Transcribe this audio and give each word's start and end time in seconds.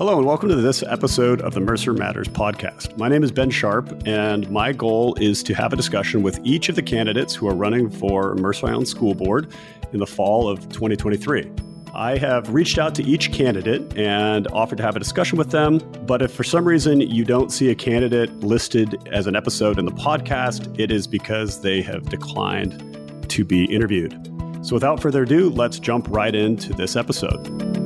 Hello, 0.00 0.16
and 0.16 0.26
welcome 0.26 0.48
to 0.48 0.56
this 0.56 0.82
episode 0.84 1.42
of 1.42 1.52
the 1.52 1.60
Mercer 1.60 1.92
Matters 1.92 2.26
podcast. 2.26 2.96
My 2.96 3.06
name 3.06 3.22
is 3.22 3.30
Ben 3.30 3.50
Sharp, 3.50 4.02
and 4.06 4.50
my 4.50 4.72
goal 4.72 5.14
is 5.20 5.42
to 5.42 5.52
have 5.52 5.74
a 5.74 5.76
discussion 5.76 6.22
with 6.22 6.40
each 6.42 6.70
of 6.70 6.74
the 6.74 6.82
candidates 6.82 7.34
who 7.34 7.46
are 7.46 7.54
running 7.54 7.90
for 7.90 8.34
Mercer 8.36 8.68
Island 8.68 8.88
School 8.88 9.12
Board 9.12 9.52
in 9.92 9.98
the 9.98 10.06
fall 10.06 10.48
of 10.48 10.60
2023. 10.70 11.52
I 11.94 12.16
have 12.16 12.48
reached 12.48 12.78
out 12.78 12.94
to 12.94 13.02
each 13.02 13.30
candidate 13.30 13.94
and 13.94 14.48
offered 14.52 14.78
to 14.78 14.82
have 14.84 14.96
a 14.96 14.98
discussion 14.98 15.36
with 15.36 15.50
them. 15.50 15.80
But 16.06 16.22
if 16.22 16.32
for 16.32 16.44
some 16.44 16.64
reason 16.64 17.02
you 17.02 17.26
don't 17.26 17.52
see 17.52 17.68
a 17.68 17.74
candidate 17.74 18.34
listed 18.40 19.06
as 19.12 19.26
an 19.26 19.36
episode 19.36 19.78
in 19.78 19.84
the 19.84 19.92
podcast, 19.92 20.80
it 20.80 20.90
is 20.90 21.06
because 21.06 21.60
they 21.60 21.82
have 21.82 22.08
declined 22.08 23.28
to 23.28 23.44
be 23.44 23.66
interviewed. 23.66 24.14
So 24.62 24.74
without 24.76 25.02
further 25.02 25.24
ado, 25.24 25.50
let's 25.50 25.78
jump 25.78 26.06
right 26.08 26.34
into 26.34 26.72
this 26.72 26.96
episode. 26.96 27.79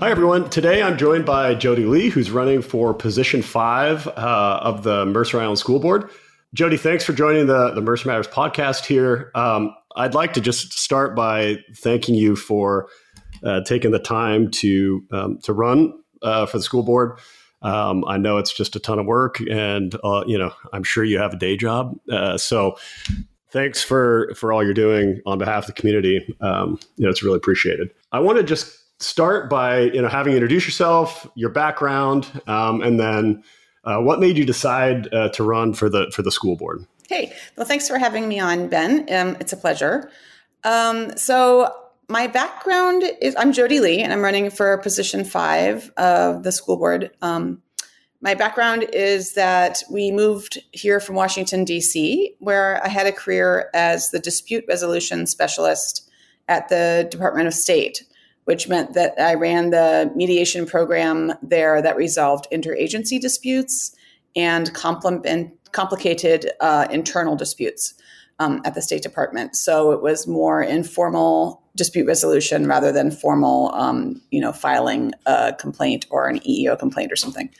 Hi, 0.00 0.10
everyone. 0.10 0.48
Today 0.48 0.82
I'm 0.82 0.96
joined 0.96 1.26
by 1.26 1.54
Jody 1.54 1.84
Lee, 1.84 2.08
who's 2.08 2.30
running 2.30 2.62
for 2.62 2.94
position 2.94 3.42
five 3.42 4.06
uh, 4.08 4.60
of 4.62 4.82
the 4.82 5.04
Mercer 5.04 5.38
Island 5.38 5.58
School 5.58 5.78
Board. 5.78 6.08
Jody, 6.54 6.78
thanks 6.78 7.04
for 7.04 7.12
joining 7.12 7.48
the, 7.48 7.72
the 7.72 7.82
Mercer 7.82 8.08
Matters 8.08 8.26
podcast 8.26 8.86
here. 8.86 9.30
Um, 9.34 9.76
I'd 9.96 10.14
like 10.14 10.32
to 10.32 10.40
just 10.40 10.72
start 10.72 11.14
by 11.14 11.58
thanking 11.76 12.14
you 12.14 12.34
for 12.34 12.88
uh, 13.44 13.60
taking 13.64 13.90
the 13.90 13.98
time 13.98 14.50
to, 14.52 15.04
um, 15.10 15.38
to 15.42 15.52
run 15.52 15.92
uh, 16.22 16.46
for 16.46 16.56
the 16.56 16.64
school 16.64 16.82
board. 16.82 17.18
Um, 17.60 18.02
I 18.06 18.16
know 18.16 18.38
it's 18.38 18.54
just 18.54 18.76
a 18.76 18.80
ton 18.80 18.98
of 18.98 19.04
work, 19.04 19.38
and 19.50 19.94
uh, 20.02 20.24
you 20.26 20.38
know 20.38 20.54
I'm 20.72 20.82
sure 20.82 21.04
you 21.04 21.18
have 21.18 21.34
a 21.34 21.38
day 21.38 21.58
job. 21.58 21.94
Uh, 22.10 22.38
so 22.38 22.78
thanks 23.50 23.82
for 23.82 24.32
for 24.34 24.50
all 24.50 24.64
you're 24.64 24.72
doing 24.72 25.20
on 25.26 25.36
behalf 25.36 25.64
of 25.64 25.74
the 25.74 25.78
community. 25.78 26.34
Um, 26.40 26.80
you 26.96 27.04
know, 27.04 27.10
it's 27.10 27.22
really 27.22 27.36
appreciated. 27.36 27.90
I 28.12 28.20
want 28.20 28.38
to 28.38 28.44
just 28.44 28.79
start 29.00 29.50
by 29.50 29.80
you 29.80 30.00
know 30.00 30.08
having 30.08 30.34
introduce 30.34 30.64
yourself, 30.64 31.26
your 31.34 31.50
background, 31.50 32.30
um, 32.46 32.82
and 32.82 33.00
then 33.00 33.42
uh, 33.84 33.98
what 33.98 34.20
made 34.20 34.36
you 34.36 34.44
decide 34.44 35.12
uh, 35.12 35.30
to 35.30 35.42
run 35.42 35.74
for 35.74 35.88
the 35.88 36.10
for 36.14 36.22
the 36.22 36.30
school 36.30 36.56
board. 36.56 36.86
Hey, 37.08 37.32
well, 37.56 37.66
thanks 37.66 37.88
for 37.88 37.98
having 37.98 38.28
me 38.28 38.38
on, 38.38 38.68
Ben. 38.68 39.06
Um, 39.12 39.36
it's 39.40 39.52
a 39.52 39.56
pleasure. 39.56 40.10
Um, 40.62 41.16
so 41.16 41.74
my 42.08 42.26
background 42.26 43.04
is 43.20 43.34
I'm 43.36 43.52
Jody 43.52 43.80
Lee, 43.80 44.00
and 44.00 44.12
I'm 44.12 44.20
running 44.20 44.50
for 44.50 44.76
position 44.78 45.24
five 45.24 45.90
of 45.96 46.44
the 46.44 46.52
school 46.52 46.76
board. 46.76 47.10
Um, 47.22 47.62
my 48.22 48.34
background 48.34 48.84
is 48.92 49.32
that 49.32 49.82
we 49.90 50.10
moved 50.10 50.58
here 50.72 51.00
from 51.00 51.14
Washington, 51.14 51.64
D.C., 51.64 52.34
where 52.38 52.84
I 52.84 52.88
had 52.88 53.06
a 53.06 53.12
career 53.12 53.70
as 53.72 54.10
the 54.10 54.18
dispute 54.18 54.64
resolution 54.68 55.26
specialist 55.26 56.10
at 56.46 56.68
the 56.68 57.08
Department 57.10 57.48
of 57.48 57.54
State 57.54 58.04
which 58.44 58.68
meant 58.68 58.94
that 58.94 59.14
I 59.18 59.34
ran 59.34 59.70
the 59.70 60.12
mediation 60.14 60.66
program 60.66 61.32
there 61.42 61.80
that 61.82 61.96
resolved 61.96 62.46
interagency 62.52 63.20
disputes 63.20 63.94
and 64.36 64.72
compl- 64.74 65.52
complicated 65.72 66.50
uh, 66.60 66.86
internal 66.90 67.36
disputes 67.36 67.94
um, 68.38 68.62
at 68.64 68.74
the 68.74 68.82
State 68.82 69.02
Department. 69.02 69.54
So 69.54 69.92
it 69.92 70.02
was 70.02 70.26
more 70.26 70.62
informal 70.62 71.62
dispute 71.76 72.06
resolution 72.06 72.66
rather 72.66 72.90
than 72.90 73.10
formal, 73.10 73.72
um, 73.74 74.20
you 74.30 74.40
know, 74.40 74.52
filing 74.52 75.12
a 75.26 75.54
complaint 75.58 76.06
or 76.10 76.28
an 76.28 76.40
EEO 76.40 76.78
complaint 76.78 77.12
or 77.12 77.16
something. 77.16 77.50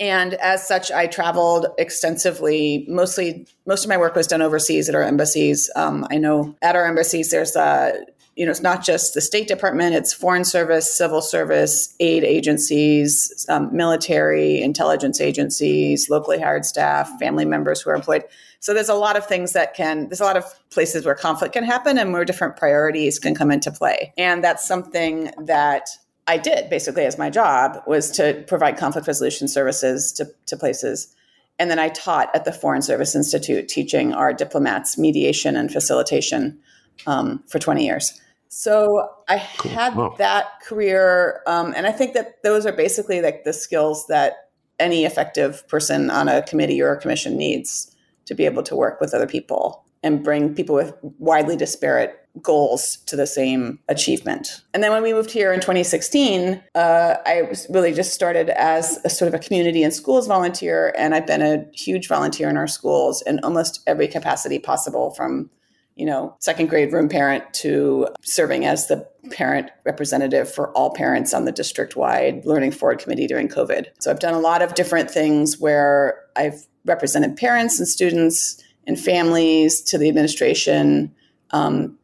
And 0.00 0.34
as 0.34 0.66
such, 0.66 0.90
I 0.90 1.06
traveled 1.06 1.66
extensively. 1.78 2.84
Mostly, 2.88 3.46
most 3.64 3.84
of 3.84 3.88
my 3.88 3.96
work 3.96 4.16
was 4.16 4.26
done 4.26 4.42
overseas 4.42 4.88
at 4.88 4.94
our 4.94 5.04
embassies. 5.04 5.70
Um, 5.76 6.06
I 6.10 6.18
know 6.18 6.56
at 6.62 6.74
our 6.74 6.84
embassies, 6.84 7.30
there's 7.30 7.54
a 7.54 8.04
you 8.36 8.44
know, 8.44 8.50
it's 8.50 8.62
not 8.62 8.84
just 8.84 9.14
the 9.14 9.20
State 9.20 9.46
Department, 9.46 9.94
it's 9.94 10.12
Foreign 10.12 10.44
Service, 10.44 10.92
Civil 10.96 11.22
Service, 11.22 11.94
aid 12.00 12.24
agencies, 12.24 13.46
um, 13.48 13.74
military, 13.74 14.60
intelligence 14.60 15.20
agencies, 15.20 16.10
locally 16.10 16.40
hired 16.40 16.64
staff, 16.64 17.08
family 17.18 17.44
members 17.44 17.80
who 17.80 17.90
are 17.90 17.94
employed. 17.94 18.24
So 18.58 18.74
there's 18.74 18.88
a 18.88 18.94
lot 18.94 19.16
of 19.16 19.26
things 19.26 19.52
that 19.52 19.74
can, 19.74 20.08
there's 20.08 20.20
a 20.20 20.24
lot 20.24 20.36
of 20.36 20.44
places 20.70 21.04
where 21.04 21.14
conflict 21.14 21.52
can 21.52 21.64
happen 21.64 21.96
and 21.96 22.12
where 22.12 22.24
different 22.24 22.56
priorities 22.56 23.18
can 23.18 23.34
come 23.34 23.50
into 23.50 23.70
play. 23.70 24.12
And 24.18 24.42
that's 24.42 24.66
something 24.66 25.30
that 25.38 25.90
I 26.26 26.38
did 26.38 26.70
basically 26.70 27.04
as 27.04 27.18
my 27.18 27.30
job 27.30 27.82
was 27.86 28.10
to 28.12 28.42
provide 28.48 28.78
conflict 28.78 29.06
resolution 29.06 29.46
services 29.46 30.12
to, 30.12 30.26
to 30.46 30.56
places. 30.56 31.14
And 31.58 31.70
then 31.70 31.78
I 31.78 31.90
taught 31.90 32.34
at 32.34 32.44
the 32.44 32.52
Foreign 32.52 32.82
Service 32.82 33.14
Institute, 33.14 33.68
teaching 33.68 34.12
our 34.12 34.32
diplomats 34.32 34.98
mediation 34.98 35.56
and 35.56 35.70
facilitation 35.70 36.58
um, 37.06 37.44
for 37.46 37.58
20 37.58 37.84
years. 37.84 38.20
So 38.56 39.08
I 39.28 39.44
cool. 39.58 39.72
had 39.72 39.96
wow. 39.96 40.14
that 40.16 40.60
career, 40.62 41.42
um, 41.48 41.74
and 41.76 41.88
I 41.88 41.90
think 41.90 42.14
that 42.14 42.40
those 42.44 42.64
are 42.66 42.72
basically 42.72 43.20
like 43.20 43.42
the 43.42 43.52
skills 43.52 44.06
that 44.06 44.50
any 44.78 45.04
effective 45.04 45.66
person 45.66 46.08
on 46.08 46.28
a 46.28 46.40
committee 46.40 46.80
or 46.80 46.92
a 46.92 47.00
commission 47.00 47.36
needs 47.36 47.92
to 48.26 48.34
be 48.34 48.44
able 48.44 48.62
to 48.62 48.76
work 48.76 49.00
with 49.00 49.12
other 49.12 49.26
people 49.26 49.84
and 50.04 50.22
bring 50.22 50.54
people 50.54 50.76
with 50.76 50.94
widely 51.18 51.56
disparate 51.56 52.16
goals 52.42 52.98
to 53.06 53.16
the 53.16 53.26
same 53.26 53.80
achievement. 53.88 54.62
And 54.72 54.84
then 54.84 54.92
when 54.92 55.02
we 55.02 55.12
moved 55.12 55.32
here 55.32 55.52
in 55.52 55.58
2016, 55.58 56.62
uh, 56.76 57.16
I 57.26 57.42
was 57.42 57.66
really 57.70 57.92
just 57.92 58.14
started 58.14 58.50
as 58.50 59.00
a 59.04 59.10
sort 59.10 59.26
of 59.26 59.34
a 59.34 59.40
community 59.40 59.82
and 59.82 59.92
schools 59.92 60.28
volunteer, 60.28 60.94
and 60.96 61.12
I've 61.12 61.26
been 61.26 61.42
a 61.42 61.66
huge 61.72 62.06
volunteer 62.06 62.48
in 62.48 62.56
our 62.56 62.68
schools 62.68 63.20
in 63.22 63.40
almost 63.40 63.80
every 63.88 64.06
capacity 64.06 64.60
possible 64.60 65.10
from 65.10 65.50
you 65.96 66.06
know, 66.06 66.36
second 66.40 66.68
grade 66.68 66.92
room 66.92 67.08
parent 67.08 67.44
to 67.54 68.08
serving 68.22 68.66
as 68.66 68.88
the 68.88 69.08
parent 69.30 69.70
representative 69.84 70.52
for 70.52 70.70
all 70.72 70.92
parents 70.92 71.32
on 71.32 71.44
the 71.44 71.52
district 71.52 71.96
wide 71.96 72.44
learning 72.44 72.72
forward 72.72 72.98
committee 72.98 73.26
during 73.26 73.48
COVID. 73.48 73.86
So 74.00 74.10
I've 74.10 74.18
done 74.18 74.34
a 74.34 74.40
lot 74.40 74.60
of 74.60 74.74
different 74.74 75.10
things 75.10 75.58
where 75.58 76.20
I've 76.36 76.66
represented 76.84 77.36
parents 77.36 77.78
and 77.78 77.88
students 77.88 78.62
and 78.86 78.98
families 78.98 79.80
to 79.82 79.96
the 79.96 80.08
administration, 80.08 81.14
um, 81.52 81.96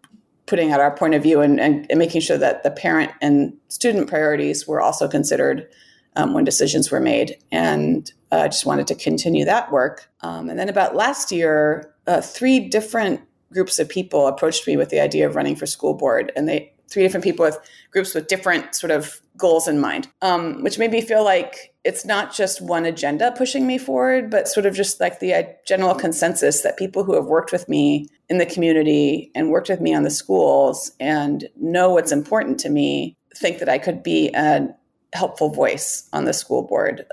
putting 0.46 0.72
out 0.72 0.80
our 0.80 0.94
point 0.94 1.14
of 1.14 1.22
view 1.22 1.40
and, 1.40 1.60
and, 1.60 1.86
and, 1.90 1.98
making 1.98 2.20
sure 2.20 2.38
that 2.38 2.62
the 2.62 2.70
parent 2.70 3.12
and 3.20 3.52
student 3.68 4.08
priorities 4.08 4.66
were 4.66 4.80
also 4.80 5.06
considered 5.06 5.68
um, 6.16 6.32
when 6.32 6.44
decisions 6.44 6.90
were 6.90 7.00
made. 7.00 7.36
And 7.52 8.10
uh, 8.32 8.42
I 8.42 8.48
just 8.48 8.66
wanted 8.66 8.86
to 8.88 8.94
continue 8.94 9.44
that 9.44 9.70
work. 9.70 10.08
Um, 10.22 10.48
and 10.48 10.58
then 10.58 10.68
about 10.68 10.96
last 10.96 11.30
year, 11.30 11.92
uh, 12.06 12.20
three 12.20 12.60
different 12.60 13.20
groups 13.52 13.78
of 13.78 13.88
people 13.88 14.26
approached 14.26 14.66
me 14.66 14.76
with 14.76 14.90
the 14.90 15.00
idea 15.00 15.26
of 15.26 15.36
running 15.36 15.56
for 15.56 15.66
school 15.66 15.94
board, 15.94 16.32
and 16.36 16.48
they 16.48 16.72
three 16.90 17.02
different 17.02 17.24
people 17.24 17.44
with 17.44 17.58
groups 17.92 18.14
with 18.14 18.26
different 18.26 18.74
sort 18.74 18.90
of 18.90 19.20
goals 19.36 19.68
in 19.68 19.80
mind, 19.80 20.08
um, 20.22 20.62
which 20.62 20.78
made 20.78 20.90
me 20.90 21.00
feel 21.00 21.24
like 21.24 21.72
it's 21.84 22.04
not 22.04 22.34
just 22.34 22.60
one 22.60 22.84
agenda 22.84 23.32
pushing 23.36 23.66
me 23.66 23.78
forward, 23.78 24.28
but 24.30 24.48
sort 24.48 24.66
of 24.66 24.74
just 24.74 25.00
like 25.00 25.20
the 25.20 25.32
uh, 25.32 25.42
general 25.66 25.94
consensus 25.94 26.60
that 26.62 26.76
people 26.76 27.04
who 27.04 27.14
have 27.14 27.26
worked 27.26 27.52
with 27.52 27.68
me 27.68 28.06
in 28.28 28.38
the 28.38 28.46
community 28.46 29.30
and 29.34 29.50
worked 29.50 29.68
with 29.68 29.80
me 29.80 29.94
on 29.94 30.02
the 30.02 30.10
schools 30.10 30.92
and 31.00 31.48
know 31.56 31.90
what's 31.90 32.12
important 32.12 32.60
to 32.60 32.68
me 32.68 33.16
think 33.36 33.60
that 33.60 33.68
I 33.68 33.78
could 33.78 34.02
be 34.02 34.30
a 34.34 34.68
helpful 35.14 35.48
voice 35.48 36.08
on 36.12 36.24
the 36.24 36.32
school 36.32 36.62
board. 36.62 37.06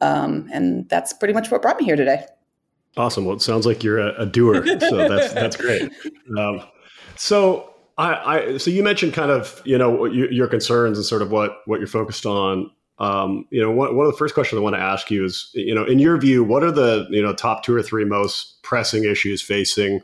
Um, 0.00 0.48
and 0.52 0.88
that's 0.88 1.12
pretty 1.12 1.34
much 1.34 1.50
what 1.50 1.62
brought 1.62 1.78
me 1.78 1.84
here 1.84 1.96
today. 1.96 2.26
Awesome. 2.96 3.24
Well, 3.24 3.36
it 3.36 3.42
sounds 3.42 3.66
like 3.66 3.82
you're 3.82 3.98
a, 3.98 4.22
a 4.22 4.26
doer, 4.26 4.66
so 4.66 5.08
that's 5.08 5.32
that's 5.34 5.56
great. 5.56 5.90
Um, 6.36 6.62
so 7.16 7.72
I, 7.98 8.36
I, 8.36 8.56
so 8.58 8.70
you 8.70 8.82
mentioned 8.82 9.14
kind 9.14 9.30
of 9.30 9.62
you 9.64 9.78
know 9.78 10.04
your, 10.06 10.30
your, 10.30 10.46
concerns 10.46 10.98
and 10.98 11.04
sort 11.04 11.22
of 11.22 11.30
what 11.30 11.58
what 11.66 11.78
you're 11.78 11.86
focused 11.86 12.26
on. 12.26 12.70
Um, 12.98 13.46
you 13.50 13.60
know, 13.60 13.70
one, 13.70 13.96
one 13.96 14.06
of 14.06 14.12
the 14.12 14.18
first 14.18 14.34
questions 14.34 14.58
I 14.58 14.62
want 14.62 14.76
to 14.76 14.80
ask 14.80 15.10
you 15.10 15.24
is, 15.24 15.50
you 15.54 15.74
know, 15.74 15.84
in 15.84 15.98
your 15.98 16.18
view, 16.18 16.44
what 16.44 16.62
are 16.62 16.70
the 16.70 17.06
you 17.10 17.22
know 17.22 17.32
top 17.32 17.64
two 17.64 17.74
or 17.74 17.82
three 17.82 18.04
most 18.04 18.62
pressing 18.62 19.04
issues 19.04 19.40
facing 19.40 20.00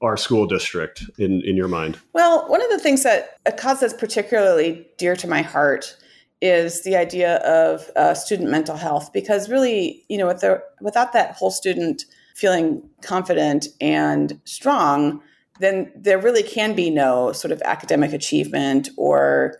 our 0.00 0.16
school 0.16 0.46
district 0.46 1.04
in 1.18 1.42
in 1.42 1.56
your 1.56 1.68
mind? 1.68 1.98
Well, 2.12 2.48
one 2.48 2.62
of 2.62 2.70
the 2.70 2.78
things 2.78 3.02
that 3.02 3.38
a 3.46 3.52
cause 3.52 3.80
that's 3.80 3.94
particularly 3.94 4.86
dear 4.96 5.16
to 5.16 5.26
my 5.26 5.42
heart 5.42 5.96
is 6.40 6.82
the 6.82 6.96
idea 6.96 7.36
of 7.36 7.88
uh, 7.94 8.14
student 8.14 8.50
mental 8.50 8.76
health 8.76 9.12
because 9.12 9.48
really 9.48 10.04
you 10.08 10.18
know 10.18 10.26
with 10.26 10.40
the, 10.40 10.60
without 10.80 11.12
that 11.12 11.34
whole 11.36 11.52
student 11.52 12.04
feeling 12.34 12.82
confident 13.02 13.68
and 13.80 14.40
strong 14.44 15.22
then 15.60 15.92
there 15.94 16.18
really 16.18 16.42
can 16.42 16.74
be 16.74 16.90
no 16.90 17.32
sort 17.32 17.52
of 17.52 17.62
academic 17.62 18.12
achievement 18.12 18.88
or 18.96 19.58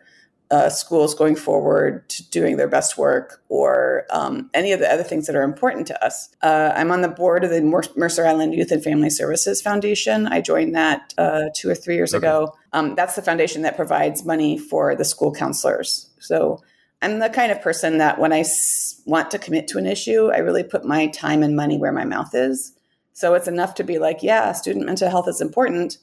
uh, 0.50 0.68
schools 0.68 1.14
going 1.14 1.34
forward 1.34 2.06
to 2.10 2.28
doing 2.28 2.58
their 2.58 2.68
best 2.68 2.98
work 2.98 3.42
or 3.48 4.04
um, 4.10 4.50
any 4.52 4.72
of 4.72 4.80
the 4.80 4.92
other 4.92 5.02
things 5.02 5.26
that 5.26 5.34
are 5.34 5.42
important 5.42 5.86
to 5.86 6.04
us. 6.04 6.28
Uh, 6.42 6.72
I'm 6.76 6.90
on 6.90 7.00
the 7.00 7.08
board 7.08 7.42
of 7.42 7.50
the 7.50 7.62
Mercer 7.96 8.26
Island 8.26 8.54
Youth 8.54 8.70
and 8.70 8.84
Family 8.84 9.08
Services 9.08 9.62
Foundation. 9.62 10.26
I 10.26 10.42
joined 10.42 10.74
that 10.74 11.14
uh, 11.16 11.44
two 11.54 11.70
or 11.70 11.74
three 11.74 11.94
years 11.94 12.12
okay. 12.12 12.26
ago. 12.26 12.54
Um, 12.74 12.94
that's 12.94 13.16
the 13.16 13.22
foundation 13.22 13.62
that 13.62 13.76
provides 13.76 14.26
money 14.26 14.58
for 14.58 14.94
the 14.94 15.06
school 15.06 15.32
counselors. 15.32 16.10
So 16.18 16.62
I'm 17.02 17.18
the 17.18 17.28
kind 17.28 17.52
of 17.52 17.60
person 17.60 17.98
that 17.98 18.18
when 18.18 18.32
I 18.32 18.40
s- 18.40 19.02
want 19.04 19.30
to 19.32 19.38
commit 19.38 19.68
to 19.68 19.78
an 19.78 19.86
issue, 19.86 20.30
I 20.32 20.38
really 20.38 20.62
put 20.62 20.84
my 20.84 21.08
time 21.08 21.42
and 21.42 21.56
money 21.56 21.76
where 21.76 21.92
my 21.92 22.04
mouth 22.04 22.34
is. 22.34 22.72
So 23.12 23.34
it's 23.34 23.48
enough 23.48 23.74
to 23.74 23.84
be 23.84 23.98
like, 23.98 24.22
yeah, 24.22 24.52
student 24.52 24.86
mental 24.86 25.10
health 25.10 25.28
is 25.28 25.40
important, 25.40 25.98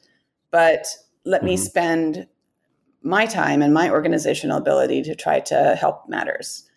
but 0.52 0.86
let 1.26 1.40
mm-hmm. 1.40 1.48
me 1.48 1.58
spend 1.58 2.28
my 3.02 3.26
time 3.26 3.62
and 3.62 3.74
my 3.74 3.90
organizational 3.90 4.58
ability 4.58 5.02
to 5.04 5.16
try 5.16 5.40
to 5.40 5.76
help 5.80 6.08
matters. 6.10 6.70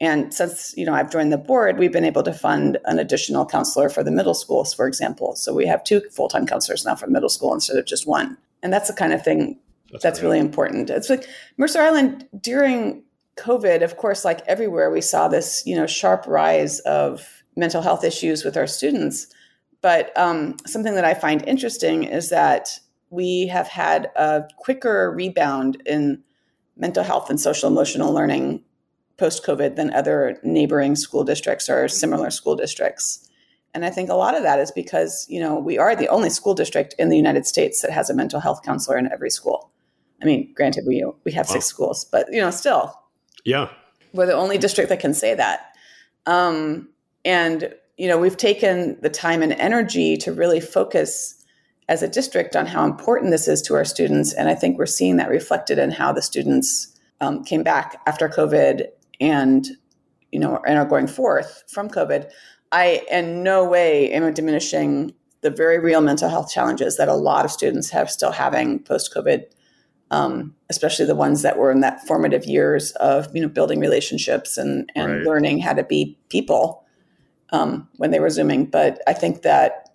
And 0.00 0.32
since 0.32 0.74
you 0.76 0.86
know 0.86 0.94
I've 0.94 1.10
joined 1.10 1.32
the 1.32 1.38
board, 1.38 1.78
we've 1.78 1.92
been 1.92 2.04
able 2.04 2.22
to 2.22 2.32
fund 2.32 2.78
an 2.84 2.98
additional 2.98 3.44
counselor 3.44 3.88
for 3.88 4.02
the 4.02 4.10
middle 4.10 4.34
schools, 4.34 4.72
for 4.72 4.86
example. 4.86 5.36
So 5.36 5.52
we 5.54 5.66
have 5.66 5.84
two 5.84 6.00
full 6.10 6.28
time 6.28 6.46
counselors 6.46 6.84
now 6.84 6.94
for 6.94 7.06
middle 7.06 7.28
school 7.28 7.52
instead 7.52 7.76
of 7.76 7.86
just 7.86 8.06
one. 8.06 8.36
And 8.62 8.72
that's 8.72 8.88
the 8.88 8.94
kind 8.94 9.12
of 9.12 9.22
thing 9.22 9.58
that's, 9.90 10.02
that's 10.02 10.22
really 10.22 10.38
important. 10.38 10.88
It's 10.90 11.10
like 11.10 11.26
Mercer 11.58 11.80
Island 11.80 12.26
during 12.40 13.02
COVID, 13.40 13.82
of 13.82 13.96
course, 13.96 14.24
like 14.24 14.46
everywhere, 14.46 14.90
we 14.90 15.00
saw 15.00 15.28
this 15.28 15.62
you 15.66 15.76
know 15.76 15.86
sharp 15.86 16.26
rise 16.26 16.80
of 16.80 17.42
mental 17.56 17.82
health 17.82 18.04
issues 18.04 18.44
with 18.44 18.56
our 18.56 18.66
students. 18.66 19.26
But 19.82 20.16
um, 20.16 20.56
something 20.66 20.94
that 20.94 21.04
I 21.04 21.14
find 21.14 21.42
interesting 21.46 22.04
is 22.04 22.28
that 22.28 22.78
we 23.08 23.46
have 23.48 23.68
had 23.68 24.10
a 24.14 24.44
quicker 24.58 25.10
rebound 25.10 25.82
in 25.86 26.22
mental 26.76 27.02
health 27.02 27.30
and 27.30 27.40
social 27.40 27.68
emotional 27.68 28.12
learning 28.12 28.62
post 29.16 29.44
COVID 29.44 29.76
than 29.76 29.92
other 29.92 30.38
neighboring 30.42 30.96
school 30.96 31.24
districts 31.24 31.68
or 31.68 31.88
similar 31.88 32.30
school 32.30 32.56
districts. 32.56 33.28
And 33.74 33.84
I 33.84 33.90
think 33.90 34.10
a 34.10 34.14
lot 34.14 34.36
of 34.36 34.42
that 34.42 34.58
is 34.58 34.72
because, 34.72 35.26
you 35.28 35.38
know, 35.38 35.58
we 35.58 35.78
are 35.78 35.94
the 35.94 36.08
only 36.08 36.30
school 36.30 36.54
district 36.54 36.94
in 36.98 37.08
the 37.08 37.16
United 37.16 37.46
States 37.46 37.82
that 37.82 37.90
has 37.90 38.10
a 38.10 38.14
mental 38.14 38.40
health 38.40 38.62
counselor 38.64 38.98
in 38.98 39.12
every 39.12 39.30
school. 39.30 39.70
I 40.22 40.24
mean, 40.24 40.52
granted, 40.54 40.84
we 40.86 41.04
we 41.24 41.32
have 41.32 41.48
wow. 41.48 41.54
six 41.54 41.66
schools, 41.66 42.04
but 42.04 42.26
you 42.32 42.40
know, 42.40 42.50
still, 42.50 42.99
yeah, 43.44 43.68
we're 44.12 44.26
the 44.26 44.34
only 44.34 44.58
district 44.58 44.90
that 44.90 45.00
can 45.00 45.14
say 45.14 45.34
that. 45.34 45.72
Um, 46.26 46.88
and 47.24 47.74
you 47.96 48.08
know, 48.08 48.18
we've 48.18 48.36
taken 48.36 48.98
the 49.02 49.10
time 49.10 49.42
and 49.42 49.52
energy 49.52 50.16
to 50.18 50.32
really 50.32 50.60
focus 50.60 51.36
as 51.88 52.02
a 52.02 52.08
district 52.08 52.54
on 52.56 52.66
how 52.66 52.84
important 52.84 53.30
this 53.30 53.48
is 53.48 53.60
to 53.62 53.74
our 53.74 53.84
students, 53.84 54.32
and 54.32 54.48
I 54.48 54.54
think 54.54 54.78
we're 54.78 54.86
seeing 54.86 55.16
that 55.16 55.28
reflected 55.28 55.78
in 55.78 55.90
how 55.90 56.12
the 56.12 56.22
students 56.22 56.98
um, 57.20 57.44
came 57.44 57.62
back 57.62 58.00
after 58.06 58.28
COVID 58.28 58.86
and 59.20 59.68
you 60.32 60.38
know 60.38 60.60
and 60.66 60.78
are 60.78 60.84
going 60.84 61.06
forth 61.06 61.62
from 61.68 61.88
covid 61.88 62.30
i 62.72 63.02
in 63.10 63.42
no 63.42 63.64
way 63.64 64.10
am 64.10 64.32
diminishing 64.32 65.12
the 65.42 65.50
very 65.50 65.78
real 65.78 66.00
mental 66.00 66.28
health 66.28 66.50
challenges 66.50 66.96
that 66.96 67.08
a 67.08 67.14
lot 67.14 67.44
of 67.44 67.50
students 67.50 67.90
have 67.90 68.10
still 68.10 68.32
having 68.32 68.78
post 68.78 69.12
covid 69.14 69.44
um, 70.10 70.54
especially 70.68 71.06
the 71.06 71.14
ones 71.14 71.42
that 71.42 71.56
were 71.56 71.70
in 71.70 71.80
that 71.80 72.06
formative 72.06 72.44
years 72.44 72.92
of 72.92 73.28
you 73.34 73.40
know 73.40 73.48
building 73.48 73.80
relationships 73.80 74.58
and 74.58 74.90
and 74.94 75.12
right. 75.12 75.22
learning 75.22 75.60
how 75.60 75.72
to 75.72 75.84
be 75.84 76.18
people 76.28 76.84
um, 77.50 77.88
when 77.96 78.10
they 78.10 78.20
were 78.20 78.30
zooming 78.30 78.66
but 78.66 79.00
i 79.06 79.12
think 79.12 79.42
that 79.42 79.90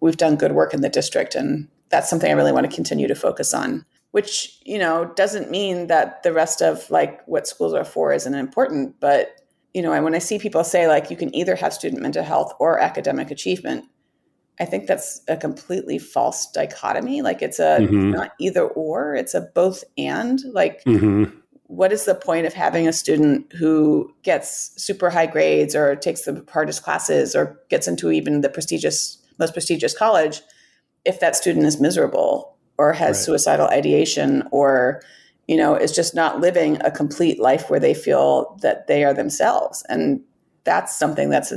we've 0.00 0.16
done 0.16 0.36
good 0.36 0.52
work 0.52 0.74
in 0.74 0.80
the 0.80 0.88
district 0.88 1.34
and 1.34 1.68
that's 1.90 2.08
something 2.08 2.30
i 2.30 2.34
really 2.34 2.52
want 2.52 2.68
to 2.68 2.74
continue 2.74 3.08
to 3.08 3.14
focus 3.14 3.52
on 3.54 3.84
which 4.12 4.58
you 4.64 4.78
know 4.78 5.12
doesn't 5.16 5.50
mean 5.50 5.86
that 5.86 6.22
the 6.22 6.32
rest 6.32 6.60
of 6.62 6.90
like 6.90 7.26
what 7.26 7.46
schools 7.46 7.74
are 7.74 7.84
for 7.84 8.12
isn't 8.12 8.34
important 8.34 8.98
but 9.00 9.42
you 9.74 9.82
know 9.82 10.02
when 10.02 10.14
i 10.14 10.18
see 10.18 10.38
people 10.38 10.64
say 10.64 10.88
like 10.88 11.10
you 11.10 11.16
can 11.16 11.34
either 11.34 11.54
have 11.54 11.72
student 11.72 12.02
mental 12.02 12.24
health 12.24 12.52
or 12.58 12.78
academic 12.78 13.30
achievement 13.30 13.84
i 14.60 14.64
think 14.64 14.86
that's 14.86 15.20
a 15.28 15.36
completely 15.36 15.98
false 15.98 16.50
dichotomy 16.52 17.22
like 17.22 17.42
it's 17.42 17.58
a 17.58 17.78
mm-hmm. 17.80 18.10
not 18.10 18.32
either 18.40 18.66
or 18.68 19.14
it's 19.14 19.34
a 19.34 19.40
both 19.54 19.84
and 19.96 20.40
like 20.52 20.82
mm-hmm. 20.84 21.24
what 21.64 21.92
is 21.92 22.04
the 22.04 22.14
point 22.14 22.46
of 22.46 22.52
having 22.52 22.88
a 22.88 22.92
student 22.92 23.50
who 23.52 24.12
gets 24.22 24.72
super 24.82 25.10
high 25.10 25.26
grades 25.26 25.74
or 25.74 25.94
takes 25.96 26.22
the 26.22 26.44
hardest 26.52 26.82
classes 26.82 27.34
or 27.34 27.60
gets 27.68 27.88
into 27.88 28.10
even 28.10 28.40
the 28.40 28.48
prestigious 28.48 29.18
most 29.38 29.52
prestigious 29.52 29.96
college 29.96 30.40
if 31.04 31.20
that 31.20 31.36
student 31.36 31.64
is 31.64 31.80
miserable 31.80 32.56
or 32.76 32.92
has 32.92 33.16
right. 33.16 33.24
suicidal 33.24 33.66
ideation 33.68 34.46
or 34.50 35.02
you 35.48 35.56
know 35.56 35.74
is 35.74 35.92
just 35.92 36.14
not 36.14 36.40
living 36.40 36.78
a 36.82 36.90
complete 36.90 37.40
life 37.40 37.68
where 37.68 37.80
they 37.80 37.94
feel 37.94 38.56
that 38.62 38.86
they 38.86 39.04
are 39.04 39.14
themselves 39.14 39.84
and 39.88 40.20
that's 40.64 40.96
something 40.96 41.30
that's 41.30 41.52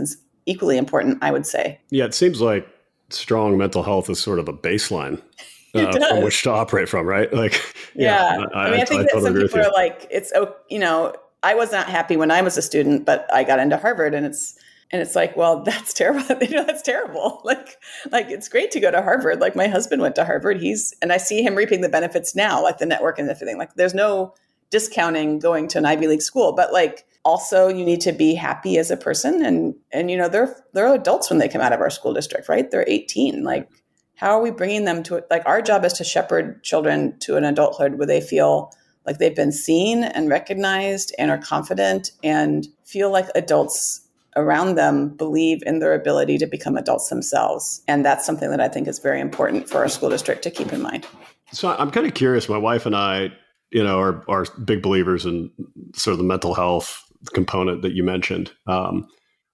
equally 0.46 0.78
important 0.78 1.18
i 1.22 1.32
would 1.32 1.46
say 1.46 1.80
yeah 1.90 2.06
it 2.06 2.14
seems 2.14 2.42
like 2.42 2.68
strong 3.14 3.58
mental 3.58 3.84
health 3.84 4.10
is 4.10 4.20
sort 4.20 4.40
of 4.40 4.48
a 4.48 4.54
baseline 4.54 5.22
uh, 5.76 5.92
from 5.92 6.24
which 6.24 6.42
to 6.44 6.50
operate 6.50 6.90
from 6.90 7.06
right? 7.06 7.32
Like 7.42 7.62
yeah, 7.96 8.38
yeah. 8.40 8.46
I, 8.54 8.68
I, 8.68 8.72
mean 8.72 8.82
i, 8.82 8.86
think 8.86 9.02
I, 9.02 9.04
that 9.04 9.12
totally 9.14 9.42
some 9.42 9.48
people 9.48 9.60
are 9.60 9.74
like 9.74 10.08
it's 10.10 10.32
you 10.70 10.80
know 10.80 11.14
i 11.44 11.56
was 11.56 11.72
not 11.72 11.88
happy 11.88 12.16
when 12.18 12.32
i 12.32 12.42
was 12.42 12.58
a 12.58 12.62
student 12.62 13.06
but 13.06 13.32
i 13.34 13.44
got 13.44 13.60
into 13.60 13.78
harvard 13.78 14.14
and 14.14 14.26
it's 14.26 14.56
and 14.92 15.02
it's 15.02 15.16
like 15.16 15.36
well 15.36 15.64
that's 15.64 15.94
terrible. 15.94 16.36
You 16.42 16.56
know 16.56 16.66
that's 16.66 16.82
terrible. 16.82 17.42
Like 17.44 17.78
like 18.12 18.30
it's 18.30 18.50
great 18.50 18.72
to 18.72 18.80
go 18.80 18.92
to 18.92 19.02
harvard. 19.02 19.40
Like 19.40 19.56
my 19.56 19.68
husband 19.68 20.02
went 20.02 20.16
to 20.16 20.26
harvard. 20.26 20.62
He's 20.62 20.94
and 21.02 21.12
i 21.12 21.18
see 21.18 21.42
him 21.42 21.56
reaping 21.56 21.82
the 21.82 21.90
benefits 21.90 22.36
now 22.36 22.62
like 22.62 22.78
the 22.78 22.86
network 22.86 23.20
and 23.20 23.30
everything. 23.30 23.58
Like 23.58 23.76
there's 23.76 23.94
no 23.94 24.34
discounting 24.70 25.40
going 25.40 25.68
to 25.68 25.78
an 25.78 25.86
ivy 25.86 26.08
league 26.08 26.22
school 26.22 26.54
but 26.54 26.72
like 26.72 27.06
also 27.24 27.68
you 27.68 27.86
need 27.86 28.02
to 28.02 28.12
be 28.12 28.34
happy 28.34 28.78
as 28.78 28.90
a 28.90 28.98
person 28.98 29.46
and 29.46 29.76
and 29.92 30.10
you 30.10 30.18
know 30.18 30.28
they're 30.28 30.56
they're 30.74 30.94
adults 30.94 31.30
when 31.30 31.40
they 31.40 31.48
come 31.48 31.62
out 31.62 31.74
of 31.74 31.80
our 31.80 31.90
school 31.90 32.14
district 32.14 32.50
right 32.50 32.72
they're 32.72 32.86
18 32.88 33.44
like 33.44 33.70
how 34.16 34.32
are 34.32 34.42
we 34.42 34.52
bringing 34.52 34.86
them 34.86 35.04
to 35.04 35.24
like 35.30 35.44
our 35.46 35.62
job 35.62 35.86
is 35.86 35.94
to 35.94 36.04
shepherd 36.04 36.64
children 36.64 37.18
to 37.20 37.38
an 37.38 37.44
adulthood 37.44 37.96
where 37.96 38.08
they 38.08 38.22
feel 38.22 38.72
like 39.06 39.18
they've 39.18 39.36
been 39.36 39.52
seen 39.52 40.04
and 40.04 40.30
recognized 40.30 41.14
and 41.18 41.32
are 41.32 41.38
confident 41.38 42.12
and 42.24 42.68
feel 42.84 43.12
like 43.12 43.28
adults 43.36 44.08
around 44.36 44.76
them 44.76 45.10
believe 45.10 45.62
in 45.66 45.80
their 45.80 45.94
ability 45.94 46.38
to 46.38 46.46
become 46.46 46.78
adults 46.78 47.10
themselves. 47.10 47.82
And 47.88 48.06
that's 48.06 48.26
something 48.26 48.50
that 48.50 48.62
I 48.62 48.68
think 48.68 48.88
is 48.88 49.00
very 49.00 49.20
important 49.20 49.70
for 49.70 49.80
our 49.80 49.90
school 49.90 50.10
district 50.10 50.44
to 50.44 50.52
keep 50.52 50.72
in 50.72 50.82
mind. 50.82 51.06
So 51.52 51.76
I'm 51.78 51.92
kind 51.92 52.08
of 52.08 52.14
curious. 52.14 52.48
My 52.48 52.58
wife 52.58 52.86
and 52.86 52.96
I, 52.96 53.34
you 53.72 53.84
know, 53.84 54.00
are, 54.00 54.24
are 54.30 54.46
big 54.64 54.82
believers 54.82 55.26
in 55.26 55.52
sort 55.96 56.14
of 56.14 56.18
the 56.18 56.24
mental 56.24 56.54
health 56.54 57.04
component 57.34 57.82
that 57.82 57.94
you 57.94 58.04
mentioned. 58.04 58.52
Um, 58.68 59.08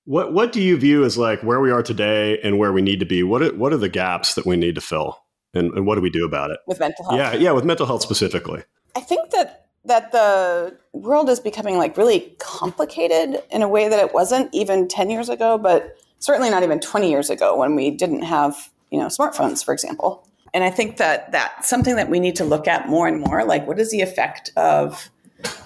what 0.05 0.33
what 0.33 0.53
do 0.53 0.61
you 0.61 0.77
view 0.77 1.03
as 1.03 1.17
like 1.17 1.41
where 1.43 1.59
we 1.59 1.69
are 1.69 1.83
today 1.83 2.39
and 2.41 2.57
where 2.57 2.71
we 2.71 2.81
need 2.81 2.99
to 3.01 3.05
be? 3.05 3.23
What 3.23 3.41
are, 3.41 3.53
what 3.55 3.73
are 3.73 3.77
the 3.77 3.89
gaps 3.89 4.35
that 4.35 4.45
we 4.45 4.55
need 4.55 4.75
to 4.75 4.81
fill, 4.81 5.19
and, 5.53 5.71
and 5.73 5.85
what 5.85 5.95
do 5.95 6.01
we 6.01 6.09
do 6.09 6.25
about 6.25 6.51
it 6.51 6.59
with 6.65 6.79
mental 6.79 7.05
health? 7.05 7.17
Yeah, 7.17 7.33
yeah, 7.33 7.51
with 7.51 7.65
mental 7.65 7.85
health 7.85 8.01
specifically. 8.01 8.63
I 8.95 9.01
think 9.01 9.31
that 9.31 9.67
that 9.87 10.11
the 10.11 10.77
world 10.93 11.29
is 11.29 11.39
becoming 11.39 11.77
like 11.77 11.97
really 11.97 12.35
complicated 12.39 13.41
in 13.49 13.61
a 13.61 13.67
way 13.67 13.87
that 13.87 13.99
it 13.99 14.13
wasn't 14.13 14.53
even 14.53 14.87
10 14.87 15.09
years 15.09 15.29
ago 15.29 15.57
but 15.57 15.97
certainly 16.19 16.49
not 16.49 16.63
even 16.63 16.79
20 16.79 17.09
years 17.09 17.29
ago 17.29 17.57
when 17.57 17.75
we 17.75 17.89
didn't 17.89 18.23
have 18.23 18.69
you 18.91 18.99
know 18.99 19.07
smartphones 19.07 19.63
for 19.63 19.73
example 19.73 20.27
and 20.53 20.63
i 20.63 20.69
think 20.69 20.97
that 20.97 21.31
that's 21.31 21.67
something 21.69 21.95
that 21.95 22.09
we 22.09 22.19
need 22.19 22.35
to 22.35 22.43
look 22.43 22.67
at 22.67 22.87
more 22.87 23.07
and 23.07 23.21
more 23.21 23.45
like 23.45 23.65
what 23.65 23.79
is 23.79 23.91
the 23.91 24.01
effect 24.01 24.51
of 24.55 25.09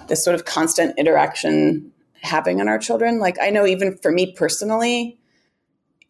this 0.07 0.23
sort 0.23 0.35
of 0.35 0.45
constant 0.45 0.97
interaction 0.97 1.91
having 2.21 2.61
on 2.61 2.67
our 2.67 2.77
children 2.77 3.19
like 3.19 3.37
i 3.41 3.49
know 3.49 3.65
even 3.65 3.97
for 3.97 4.11
me 4.11 4.33
personally 4.33 5.17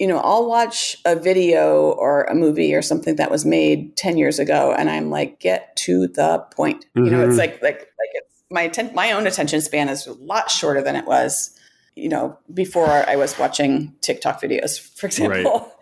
you 0.02 0.08
know, 0.08 0.18
I'll 0.18 0.48
watch 0.48 0.98
a 1.06 1.16
video 1.16 1.92
or 1.92 2.24
a 2.24 2.34
movie 2.34 2.74
or 2.74 2.82
something 2.82 3.18
that 3.18 3.30
was 3.30 3.46
made 3.46 3.96
10 3.98 4.18
years 4.18 4.40
ago 4.40 4.74
and 4.76 4.90
I'm 4.90 5.12
like, 5.12 5.40
get 5.40 5.76
to 5.76 6.08
the 6.08 6.40
point. 6.56 6.88
Mm-hmm. 6.96 7.06
You 7.06 7.12
know, 7.12 7.20
it's 7.22 7.34
mm-hmm. 7.34 7.38
like, 7.38 7.62
like, 7.62 7.80
like 7.82 8.10
it's 8.16 8.44
my, 8.50 8.64
atten- 8.64 8.96
my 8.96 9.12
own 9.12 9.28
attention 9.28 9.62
span 9.62 9.90
is 9.90 10.08
a 10.08 10.14
lot 10.14 10.50
shorter 10.50 10.82
than 10.82 10.96
it 10.96 11.06
was, 11.06 11.56
you 11.96 12.10
know, 12.10 12.36
before 12.52 12.90
I 12.90 13.16
was 13.16 13.38
watching 13.38 13.94
TikTok 14.02 14.42
videos, 14.42 14.80
for 14.80 15.06
example. 15.06 15.60
Right. 15.60 15.68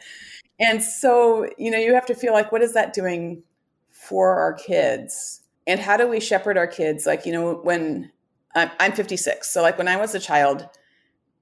And 0.61 0.83
so, 0.83 1.47
you 1.57 1.71
know, 1.71 1.77
you 1.77 1.93
have 1.93 2.05
to 2.07 2.13
feel 2.13 2.33
like, 2.33 2.51
what 2.51 2.61
is 2.61 2.73
that 2.73 2.91
doing 2.91 3.43
for 3.91 4.35
our 4.41 4.51
kids? 4.51 5.41
And 5.69 5.79
how 5.79 5.97
do 5.97 6.07
we 6.07 6.19
shepherd 6.19 6.57
our 6.57 6.67
kids? 6.67 7.05
Like, 7.05 7.25
you 7.25 7.31
know, 7.31 7.53
when 7.53 8.11
I'm, 8.55 8.71
I'm 8.79 8.91
56. 8.91 9.47
So 9.47 9.61
like 9.61 9.77
when 9.77 9.87
I 9.87 9.97
was 9.97 10.15
a 10.15 10.19
child, 10.19 10.67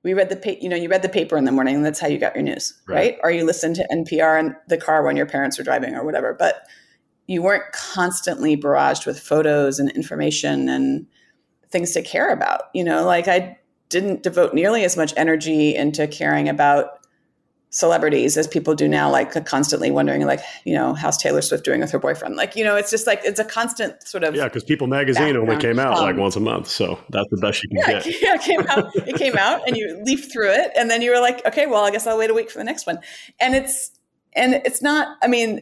we 0.04 0.14
read 0.14 0.30
the 0.30 0.38
pa- 0.38 0.60
you 0.62 0.70
know 0.70 0.76
you 0.76 0.88
read 0.88 1.02
the 1.02 1.10
paper 1.10 1.38
in 1.38 1.44
the 1.44 1.52
morning 1.52 1.76
and 1.76 1.86
that's 1.86 2.00
how 2.00 2.08
you 2.08 2.18
got 2.18 2.34
your 2.34 2.44
news 2.44 2.74
right, 2.88 2.96
right? 2.96 3.18
or 3.24 3.32
you 3.32 3.44
listened 3.44 3.76
to 3.76 3.86
npr 3.92 4.40
in 4.40 4.56
the 4.70 4.78
car 4.78 5.04
when 5.04 5.18
your 5.18 5.26
parents 5.26 5.58
were 5.58 5.66
driving 5.66 5.96
or 5.96 6.06
whatever 6.06 6.34
but 6.34 6.66
you 7.28 7.42
weren't 7.42 7.70
constantly 7.74 8.56
barraged 8.56 9.06
with 9.06 9.20
photos 9.20 9.80
and 9.80 9.92
information 9.92 10.70
and 10.70 11.06
things 11.70 11.92
to 11.92 12.02
care 12.02 12.32
about 12.32 12.64
you 12.74 12.86
know 12.86 13.06
like 13.06 13.28
i 13.28 13.58
didn't 13.90 14.24
devote 14.24 14.54
nearly 14.54 14.86
as 14.86 14.96
much 14.96 15.14
energy 15.18 15.76
into 15.76 16.08
caring 16.08 16.48
about 16.48 16.97
celebrities 17.70 18.38
as 18.38 18.48
people 18.48 18.74
do 18.74 18.88
now, 18.88 19.10
like 19.12 19.46
constantly 19.46 19.92
wondering, 19.92 20.26
like, 20.26 20.40
you 20.64 20.74
know, 20.74 20.94
how's 20.94 21.18
Taylor 21.18 21.42
Swift 21.42 21.66
doing 21.66 21.82
with 21.82 21.92
her 21.92 22.00
boyfriend? 22.00 22.36
Like, 22.36 22.56
you 22.56 22.64
know, 22.64 22.76
it's 22.76 22.90
just 22.90 23.06
like 23.06 23.22
it's 23.24 23.40
a 23.40 23.46
constant 23.46 24.02
sort 24.08 24.24
of 24.24 24.36
yeah. 24.36 24.46
Because 24.46 24.64
People 24.64 24.88
Magazine 24.88 25.36
only 25.36 25.58
came 25.58 25.80
out 25.80 25.98
um, 25.98 26.04
like 26.04 26.18
once 26.18 26.36
a 26.36 26.40
month, 26.40 26.68
so 26.68 27.00
that's 27.10 27.30
the 27.30 27.38
best 27.38 27.64
you 27.64 27.70
can 27.70 27.78
yeah, 27.78 28.04
get. 28.04 28.06
Yeah, 28.22 28.36
it 28.36 28.42
came 28.42 28.62
out. 28.68 28.96
It 28.96 29.16
came 29.16 29.38
out, 29.38 29.68
and 29.68 29.76
you 29.76 30.02
leafed 30.04 30.32
through 30.32 30.52
it, 30.52 30.72
and 30.76 30.90
then 30.90 31.02
you 31.02 31.12
were 31.12 31.20
like, 31.20 31.46
okay, 31.46 31.66
well, 31.66 31.84
I 31.84 31.92
guess 31.92 32.08
I'll 32.08 32.18
wait 32.18 32.30
a 32.30 32.34
week 32.34 32.50
for 32.50 32.58
the 32.58 32.64
next 32.64 32.88
one. 32.88 33.00
And 33.40 33.56
it's 33.56 33.92
and 34.34 34.56
it's 34.66 34.82
not. 34.82 35.18
I 35.22 35.28
mean, 35.28 35.62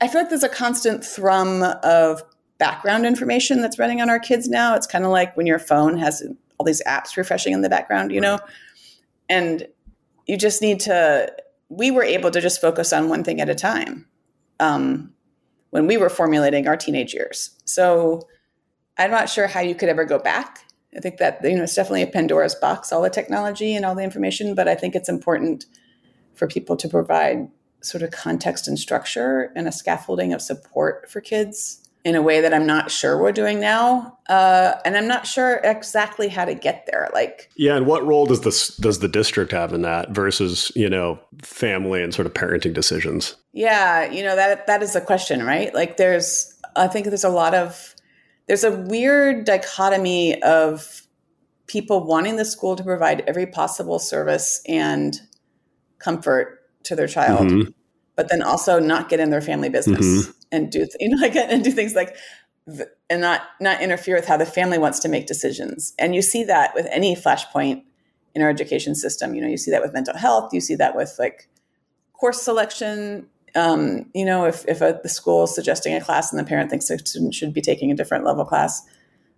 I 0.00 0.08
feel 0.08 0.20
like 0.20 0.30
there's 0.30 0.44
a 0.44 0.48
constant 0.48 1.04
thrum 1.04 1.62
of 1.82 2.22
background 2.58 3.06
information 3.06 3.62
that's 3.62 3.78
running 3.78 4.00
on 4.00 4.10
our 4.10 4.18
kids 4.18 4.48
now. 4.48 4.74
It's 4.74 4.86
kind 4.86 5.04
of 5.04 5.10
like 5.10 5.36
when 5.36 5.46
your 5.46 5.58
phone 5.58 5.96
has 5.98 6.22
all 6.58 6.66
these 6.66 6.82
apps 6.84 7.16
refreshing 7.16 7.52
in 7.52 7.62
the 7.62 7.68
background, 7.68 8.12
you 8.12 8.20
know, 8.20 8.38
and 9.28 9.66
you 10.28 10.36
just 10.36 10.62
need 10.62 10.78
to 10.80 11.32
we 11.70 11.90
were 11.90 12.04
able 12.04 12.30
to 12.30 12.40
just 12.40 12.60
focus 12.60 12.92
on 12.92 13.08
one 13.08 13.24
thing 13.24 13.40
at 13.40 13.48
a 13.48 13.54
time 13.54 14.06
um, 14.60 15.12
when 15.70 15.86
we 15.86 15.96
were 15.96 16.08
formulating 16.08 16.66
our 16.66 16.76
teenage 16.76 17.12
years. 17.12 17.50
So 17.64 18.26
I'm 18.96 19.10
not 19.10 19.28
sure 19.28 19.46
how 19.46 19.60
you 19.60 19.74
could 19.74 19.88
ever 19.88 20.04
go 20.04 20.18
back. 20.18 20.64
I 20.96 21.00
think 21.00 21.18
that 21.18 21.40
you 21.42 21.56
know 21.56 21.64
it's 21.64 21.74
definitely 21.74 22.02
a 22.02 22.06
Pandora's 22.06 22.54
box, 22.54 22.92
all 22.92 23.02
the 23.02 23.10
technology 23.10 23.74
and 23.74 23.84
all 23.84 23.94
the 23.94 24.02
information, 24.02 24.54
but 24.54 24.68
I 24.68 24.74
think 24.74 24.94
it's 24.94 25.08
important 25.08 25.66
for 26.34 26.46
people 26.46 26.76
to 26.76 26.88
provide 26.88 27.48
sort 27.80 28.02
of 28.02 28.10
context 28.10 28.66
and 28.68 28.78
structure 28.78 29.52
and 29.54 29.68
a 29.68 29.72
scaffolding 29.72 30.32
of 30.32 30.42
support 30.42 31.10
for 31.10 31.20
kids 31.20 31.87
in 32.04 32.14
a 32.14 32.22
way 32.22 32.40
that 32.40 32.54
I'm 32.54 32.66
not 32.66 32.90
sure 32.90 33.20
we're 33.20 33.32
doing 33.32 33.60
now, 33.60 34.18
uh, 34.28 34.74
and 34.84 34.96
I'm 34.96 35.08
not 35.08 35.26
sure 35.26 35.60
exactly 35.64 36.28
how 36.28 36.44
to 36.44 36.54
get 36.54 36.86
there. 36.86 37.08
Like, 37.12 37.50
yeah, 37.56 37.76
and 37.76 37.86
what 37.86 38.06
role 38.06 38.26
does 38.26 38.42
this 38.42 38.76
does 38.76 39.00
the 39.00 39.08
district 39.08 39.52
have 39.52 39.72
in 39.72 39.82
that 39.82 40.10
versus 40.10 40.70
you 40.74 40.88
know 40.88 41.18
family 41.42 42.02
and 42.02 42.14
sort 42.14 42.26
of 42.26 42.34
parenting 42.34 42.72
decisions? 42.72 43.36
Yeah, 43.52 44.10
you 44.10 44.22
know 44.22 44.36
that 44.36 44.66
that 44.66 44.82
is 44.82 44.92
the 44.92 45.00
question, 45.00 45.44
right? 45.44 45.74
Like, 45.74 45.96
there's 45.96 46.56
I 46.76 46.86
think 46.86 47.06
there's 47.06 47.24
a 47.24 47.30
lot 47.30 47.54
of 47.54 47.94
there's 48.46 48.64
a 48.64 48.70
weird 48.70 49.44
dichotomy 49.44 50.40
of 50.42 51.02
people 51.66 52.04
wanting 52.04 52.36
the 52.36 52.44
school 52.44 52.76
to 52.76 52.82
provide 52.82 53.22
every 53.26 53.46
possible 53.46 53.98
service 53.98 54.62
and 54.66 55.20
comfort 55.98 56.62
to 56.84 56.96
their 56.96 57.08
child, 57.08 57.48
mm-hmm. 57.48 57.70
but 58.16 58.30
then 58.30 58.40
also 58.40 58.78
not 58.78 59.08
get 59.08 59.20
in 59.20 59.30
their 59.30 59.42
family 59.42 59.68
business. 59.68 60.06
Mm-hmm 60.06 60.30
and 60.52 60.70
do 60.70 60.86
you 61.00 61.08
know 61.08 61.16
like 61.20 61.36
and 61.36 61.64
do 61.64 61.70
things 61.70 61.94
like 61.94 62.16
and 63.08 63.20
not 63.20 63.42
not 63.60 63.80
interfere 63.80 64.16
with 64.16 64.26
how 64.26 64.36
the 64.36 64.46
family 64.46 64.78
wants 64.78 64.98
to 65.00 65.08
make 65.08 65.26
decisions. 65.26 65.94
And 65.98 66.14
you 66.14 66.22
see 66.22 66.44
that 66.44 66.74
with 66.74 66.86
any 66.90 67.16
flashpoint 67.16 67.82
in 68.34 68.42
our 68.42 68.50
education 68.50 68.94
system. 68.94 69.34
You 69.34 69.42
know, 69.42 69.48
you 69.48 69.56
see 69.56 69.70
that 69.70 69.82
with 69.82 69.92
mental 69.92 70.16
health. 70.16 70.52
You 70.52 70.60
see 70.60 70.74
that 70.76 70.94
with 70.94 71.16
like 71.18 71.48
course 72.12 72.42
selection. 72.42 73.26
Um, 73.54 74.10
you 74.14 74.24
know, 74.24 74.44
if 74.44 74.64
if 74.68 74.80
a, 74.80 75.00
the 75.02 75.08
school 75.08 75.44
is 75.44 75.54
suggesting 75.54 75.94
a 75.94 76.00
class 76.00 76.32
and 76.32 76.38
the 76.38 76.44
parent 76.44 76.70
thinks 76.70 76.88
the 76.88 76.98
student 76.98 77.34
should 77.34 77.54
be 77.54 77.62
taking 77.62 77.90
a 77.90 77.94
different 77.94 78.24
level 78.24 78.44
class, 78.44 78.82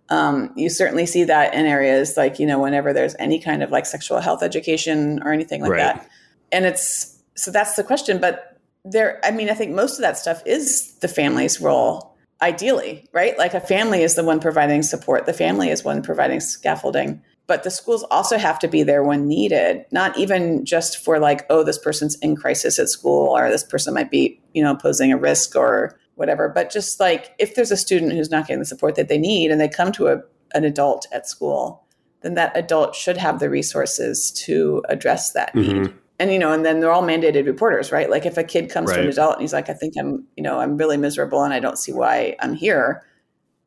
um, 0.09 0.51
you 0.55 0.69
certainly 0.69 1.05
see 1.05 1.23
that 1.23 1.53
in 1.53 1.65
areas 1.65 2.17
like 2.17 2.37
you 2.37 2.45
know 2.45 2.59
whenever 2.59 2.91
there's 2.91 3.15
any 3.17 3.39
kind 3.39 3.63
of 3.63 3.71
like 3.71 3.85
sexual 3.85 4.19
health 4.19 4.43
education 4.43 5.21
or 5.23 5.31
anything 5.31 5.61
like 5.61 5.71
right. 5.71 5.95
that. 5.95 6.09
And 6.51 6.65
it's 6.65 7.17
so 7.35 7.49
that's 7.49 7.75
the 7.75 7.83
question, 7.83 8.19
but 8.19 8.50
there 8.83 9.19
i 9.23 9.31
mean 9.31 9.49
i 9.49 9.53
think 9.53 9.71
most 9.71 9.97
of 9.97 10.01
that 10.01 10.17
stuff 10.17 10.41
is 10.45 10.97
the 10.99 11.07
family's 11.07 11.61
role 11.61 12.11
ideally 12.41 13.07
right? 13.13 13.37
Like 13.37 13.53
a 13.53 13.59
family 13.59 14.03
is 14.03 14.15
the 14.15 14.23
one 14.23 14.39
providing 14.39 14.83
support. 14.83 15.25
The 15.25 15.33
family 15.33 15.69
is 15.69 15.83
one 15.83 16.01
providing 16.01 16.39
scaffolding. 16.39 17.21
But 17.47 17.63
the 17.63 17.71
schools 17.71 18.03
also 18.09 18.37
have 18.37 18.59
to 18.59 18.67
be 18.67 18.83
there 18.83 19.03
when 19.03 19.27
needed 19.27 19.85
not 19.91 20.17
even 20.17 20.63
just 20.63 20.97
for 20.97 21.19
like 21.19 21.45
oh 21.49 21.63
this 21.63 21.77
person's 21.77 22.15
in 22.19 22.35
crisis 22.35 22.79
at 22.79 22.87
school 22.87 23.27
or 23.37 23.49
this 23.49 23.63
person 23.63 23.93
might 23.93 24.09
be 24.09 24.39
you 24.53 24.63
know 24.63 24.75
posing 24.75 25.11
a 25.11 25.17
risk 25.17 25.55
or 25.55 25.97
whatever. 26.15 26.49
But 26.49 26.71
just 26.71 26.99
like 26.99 27.35
if 27.39 27.55
there's 27.55 27.71
a 27.71 27.77
student 27.77 28.13
who's 28.13 28.31
not 28.31 28.47
getting 28.47 28.59
the 28.59 28.65
support 28.65 28.95
that 28.95 29.09
they 29.09 29.17
need 29.17 29.51
and 29.51 29.59
they 29.59 29.67
come 29.67 29.91
to 29.93 30.07
a, 30.07 30.21
an 30.53 30.63
adult 30.63 31.07
at 31.11 31.27
school 31.27 31.83
then 32.21 32.35
that 32.35 32.55
adult 32.55 32.95
should 32.95 33.17
have 33.17 33.39
the 33.39 33.49
resources 33.49 34.29
to 34.29 34.83
address 34.89 35.31
that 35.31 35.53
mm-hmm. 35.55 35.81
need 35.81 35.93
and 36.21 36.31
you 36.31 36.37
know 36.37 36.53
and 36.53 36.63
then 36.63 36.79
they're 36.79 36.91
all 36.91 37.03
mandated 37.03 37.45
reporters 37.45 37.91
right 37.91 38.09
like 38.09 38.25
if 38.25 38.37
a 38.37 38.43
kid 38.43 38.69
comes 38.69 38.89
right. 38.89 38.97
to 38.97 39.01
an 39.01 39.09
adult 39.09 39.33
and 39.33 39.41
he's 39.41 39.53
like 39.53 39.69
i 39.69 39.73
think 39.73 39.95
i'm 39.97 40.25
you 40.37 40.43
know 40.43 40.59
i'm 40.59 40.77
really 40.77 40.97
miserable 40.97 41.43
and 41.43 41.53
i 41.53 41.59
don't 41.59 41.77
see 41.77 41.91
why 41.91 42.35
i'm 42.39 42.53
here 42.53 43.03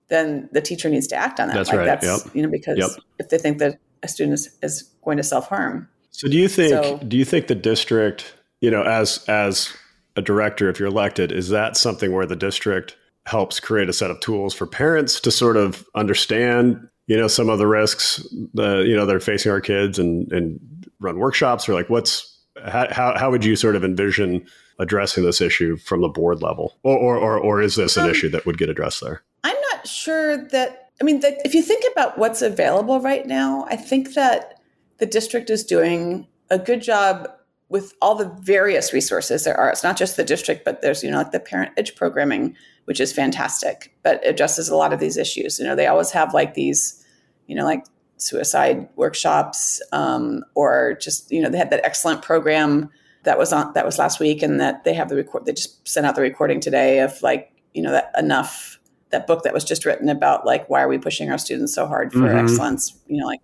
then 0.08 0.48
the 0.52 0.60
teacher 0.60 0.88
needs 0.88 1.06
to 1.06 1.16
act 1.16 1.40
on 1.40 1.48
that 1.48 1.54
that's 1.54 1.68
like 1.68 1.78
right 1.78 1.86
that's 1.86 2.24
yep. 2.24 2.34
you 2.34 2.42
know 2.42 2.48
because 2.48 2.78
yep. 2.78 2.90
if 3.18 3.28
they 3.28 3.38
think 3.38 3.58
that 3.58 3.78
a 4.02 4.08
student 4.08 4.34
is, 4.34 4.56
is 4.62 4.84
going 5.04 5.16
to 5.16 5.22
self-harm 5.22 5.88
so 6.10 6.28
do 6.28 6.38
you 6.38 6.48
think 6.48 6.70
so, 6.70 6.98
do 6.98 7.16
you 7.16 7.24
think 7.24 7.48
the 7.48 7.54
district 7.54 8.34
you 8.60 8.70
know 8.70 8.82
as 8.82 9.24
as 9.28 9.72
a 10.16 10.22
director 10.22 10.68
if 10.68 10.78
you're 10.78 10.88
elected 10.88 11.32
is 11.32 11.48
that 11.48 11.76
something 11.76 12.12
where 12.12 12.26
the 12.26 12.36
district 12.36 12.96
helps 13.26 13.58
create 13.58 13.88
a 13.88 13.92
set 13.92 14.10
of 14.10 14.20
tools 14.20 14.54
for 14.54 14.66
parents 14.66 15.18
to 15.18 15.30
sort 15.30 15.56
of 15.56 15.84
understand 15.96 16.88
you 17.08 17.16
know 17.16 17.26
some 17.26 17.48
of 17.48 17.58
the 17.58 17.66
risks 17.66 18.24
the 18.52 18.84
you 18.86 18.94
know 18.94 19.06
they're 19.06 19.18
facing 19.18 19.50
our 19.50 19.60
kids 19.60 19.98
and 19.98 20.30
and 20.30 20.60
run 21.00 21.18
workshops 21.18 21.68
or 21.68 21.74
like 21.74 21.90
what's 21.90 22.33
how, 22.66 23.16
how 23.18 23.30
would 23.30 23.44
you 23.44 23.56
sort 23.56 23.76
of 23.76 23.84
envision 23.84 24.46
addressing 24.78 25.24
this 25.24 25.40
issue 25.40 25.76
from 25.76 26.00
the 26.00 26.08
board 26.08 26.42
level? 26.42 26.78
Or, 26.82 26.96
or, 26.96 27.16
or, 27.16 27.38
or 27.38 27.60
is 27.60 27.76
this 27.76 27.96
an 27.96 28.04
um, 28.04 28.10
issue 28.10 28.28
that 28.30 28.46
would 28.46 28.58
get 28.58 28.68
addressed 28.68 29.00
there? 29.00 29.22
I'm 29.42 29.56
not 29.72 29.86
sure 29.86 30.48
that, 30.48 30.90
I 31.00 31.04
mean, 31.04 31.20
that 31.20 31.38
if 31.44 31.54
you 31.54 31.62
think 31.62 31.84
about 31.92 32.18
what's 32.18 32.42
available 32.42 33.00
right 33.00 33.26
now, 33.26 33.66
I 33.68 33.76
think 33.76 34.14
that 34.14 34.60
the 34.98 35.06
district 35.06 35.50
is 35.50 35.64
doing 35.64 36.26
a 36.50 36.58
good 36.58 36.82
job 36.82 37.28
with 37.68 37.94
all 38.00 38.14
the 38.14 38.28
various 38.40 38.92
resources 38.92 39.44
there 39.44 39.58
are. 39.58 39.70
It's 39.70 39.82
not 39.82 39.96
just 39.96 40.16
the 40.16 40.24
district, 40.24 40.64
but 40.64 40.82
there's, 40.82 41.02
you 41.02 41.10
know, 41.10 41.18
like 41.18 41.32
the 41.32 41.40
parent 41.40 41.72
edge 41.76 41.96
programming, 41.96 42.56
which 42.84 43.00
is 43.00 43.12
fantastic, 43.12 43.92
but 44.02 44.24
addresses 44.26 44.68
a 44.68 44.76
lot 44.76 44.92
of 44.92 45.00
these 45.00 45.16
issues. 45.16 45.58
You 45.58 45.64
know, 45.64 45.74
they 45.74 45.86
always 45.86 46.10
have 46.12 46.34
like 46.34 46.54
these, 46.54 47.04
you 47.46 47.54
know, 47.54 47.64
like 47.64 47.84
suicide 48.16 48.88
workshops 48.96 49.82
um, 49.92 50.44
or 50.54 50.96
just 51.00 51.30
you 51.30 51.40
know 51.40 51.48
they 51.48 51.58
had 51.58 51.70
that 51.70 51.84
excellent 51.84 52.22
program 52.22 52.90
that 53.24 53.38
was 53.38 53.52
on 53.52 53.72
that 53.74 53.84
was 53.84 53.98
last 53.98 54.20
week 54.20 54.42
and 54.42 54.60
that 54.60 54.84
they 54.84 54.94
have 54.94 55.08
the 55.08 55.16
record 55.16 55.44
they 55.46 55.52
just 55.52 55.86
sent 55.86 56.06
out 56.06 56.14
the 56.14 56.22
recording 56.22 56.60
today 56.60 57.00
of 57.00 57.20
like 57.22 57.50
you 57.72 57.82
know 57.82 57.90
that 57.90 58.12
enough 58.16 58.78
that 59.10 59.26
book 59.26 59.42
that 59.42 59.52
was 59.52 59.64
just 59.64 59.84
written 59.84 60.08
about 60.08 60.46
like 60.46 60.68
why 60.68 60.82
are 60.82 60.88
we 60.88 60.98
pushing 60.98 61.30
our 61.30 61.38
students 61.38 61.74
so 61.74 61.86
hard 61.86 62.12
for 62.12 62.20
mm-hmm. 62.20 62.38
excellence 62.38 62.96
you 63.06 63.20
know 63.20 63.26
like 63.26 63.40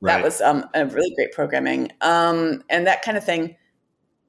right. 0.00 0.16
that 0.16 0.24
was 0.24 0.40
um, 0.40 0.64
a 0.74 0.86
really 0.86 1.14
great 1.14 1.32
programming 1.32 1.90
um, 2.00 2.62
and 2.70 2.86
that 2.86 3.02
kind 3.02 3.16
of 3.16 3.24
thing 3.24 3.56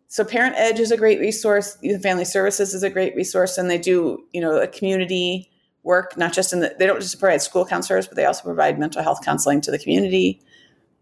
so 0.08 0.26
parent 0.26 0.56
edge 0.58 0.80
is 0.80 0.92
a 0.92 0.98
great 0.98 1.20
resource 1.20 1.78
youth 1.82 1.96
and 1.96 2.04
family 2.04 2.26
services 2.26 2.74
is 2.74 2.84
a 2.84 2.90
great 2.90 3.16
resource 3.16 3.58
and 3.58 3.70
they 3.70 3.78
do 3.78 4.26
you 4.34 4.42
know 4.42 4.58
a 4.58 4.68
community 4.68 5.50
work, 5.90 6.16
not 6.16 6.32
just 6.32 6.54
in 6.54 6.60
the, 6.60 6.74
they 6.78 6.86
don't 6.86 7.02
just 7.02 7.20
provide 7.20 7.42
school 7.42 7.66
counselors, 7.66 8.08
but 8.08 8.16
they 8.16 8.26
also 8.26 8.44
provide 8.44 8.78
mental 8.78 9.02
health 9.02 9.26
counseling 9.26 9.60
to 9.60 9.72
the 9.72 9.80
community 9.80 10.40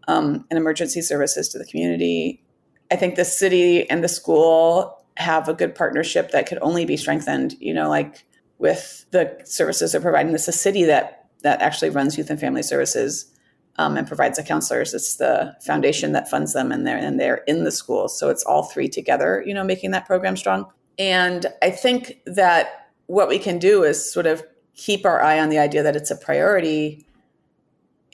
um, 0.08 0.46
and 0.50 0.58
emergency 0.58 1.02
services 1.02 1.48
to 1.50 1.58
the 1.58 1.66
community. 1.66 2.42
I 2.90 2.96
think 2.96 3.14
the 3.14 3.24
city 3.24 3.88
and 3.90 4.02
the 4.02 4.08
school 4.08 5.04
have 5.18 5.46
a 5.46 5.52
good 5.52 5.74
partnership 5.74 6.30
that 6.30 6.48
could 6.48 6.58
only 6.62 6.86
be 6.86 6.96
strengthened, 6.96 7.54
you 7.60 7.74
know, 7.74 7.90
like 7.90 8.24
with 8.56 9.04
the 9.10 9.38
services 9.44 9.92
they're 9.92 10.00
providing. 10.00 10.32
This 10.32 10.48
is 10.48 10.56
a 10.56 10.58
city 10.58 10.84
that, 10.84 11.28
that 11.42 11.60
actually 11.60 11.90
runs 11.90 12.16
youth 12.16 12.30
and 12.30 12.40
family 12.40 12.62
services 12.62 13.30
um, 13.76 13.98
and 13.98 14.08
provides 14.08 14.38
the 14.38 14.42
counselors. 14.42 14.94
It's 14.94 15.16
the 15.16 15.54
foundation 15.66 16.12
that 16.12 16.30
funds 16.30 16.54
them 16.54 16.72
and 16.72 16.86
they're, 16.86 16.96
and 16.96 17.20
they're 17.20 17.42
in 17.46 17.64
the 17.64 17.70
schools. 17.70 18.18
So 18.18 18.30
it's 18.30 18.42
all 18.44 18.62
three 18.62 18.88
together, 18.88 19.44
you 19.46 19.52
know, 19.52 19.64
making 19.64 19.90
that 19.90 20.06
program 20.06 20.36
strong. 20.36 20.64
And 20.98 21.44
I 21.62 21.70
think 21.70 22.20
that 22.24 22.88
what 23.06 23.28
we 23.28 23.38
can 23.38 23.58
do 23.58 23.84
is 23.84 24.12
sort 24.12 24.26
of 24.26 24.42
keep 24.78 25.04
our 25.04 25.20
eye 25.20 25.40
on 25.40 25.48
the 25.48 25.58
idea 25.58 25.82
that 25.82 25.96
it's 25.96 26.10
a 26.10 26.16
priority 26.16 27.04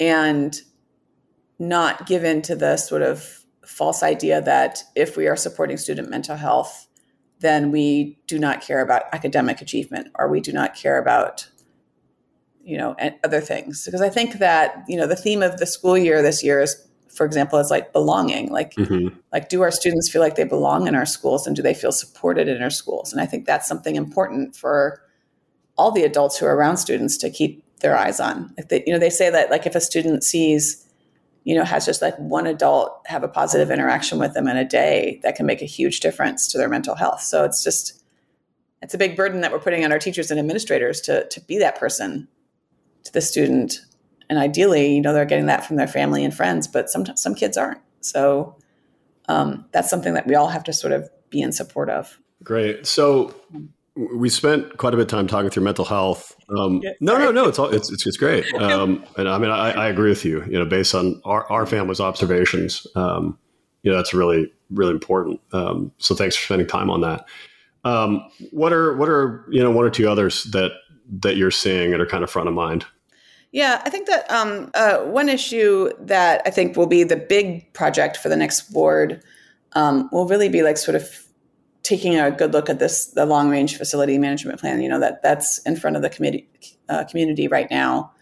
and 0.00 0.62
not 1.58 2.06
give 2.06 2.24
in 2.24 2.40
to 2.42 2.56
the 2.56 2.76
sort 2.78 3.02
of 3.02 3.44
false 3.66 4.02
idea 4.02 4.40
that 4.40 4.82
if 4.96 5.16
we 5.16 5.28
are 5.28 5.36
supporting 5.36 5.76
student 5.76 6.10
mental 6.10 6.36
health, 6.36 6.88
then 7.40 7.70
we 7.70 8.18
do 8.26 8.38
not 8.38 8.62
care 8.62 8.80
about 8.80 9.02
academic 9.12 9.60
achievement 9.60 10.08
or 10.18 10.28
we 10.28 10.40
do 10.40 10.52
not 10.52 10.74
care 10.74 10.98
about 10.98 11.48
you 12.64 12.78
know 12.78 12.96
and 12.98 13.14
other 13.22 13.42
things. 13.42 13.84
Because 13.84 14.00
i 14.00 14.08
think 14.08 14.38
that 14.38 14.84
you 14.88 14.96
know 14.96 15.06
the 15.06 15.16
theme 15.16 15.42
of 15.42 15.58
the 15.58 15.66
school 15.66 15.98
year 15.98 16.22
this 16.22 16.42
year 16.42 16.60
is 16.60 16.74
for 17.14 17.26
example 17.26 17.58
is 17.58 17.70
like 17.70 17.92
belonging. 17.92 18.50
Like 18.50 18.74
mm-hmm. 18.74 19.14
like 19.32 19.50
do 19.50 19.60
our 19.60 19.70
students 19.70 20.10
feel 20.10 20.22
like 20.22 20.36
they 20.36 20.44
belong 20.44 20.88
in 20.88 20.94
our 20.94 21.06
schools 21.06 21.46
and 21.46 21.54
do 21.54 21.60
they 21.60 21.74
feel 21.74 21.92
supported 21.92 22.48
in 22.48 22.62
our 22.62 22.70
schools? 22.70 23.12
And 23.12 23.20
i 23.20 23.26
think 23.26 23.44
that's 23.44 23.68
something 23.68 23.96
important 23.96 24.56
for 24.56 25.04
all 25.76 25.90
the 25.90 26.04
adults 26.04 26.38
who 26.38 26.46
are 26.46 26.56
around 26.56 26.76
students 26.76 27.16
to 27.18 27.30
keep 27.30 27.64
their 27.80 27.96
eyes 27.96 28.20
on. 28.20 28.54
If 28.56 28.68
they, 28.68 28.82
you 28.86 28.92
know, 28.92 28.98
they 28.98 29.10
say 29.10 29.30
that 29.30 29.50
like 29.50 29.66
if 29.66 29.74
a 29.74 29.80
student 29.80 30.24
sees, 30.24 30.86
you 31.44 31.54
know, 31.54 31.64
has 31.64 31.84
just 31.84 32.00
like 32.00 32.16
one 32.16 32.46
adult 32.46 33.02
have 33.06 33.22
a 33.22 33.28
positive 33.28 33.70
interaction 33.70 34.18
with 34.18 34.34
them 34.34 34.48
in 34.48 34.56
a 34.56 34.64
day, 34.64 35.20
that 35.22 35.36
can 35.36 35.46
make 35.46 35.60
a 35.60 35.66
huge 35.66 36.00
difference 36.00 36.50
to 36.52 36.58
their 36.58 36.68
mental 36.68 36.94
health. 36.94 37.20
So 37.20 37.44
it's 37.44 37.62
just, 37.62 38.02
it's 38.80 38.94
a 38.94 38.98
big 38.98 39.16
burden 39.16 39.40
that 39.40 39.52
we're 39.52 39.58
putting 39.58 39.84
on 39.84 39.92
our 39.92 39.98
teachers 39.98 40.30
and 40.30 40.38
administrators 40.38 41.00
to 41.02 41.26
to 41.28 41.40
be 41.40 41.58
that 41.58 41.78
person 41.78 42.28
to 43.04 43.12
the 43.12 43.20
student. 43.20 43.80
And 44.28 44.38
ideally, 44.38 44.94
you 44.94 45.00
know, 45.00 45.12
they're 45.12 45.24
getting 45.24 45.46
that 45.46 45.66
from 45.66 45.76
their 45.76 45.86
family 45.86 46.24
and 46.24 46.34
friends, 46.34 46.66
but 46.66 46.90
some 46.90 47.04
some 47.16 47.34
kids 47.34 47.56
aren't. 47.56 47.80
So 48.00 48.56
um, 49.28 49.64
that's 49.72 49.88
something 49.88 50.14
that 50.14 50.26
we 50.26 50.34
all 50.34 50.48
have 50.48 50.64
to 50.64 50.72
sort 50.72 50.92
of 50.92 51.08
be 51.30 51.40
in 51.40 51.52
support 51.52 51.88
of. 51.88 52.18
Great. 52.42 52.86
So 52.86 53.34
we 53.96 54.28
spent 54.28 54.76
quite 54.76 54.92
a 54.92 54.96
bit 54.96 55.04
of 55.04 55.08
time 55.08 55.26
talking 55.26 55.50
through 55.50 55.62
mental 55.62 55.84
health. 55.84 56.34
Um, 56.56 56.80
yeah, 56.82 56.92
no, 57.00 57.16
no, 57.16 57.30
no. 57.30 57.46
It's 57.46 57.58
all 57.58 57.68
it's 57.68 57.90
it's, 57.92 58.06
it's 58.06 58.16
great. 58.16 58.44
Um, 58.54 59.04
and 59.16 59.28
I 59.28 59.38
mean, 59.38 59.50
I, 59.50 59.72
I, 59.72 59.88
agree 59.88 60.08
with 60.08 60.24
you. 60.24 60.42
You 60.44 60.58
know, 60.58 60.64
based 60.64 60.94
on 60.94 61.20
our, 61.24 61.50
our 61.50 61.66
family's 61.66 62.00
observations, 62.00 62.86
um, 62.96 63.38
you 63.82 63.90
know, 63.90 63.96
that's 63.96 64.14
really 64.14 64.50
really 64.70 64.92
important. 64.92 65.40
Um, 65.52 65.92
so 65.98 66.14
thanks 66.14 66.34
for 66.34 66.44
spending 66.44 66.66
time 66.66 66.90
on 66.90 67.02
that. 67.02 67.26
Um, 67.84 68.26
what 68.50 68.72
are 68.72 68.96
what 68.96 69.08
are 69.08 69.44
you 69.50 69.62
know 69.62 69.70
one 69.70 69.84
or 69.84 69.90
two 69.90 70.08
others 70.08 70.44
that 70.44 70.72
that 71.20 71.36
you're 71.36 71.50
seeing 71.50 71.90
that 71.90 72.00
are 72.00 72.06
kind 72.06 72.24
of 72.24 72.30
front 72.30 72.48
of 72.48 72.54
mind? 72.54 72.86
Yeah, 73.52 73.80
I 73.84 73.90
think 73.90 74.08
that 74.08 74.28
um, 74.30 74.70
uh, 74.74 74.98
one 75.00 75.28
issue 75.28 75.90
that 76.00 76.42
I 76.46 76.50
think 76.50 76.76
will 76.76 76.86
be 76.86 77.04
the 77.04 77.16
big 77.16 77.72
project 77.74 78.16
for 78.16 78.28
the 78.28 78.36
next 78.36 78.72
board 78.72 79.22
will 79.74 80.26
really 80.26 80.48
be 80.48 80.62
like 80.62 80.78
sort 80.78 80.96
of 80.96 81.23
taking 81.84 82.18
a 82.18 82.30
good 82.30 82.52
look 82.52 82.68
at 82.68 82.80
this 82.80 83.06
the 83.08 83.26
long 83.26 83.50
range 83.50 83.76
facility 83.76 84.18
management 84.18 84.58
plan. 84.58 84.82
You 84.82 84.88
know 84.88 84.98
that 84.98 85.22
that's 85.22 85.58
in 85.58 85.76
front 85.76 85.94
of 85.94 86.02
the 86.02 86.10
committee 86.10 86.48
uh, 86.88 87.04
community 87.04 87.46
right 87.46 87.70
now. 87.70 88.12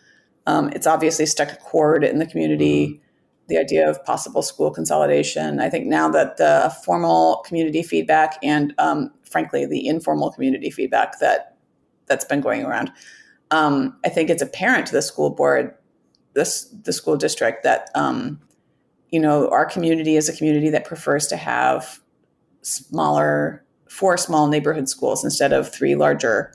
Um, 0.46 0.70
it's 0.70 0.86
obviously 0.86 1.24
stuck 1.24 1.50
a 1.52 1.56
chord 1.56 2.04
in 2.04 2.18
the 2.18 2.26
community. 2.26 2.88
Mm-hmm. 2.88 2.98
The 3.48 3.58
idea 3.58 3.88
of 3.88 4.02
possible 4.04 4.42
school 4.42 4.70
consolidation. 4.70 5.60
I 5.60 5.68
think 5.68 5.86
now 5.86 6.08
that 6.10 6.36
the 6.36 6.74
formal 6.84 7.42
community 7.44 7.82
feedback 7.82 8.38
and, 8.42 8.72
um, 8.78 9.10
frankly, 9.28 9.66
the 9.66 9.86
informal 9.86 10.30
community 10.30 10.70
feedback 10.70 11.18
that 11.18 11.56
that's 12.06 12.24
been 12.24 12.40
going 12.40 12.64
around, 12.64 12.92
um, 13.50 13.98
I 14.04 14.08
think 14.08 14.30
it's 14.30 14.42
apparent 14.42 14.86
to 14.86 14.92
the 14.92 15.02
school 15.02 15.28
board, 15.28 15.74
this 16.34 16.64
the 16.84 16.92
school 16.92 17.16
district 17.16 17.62
that 17.64 17.90
um, 17.94 18.40
you 19.10 19.20
know 19.20 19.48
our 19.50 19.66
community 19.66 20.16
is 20.16 20.28
a 20.28 20.36
community 20.36 20.70
that 20.70 20.84
prefers 20.84 21.26
to 21.26 21.36
have 21.36 22.00
smaller, 22.62 23.64
four 23.88 24.16
small 24.16 24.48
neighborhood 24.48 24.88
schools 24.88 25.24
instead 25.24 25.52
of 25.52 25.72
three 25.72 25.94
larger 25.94 26.54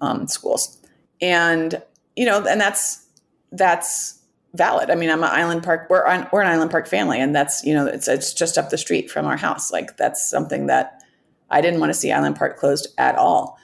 um, 0.00 0.26
schools, 0.26 0.78
and 1.20 1.82
you 2.16 2.24
know, 2.24 2.44
and 2.46 2.60
that's 2.60 3.06
that's 3.52 4.20
valid. 4.54 4.90
I 4.90 4.94
mean, 4.94 5.10
I'm 5.10 5.22
an 5.22 5.30
Island 5.30 5.62
Park. 5.62 5.88
We're 5.90 6.06
on, 6.06 6.28
we're 6.32 6.42
an 6.42 6.48
Island 6.50 6.70
Park 6.70 6.86
family, 6.86 7.20
and 7.20 7.34
that's 7.34 7.64
you 7.64 7.74
know, 7.74 7.86
it's 7.86 8.08
it's 8.08 8.32
just 8.32 8.56
up 8.56 8.70
the 8.70 8.78
street 8.78 9.10
from 9.10 9.26
our 9.26 9.36
house. 9.36 9.72
Like 9.72 9.96
that's 9.96 10.28
something 10.28 10.66
that 10.66 11.02
I 11.50 11.60
didn't 11.60 11.80
want 11.80 11.90
to 11.90 11.98
see 11.98 12.12
Island 12.12 12.36
Park 12.36 12.56
closed 12.56 12.88
at 12.98 13.16
all, 13.16 13.58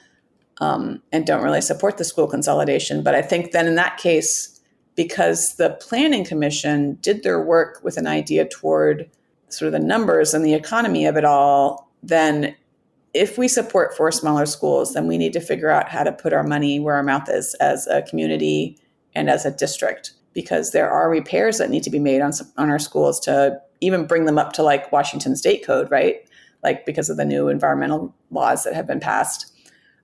um, 0.59 1.01
and 1.11 1.25
don't 1.25 1.43
really 1.43 1.61
support 1.61 1.97
the 1.97 2.03
school 2.03 2.27
consolidation. 2.27 3.03
But 3.03 3.15
I 3.15 3.21
think 3.21 3.51
then 3.51 3.67
in 3.67 3.75
that 3.75 3.97
case, 3.97 4.59
because 4.95 5.55
the 5.55 5.71
Planning 5.81 6.25
Commission 6.25 6.97
did 7.01 7.23
their 7.23 7.41
work 7.41 7.79
with 7.83 7.97
an 7.97 8.07
idea 8.07 8.47
toward 8.47 9.09
sort 9.53 9.67
of 9.67 9.73
the 9.73 9.87
numbers 9.87 10.33
and 10.33 10.45
the 10.45 10.53
economy 10.53 11.05
of 11.05 11.17
it 11.17 11.25
all, 11.25 11.91
then 12.03 12.55
if 13.13 13.37
we 13.37 13.47
support 13.47 13.95
four 13.95 14.11
smaller 14.11 14.45
schools, 14.45 14.93
then 14.93 15.07
we 15.07 15.17
need 15.17 15.33
to 15.33 15.41
figure 15.41 15.69
out 15.69 15.89
how 15.89 16.03
to 16.03 16.11
put 16.11 16.33
our 16.33 16.43
money 16.43 16.79
where 16.79 16.95
our 16.95 17.03
mouth 17.03 17.29
is 17.29 17.53
as 17.55 17.87
a 17.87 18.01
community 18.03 18.77
and 19.13 19.29
as 19.29 19.45
a 19.45 19.51
district 19.51 20.13
because 20.33 20.71
there 20.71 20.89
are 20.89 21.09
repairs 21.09 21.57
that 21.57 21.69
need 21.69 21.83
to 21.83 21.89
be 21.89 21.99
made 21.99 22.21
on 22.21 22.31
on 22.57 22.69
our 22.69 22.79
schools 22.79 23.19
to 23.19 23.59
even 23.81 24.05
bring 24.05 24.25
them 24.25 24.37
up 24.37 24.53
to 24.53 24.63
like 24.63 24.91
Washington 24.91 25.35
State 25.35 25.65
Code, 25.65 25.91
right? 25.91 26.17
Like 26.63 26.85
because 26.85 27.09
of 27.09 27.17
the 27.17 27.25
new 27.25 27.49
environmental 27.49 28.15
laws 28.29 28.63
that 28.63 28.73
have 28.73 28.87
been 28.87 28.99
passed. 28.99 29.51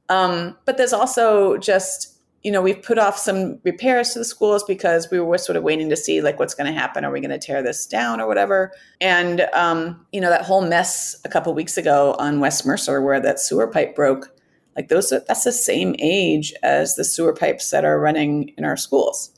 Um, 0.09 0.57
but 0.65 0.77
there's 0.77 0.93
also 0.93 1.57
just 1.57 2.16
you 2.43 2.51
know 2.51 2.61
we've 2.61 2.81
put 2.81 2.97
off 2.97 3.17
some 3.17 3.59
repairs 3.63 4.11
to 4.11 4.19
the 4.19 4.25
schools 4.25 4.63
because 4.63 5.09
we 5.11 5.19
were 5.19 5.37
sort 5.37 5.55
of 5.55 5.63
waiting 5.63 5.89
to 5.89 5.97
see 5.97 6.21
like 6.21 6.39
what's 6.39 6.53
going 6.53 6.71
to 6.71 6.79
happen. 6.79 7.03
Are 7.03 7.11
we 7.11 7.19
going 7.19 7.31
to 7.31 7.39
tear 7.39 7.61
this 7.61 7.85
down 7.85 8.21
or 8.21 8.27
whatever? 8.27 8.71
And 9.01 9.41
um, 9.53 10.05
you 10.11 10.21
know 10.21 10.29
that 10.29 10.43
whole 10.43 10.61
mess 10.61 11.15
a 11.25 11.29
couple 11.29 11.53
weeks 11.53 11.77
ago 11.77 12.15
on 12.19 12.39
West 12.39 12.65
Mercer 12.65 13.01
where 13.01 13.19
that 13.19 13.39
sewer 13.39 13.67
pipe 13.67 13.95
broke. 13.95 14.33
Like 14.75 14.89
those, 14.89 15.09
that's 15.09 15.43
the 15.43 15.51
same 15.51 15.95
age 15.97 16.53
as 16.61 16.95
the 16.95 17.03
sewer 17.03 17.33
pipes 17.33 17.71
that 17.71 17.83
are 17.83 17.99
running 17.99 18.49
in 18.57 18.63
our 18.63 18.77
schools 18.77 19.31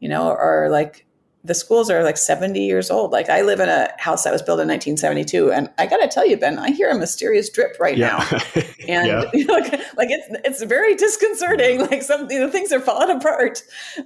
you 0.00 0.08
know, 0.08 0.30
or 0.30 0.68
like 0.70 1.06
the 1.44 1.54
schools 1.54 1.88
are 1.90 2.02
like 2.02 2.16
70 2.16 2.60
years 2.60 2.90
old. 2.90 3.12
Like 3.12 3.28
I 3.28 3.42
live 3.42 3.60
in 3.60 3.68
a 3.68 3.90
house 3.98 4.24
that 4.24 4.32
was 4.32 4.42
built 4.42 4.60
in 4.60 4.68
1972 4.68 5.52
and 5.52 5.70
I 5.78 5.86
got 5.86 5.98
to 5.98 6.08
tell 6.08 6.26
you, 6.26 6.36
Ben, 6.36 6.58
I 6.58 6.70
hear 6.70 6.90
a 6.90 6.98
mysterious 6.98 7.48
drip 7.48 7.76
right 7.78 7.96
yeah. 7.96 8.26
now. 8.30 8.40
And 8.88 9.06
yeah. 9.06 9.24
you 9.34 9.44
know, 9.46 9.52
like, 9.52 9.72
like, 9.96 10.08
it's, 10.10 10.26
it's 10.44 10.62
very 10.62 10.94
disconcerting. 10.94 11.80
Like 11.80 12.02
some, 12.02 12.30
you 12.30 12.40
know, 12.40 12.50
things 12.50 12.72
are 12.72 12.80
falling 12.80 13.10
apart. 13.16 13.62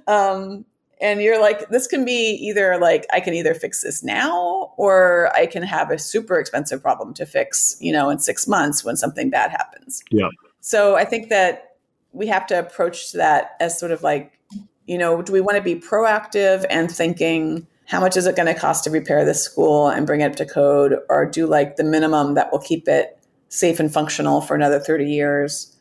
Um, 0.07 0.65
and 0.99 1.21
you're 1.21 1.39
like, 1.39 1.69
this 1.69 1.87
can 1.87 2.03
be 2.03 2.31
either 2.41 2.77
like, 2.77 3.05
I 3.11 3.19
can 3.19 3.33
either 3.33 3.53
fix 3.53 3.81
this 3.81 4.03
now 4.03 4.73
or 4.77 5.31
I 5.35 5.45
can 5.45 5.63
have 5.63 5.89
a 5.89 5.97
super 5.97 6.37
expensive 6.37 6.81
problem 6.81 7.13
to 7.15 7.25
fix, 7.25 7.77
you 7.79 7.93
know, 7.93 8.09
in 8.09 8.19
six 8.19 8.47
months 8.47 8.83
when 8.83 8.97
something 8.97 9.29
bad 9.29 9.51
happens. 9.51 10.03
Yeah. 10.11 10.29
So 10.59 10.95
I 10.95 11.05
think 11.05 11.29
that 11.29 11.77
we 12.11 12.27
have 12.27 12.45
to 12.47 12.59
approach 12.59 13.11
that 13.13 13.55
as 13.59 13.77
sort 13.77 13.91
of 13.91 14.03
like 14.03 14.39
you 14.85 14.97
know, 14.97 15.21
do 15.21 15.31
we 15.31 15.41
want 15.41 15.57
to 15.57 15.63
be 15.63 15.75
proactive 15.75 16.65
and 16.69 16.91
thinking, 16.91 17.67
how 17.85 17.99
much 17.99 18.17
is 18.17 18.25
it 18.25 18.35
going 18.35 18.53
to 18.53 18.59
cost 18.59 18.83
to 18.85 18.89
repair 18.89 19.25
this 19.25 19.43
school 19.43 19.87
and 19.87 20.07
bring 20.07 20.21
it 20.21 20.25
up 20.25 20.35
to 20.37 20.45
code, 20.45 20.97
or 21.09 21.25
do 21.25 21.47
like 21.47 21.75
the 21.75 21.83
minimum 21.83 22.33
that 22.35 22.51
will 22.51 22.59
keep 22.59 22.87
it 22.87 23.19
safe 23.49 23.79
and 23.79 23.93
functional 23.93 24.41
for 24.41 24.55
another 24.55 24.79
30 24.79 25.05
years? 25.05 25.75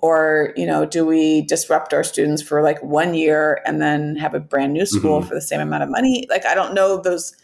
Or, 0.00 0.52
you 0.56 0.66
know, 0.66 0.84
do 0.84 1.06
we 1.06 1.42
disrupt 1.42 1.94
our 1.94 2.04
students 2.04 2.42
for 2.42 2.62
like 2.62 2.82
one 2.82 3.14
year 3.14 3.60
and 3.64 3.80
then 3.80 4.16
have 4.16 4.34
a 4.34 4.40
brand 4.40 4.74
new 4.74 4.84
school 4.84 5.20
mm-hmm. 5.20 5.28
for 5.28 5.34
the 5.34 5.40
same 5.40 5.60
amount 5.60 5.82
of 5.82 5.88
money? 5.88 6.26
Like, 6.28 6.44
I 6.44 6.54
don't 6.54 6.74
know 6.74 7.00
those, 7.00 7.34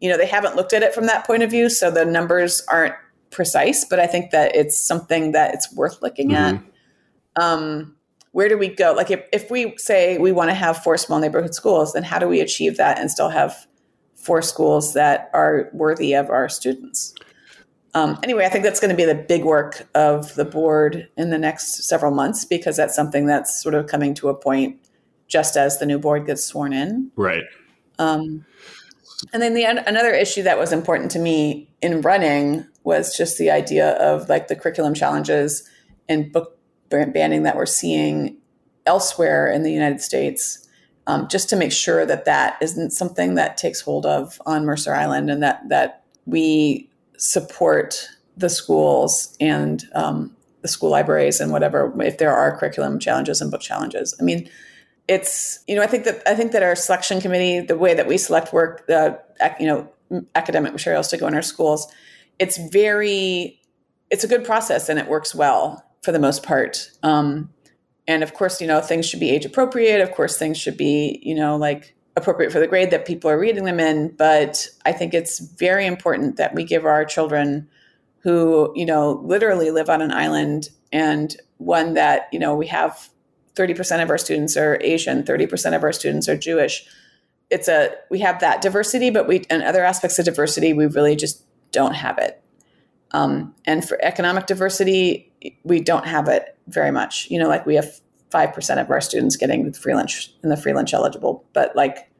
you 0.00 0.08
know, 0.08 0.16
they 0.16 0.26
haven't 0.26 0.54
looked 0.54 0.72
at 0.72 0.82
it 0.82 0.94
from 0.94 1.06
that 1.06 1.26
point 1.26 1.42
of 1.42 1.50
view. 1.50 1.68
So 1.68 1.90
the 1.90 2.04
numbers 2.04 2.62
aren't 2.70 2.94
precise, 3.30 3.84
but 3.84 3.98
I 3.98 4.06
think 4.06 4.30
that 4.30 4.54
it's 4.54 4.80
something 4.80 5.32
that 5.32 5.52
it's 5.52 5.72
worth 5.74 6.00
looking 6.00 6.30
mm-hmm. 6.30 6.56
at. 7.36 7.42
Um, 7.42 7.95
where 8.36 8.50
do 8.50 8.58
we 8.58 8.68
go? 8.68 8.92
Like 8.92 9.10
if, 9.10 9.24
if 9.32 9.50
we 9.50 9.74
say 9.78 10.18
we 10.18 10.30
want 10.30 10.50
to 10.50 10.54
have 10.54 10.82
four 10.82 10.98
small 10.98 11.18
neighborhood 11.18 11.54
schools, 11.54 11.94
then 11.94 12.02
how 12.02 12.18
do 12.18 12.28
we 12.28 12.40
achieve 12.40 12.76
that 12.76 12.98
and 12.98 13.10
still 13.10 13.30
have 13.30 13.66
four 14.14 14.42
schools 14.42 14.92
that 14.92 15.30
are 15.32 15.70
worthy 15.72 16.12
of 16.12 16.28
our 16.28 16.46
students? 16.46 17.14
Um, 17.94 18.18
anyway, 18.22 18.44
I 18.44 18.50
think 18.50 18.62
that's 18.62 18.78
going 18.78 18.90
to 18.90 18.94
be 18.94 19.06
the 19.06 19.14
big 19.14 19.42
work 19.42 19.88
of 19.94 20.34
the 20.34 20.44
board 20.44 21.08
in 21.16 21.30
the 21.30 21.38
next 21.38 21.84
several 21.84 22.12
months 22.12 22.44
because 22.44 22.76
that's 22.76 22.94
something 22.94 23.24
that's 23.24 23.62
sort 23.62 23.74
of 23.74 23.86
coming 23.86 24.12
to 24.16 24.28
a 24.28 24.34
point 24.34 24.86
just 25.28 25.56
as 25.56 25.78
the 25.78 25.86
new 25.86 25.98
board 25.98 26.26
gets 26.26 26.44
sworn 26.44 26.74
in. 26.74 27.10
Right. 27.16 27.44
Um, 27.98 28.44
and 29.32 29.42
then 29.42 29.54
the 29.54 29.64
another 29.64 30.12
issue 30.12 30.42
that 30.42 30.58
was 30.58 30.74
important 30.74 31.10
to 31.12 31.18
me 31.18 31.70
in 31.80 32.02
running 32.02 32.66
was 32.84 33.16
just 33.16 33.38
the 33.38 33.50
idea 33.50 33.92
of 33.92 34.28
like 34.28 34.48
the 34.48 34.56
curriculum 34.56 34.92
challenges 34.92 35.66
and 36.06 36.30
book 36.30 36.55
banning 36.90 37.42
that 37.44 37.56
we're 37.56 37.66
seeing 37.66 38.36
elsewhere 38.86 39.50
in 39.50 39.62
the 39.62 39.72
United 39.72 40.00
States, 40.00 40.66
um, 41.06 41.28
just 41.28 41.48
to 41.50 41.56
make 41.56 41.72
sure 41.72 42.06
that 42.06 42.24
that 42.24 42.56
isn't 42.60 42.90
something 42.90 43.34
that 43.34 43.56
takes 43.56 43.80
hold 43.80 44.06
of 44.06 44.40
on 44.46 44.64
Mercer 44.64 44.94
Island, 44.94 45.30
and 45.30 45.42
that 45.42 45.68
that 45.68 46.04
we 46.26 46.88
support 47.18 48.08
the 48.36 48.48
schools 48.48 49.36
and 49.40 49.84
um, 49.94 50.36
the 50.62 50.68
school 50.68 50.90
libraries 50.90 51.40
and 51.40 51.52
whatever 51.52 51.92
if 52.02 52.18
there 52.18 52.34
are 52.34 52.56
curriculum 52.56 52.98
challenges 52.98 53.40
and 53.40 53.50
book 53.50 53.60
challenges. 53.60 54.14
I 54.20 54.24
mean, 54.24 54.48
it's 55.08 55.60
you 55.66 55.76
know 55.76 55.82
I 55.82 55.86
think 55.86 56.04
that 56.04 56.22
I 56.26 56.34
think 56.34 56.52
that 56.52 56.62
our 56.62 56.74
selection 56.74 57.20
committee, 57.20 57.60
the 57.60 57.78
way 57.78 57.94
that 57.94 58.06
we 58.06 58.18
select 58.18 58.52
work, 58.52 58.88
uh, 58.90 59.12
you 59.60 59.66
know, 59.66 59.88
academic 60.34 60.72
materials 60.72 61.08
to 61.08 61.16
go 61.16 61.26
in 61.26 61.34
our 61.34 61.42
schools, 61.42 61.86
it's 62.38 62.56
very 62.56 63.60
it's 64.10 64.24
a 64.24 64.28
good 64.28 64.44
process 64.44 64.88
and 64.88 64.98
it 64.98 65.08
works 65.08 65.34
well 65.34 65.85
for 66.06 66.12
the 66.12 66.18
most 66.20 66.44
part. 66.44 66.88
Um, 67.02 67.50
and 68.06 68.22
of 68.22 68.32
course, 68.32 68.60
you 68.60 68.68
know, 68.68 68.80
things 68.80 69.06
should 69.06 69.18
be 69.18 69.28
age 69.28 69.44
appropriate. 69.44 70.00
Of 70.00 70.12
course, 70.12 70.38
things 70.38 70.56
should 70.56 70.76
be, 70.76 71.18
you 71.20 71.34
know, 71.34 71.56
like 71.56 71.96
appropriate 72.14 72.52
for 72.52 72.60
the 72.60 72.68
grade 72.68 72.92
that 72.92 73.06
people 73.06 73.28
are 73.28 73.38
reading 73.38 73.64
them 73.64 73.80
in. 73.80 74.14
But 74.16 74.68
I 74.84 74.92
think 74.92 75.14
it's 75.14 75.40
very 75.40 75.84
important 75.84 76.36
that 76.36 76.54
we 76.54 76.62
give 76.62 76.86
our 76.86 77.04
children 77.04 77.68
who, 78.20 78.72
you 78.76 78.86
know, 78.86 79.20
literally 79.24 79.72
live 79.72 79.90
on 79.90 80.00
an 80.00 80.12
island 80.12 80.70
and 80.92 81.36
one 81.56 81.94
that, 81.94 82.28
you 82.30 82.38
know, 82.38 82.54
we 82.54 82.68
have 82.68 83.08
30% 83.56 84.00
of 84.00 84.08
our 84.08 84.18
students 84.18 84.56
are 84.56 84.78
Asian, 84.82 85.24
30% 85.24 85.74
of 85.74 85.82
our 85.82 85.92
students 85.92 86.28
are 86.28 86.36
Jewish. 86.36 86.86
It's 87.50 87.66
a, 87.66 87.90
we 88.12 88.20
have 88.20 88.38
that 88.40 88.62
diversity, 88.62 89.10
but 89.10 89.26
we, 89.26 89.44
and 89.50 89.64
other 89.64 89.84
aspects 89.84 90.20
of 90.20 90.24
diversity, 90.24 90.72
we 90.72 90.86
really 90.86 91.16
just 91.16 91.42
don't 91.72 91.94
have 91.94 92.18
it. 92.18 92.40
Um, 93.12 93.54
and 93.64 93.86
for 93.86 93.98
economic 94.04 94.46
diversity, 94.46 95.32
we 95.64 95.80
don't 95.80 96.06
have 96.06 96.28
it 96.28 96.56
very 96.68 96.90
much. 96.90 97.28
You 97.30 97.38
know, 97.38 97.48
like 97.48 97.66
we 97.66 97.74
have 97.74 98.00
five 98.30 98.52
percent 98.52 98.80
of 98.80 98.90
our 98.90 99.00
students 99.00 99.36
getting 99.36 99.72
free 99.72 99.94
lunch 99.94 100.32
in 100.42 100.48
the 100.48 100.56
free 100.56 100.72
lunch 100.72 100.92
eligible, 100.94 101.44
but 101.52 101.74
like 101.76 102.10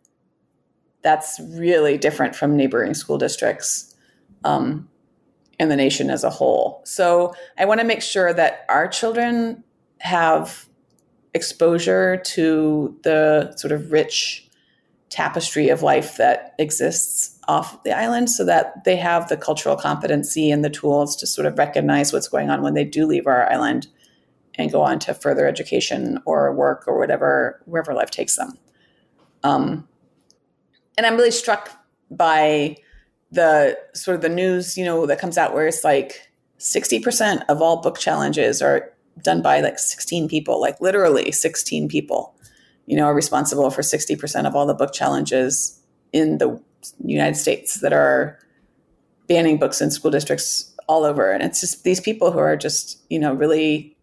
that's 1.03 1.41
really 1.53 1.97
different 1.97 2.35
from 2.35 2.57
neighboring 2.57 2.95
school 2.95 3.19
districts 3.19 3.95
um, 4.45 4.89
and 5.59 5.71
the 5.71 5.77
nation 5.77 6.11
as 6.11 6.25
a 6.25 6.31
whole. 6.31 6.83
So 6.85 7.35
I 7.59 7.65
want 7.65 7.81
to 7.81 7.87
make 7.87 8.03
sure 8.03 8.33
that 8.33 8.65
our 8.69 8.89
children 8.89 9.62
have 10.01 10.67
exposure 11.35 12.17
to 12.17 12.99
the 13.03 13.55
sort 13.57 13.73
of 13.73 13.93
rich 13.93 14.49
tapestry 15.11 15.69
of 15.69 15.83
life 15.83 16.17
that 16.17 16.55
exists 16.59 17.36
off 17.49 17.83
the 17.85 17.93
island 17.93 18.29
so 18.29 18.45
that 18.45 18.85
they 18.85 18.97
have 18.97 19.29
the 19.29 19.37
cultural 19.37 19.77
competency 19.77 20.51
and 20.51 20.65
the 20.65 20.71
tools 20.71 21.15
to 21.17 21.27
sort 21.27 21.47
of 21.47 21.57
recognize 21.59 22.13
what's 22.13 22.29
going 22.29 22.51
on 22.51 22.63
when 22.63 22.75
they 22.75 22.85
do 22.85 23.07
leave 23.07 23.27
our 23.27 23.51
island 23.51 23.87
and 24.57 24.73
go 24.73 24.83
on 24.83 24.99
to 24.99 25.15
further 25.15 25.47
education 25.47 26.19
or 26.25 26.53
work 26.53 26.85
or 26.87 26.99
whatever 26.99 27.61
wherever 27.67 27.95
life 27.95 28.11
takes 28.11 28.37
them. 28.37 28.59
Um, 29.45 29.87
and 30.97 31.07
i'm 31.07 31.17
really 31.17 31.31
struck 31.31 31.71
by 32.11 32.77
the 33.31 33.79
sort 33.95 34.15
of 34.15 34.23
the 34.23 34.29
news 34.29 34.77
you 34.77 34.85
know 34.85 35.07
that 35.07 35.19
comes 35.19 35.37
out 35.37 35.53
where 35.53 35.67
it's 35.67 35.85
like 35.85 36.23
60% 36.59 37.45
of 37.51 37.61
all 37.61 37.83
book 37.83 37.99
challenges 37.99 38.63
are 38.63 38.91
done 39.23 39.43
by 39.43 39.61
like 39.61 39.79
16 39.79 40.29
people 40.29 40.61
like 40.61 40.81
literally 40.81 41.31
16 41.33 41.89
people 41.89 42.35
you 42.87 42.97
know 42.97 43.05
are 43.05 43.15
responsible 43.15 43.71
for 43.71 43.83
60% 43.83 44.47
of 44.47 44.55
all 44.55 44.67
the 44.67 44.75
book 44.75 44.93
challenges 44.93 45.81
in 46.13 46.39
the 46.39 46.61
United 47.05 47.37
States 47.37 47.81
that 47.81 47.92
are 47.92 48.38
banning 49.29 49.59
books 49.59 49.81
in 49.81 49.90
school 49.90 50.11
districts 50.11 50.75
all 50.88 51.05
over. 51.05 51.31
And 51.33 51.42
it's 51.42 51.61
just 51.61 51.85
these 51.85 52.01
people 52.01 52.31
who 52.31 52.38
are 52.38 52.57
just, 52.57 53.03
you 53.11 53.18
know, 53.18 53.33
really 53.33 53.96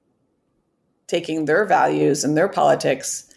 taking 1.07 1.45
their 1.45 1.65
values 1.65 2.23
and 2.23 2.35
their 2.35 2.49
politics 2.49 3.29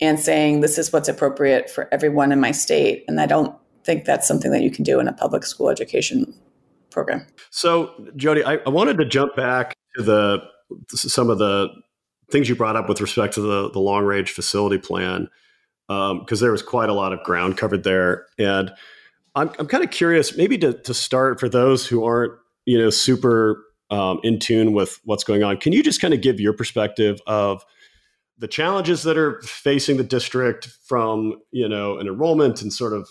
and 0.00 0.18
saying 0.18 0.60
this 0.60 0.78
is 0.78 0.92
what's 0.92 1.08
appropriate 1.08 1.70
for 1.70 1.88
everyone 1.92 2.32
in 2.32 2.40
my 2.40 2.50
state. 2.50 3.04
And 3.06 3.20
I 3.20 3.26
don't 3.26 3.54
think 3.84 4.04
that's 4.04 4.26
something 4.26 4.50
that 4.50 4.62
you 4.62 4.70
can 4.70 4.84
do 4.84 5.00
in 5.00 5.08
a 5.08 5.12
public 5.12 5.44
school 5.44 5.70
education 5.70 6.34
program. 6.90 7.26
So, 7.50 7.92
Jody, 8.16 8.44
I, 8.44 8.54
I 8.66 8.68
wanted 8.68 8.98
to 8.98 9.04
jump 9.04 9.36
back 9.36 9.74
to 9.96 10.02
the 10.02 10.38
some 10.88 11.30
of 11.30 11.38
the 11.38 11.68
things 12.30 12.48
you 12.48 12.56
brought 12.56 12.76
up 12.76 12.88
with 12.88 13.00
respect 13.00 13.34
to 13.34 13.40
the, 13.40 13.70
the 13.70 13.78
long 13.78 14.04
range 14.04 14.30
facility 14.30 14.78
plan, 14.78 15.28
because 16.20 16.40
um, 16.40 16.44
there 16.44 16.52
was 16.52 16.62
quite 16.62 16.88
a 16.88 16.94
lot 16.94 17.12
of 17.12 17.22
ground 17.22 17.56
covered 17.56 17.84
there. 17.84 18.26
And 18.38 18.72
I'm, 19.34 19.50
I'm 19.58 19.66
kind 19.66 19.84
of 19.84 19.90
curious, 19.90 20.36
maybe 20.36 20.58
to, 20.58 20.72
to 20.72 20.94
start 20.94 21.40
for 21.40 21.48
those 21.48 21.86
who 21.86 22.04
aren't, 22.04 22.32
you 22.64 22.78
know, 22.78 22.90
super 22.90 23.64
um, 23.90 24.20
in 24.22 24.38
tune 24.38 24.72
with 24.72 25.00
what's 25.04 25.24
going 25.24 25.42
on, 25.42 25.58
can 25.58 25.72
you 25.72 25.82
just 25.82 26.00
kind 26.00 26.14
of 26.14 26.20
give 26.22 26.40
your 26.40 26.54
perspective 26.54 27.20
of 27.26 27.64
the 28.38 28.48
challenges 28.48 29.02
that 29.02 29.18
are 29.18 29.40
facing 29.42 29.98
the 29.98 30.04
district 30.04 30.66
from, 30.86 31.40
you 31.50 31.68
know, 31.68 31.98
an 31.98 32.06
enrollment 32.06 32.62
and 32.62 32.72
sort 32.72 32.92
of, 32.92 33.08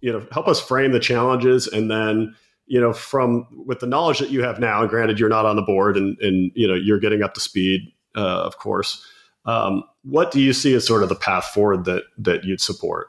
you 0.00 0.12
know, 0.12 0.26
help 0.30 0.48
us 0.48 0.60
frame 0.60 0.92
the 0.92 1.00
challenges 1.00 1.66
and 1.66 1.90
then, 1.90 2.34
you 2.66 2.80
know, 2.80 2.92
from 2.92 3.46
with 3.66 3.80
the 3.80 3.86
knowledge 3.86 4.18
that 4.18 4.30
you 4.30 4.42
have 4.42 4.60
now, 4.60 4.82
and 4.82 4.90
granted 4.90 5.18
you're 5.18 5.28
not 5.28 5.46
on 5.46 5.56
the 5.56 5.62
board 5.62 5.96
and, 5.96 6.18
and 6.20 6.52
you 6.54 6.68
know, 6.68 6.74
you're 6.74 7.00
getting 7.00 7.22
up 7.22 7.34
to 7.34 7.40
speed, 7.40 7.80
uh, 8.14 8.20
of 8.20 8.58
course. 8.58 9.04
Um, 9.44 9.84
what 10.02 10.30
do 10.30 10.40
you 10.40 10.52
see 10.52 10.74
as 10.74 10.86
sort 10.86 11.02
of 11.02 11.08
the 11.08 11.14
path 11.14 11.46
forward 11.46 11.84
that 11.84 12.04
that 12.18 12.44
you'd 12.44 12.60
support? 12.60 13.08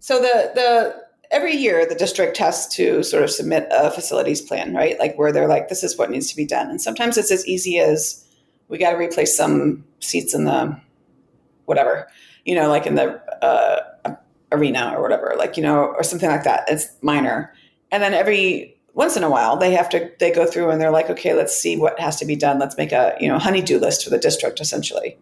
So 0.00 0.20
the 0.20 0.52
the 0.54 1.08
every 1.30 1.54
year 1.54 1.86
the 1.86 1.94
district 1.94 2.36
has 2.38 2.66
to 2.68 3.02
sort 3.02 3.22
of 3.22 3.30
submit 3.30 3.68
a 3.70 3.90
facilities 3.90 4.40
plan, 4.40 4.74
right? 4.74 4.98
Like 4.98 5.16
where 5.18 5.32
they're 5.32 5.48
like, 5.48 5.68
this 5.68 5.84
is 5.84 5.96
what 5.96 6.10
needs 6.10 6.28
to 6.30 6.36
be 6.36 6.46
done. 6.46 6.70
And 6.70 6.80
sometimes 6.80 7.18
it's 7.18 7.30
as 7.30 7.46
easy 7.46 7.78
as 7.78 8.24
we 8.68 8.78
got 8.78 8.92
to 8.92 8.96
replace 8.96 9.36
some 9.36 9.84
seats 10.00 10.34
in 10.34 10.44
the 10.44 10.78
whatever, 11.66 12.08
you 12.44 12.54
know, 12.54 12.68
like 12.68 12.86
in 12.86 12.94
the 12.94 13.20
uh, 13.44 14.14
arena 14.52 14.92
or 14.96 15.02
whatever, 15.02 15.34
like, 15.36 15.56
you 15.56 15.62
know, 15.62 15.84
or 15.84 16.02
something 16.02 16.30
like 16.30 16.44
that. 16.44 16.64
It's 16.68 16.88
minor. 17.02 17.52
And 17.90 18.02
then 18.02 18.14
every 18.14 18.78
once 18.94 19.16
in 19.16 19.22
a 19.22 19.30
while 19.30 19.56
they 19.56 19.70
have 19.70 19.88
to 19.88 20.10
they 20.18 20.32
go 20.32 20.44
through 20.44 20.70
and 20.70 20.80
they're 20.80 20.90
like 20.90 21.08
okay 21.08 21.32
let's 21.32 21.56
see 21.56 21.76
what 21.76 21.98
has 22.00 22.16
to 22.16 22.26
be 22.26 22.34
done 22.34 22.58
let's 22.58 22.76
make 22.76 22.90
a 22.90 23.16
you 23.20 23.28
know 23.28 23.38
honeydew 23.38 23.78
list 23.78 24.02
for 24.02 24.10
the 24.10 24.18
district 24.18 24.58
essentially 24.60 25.16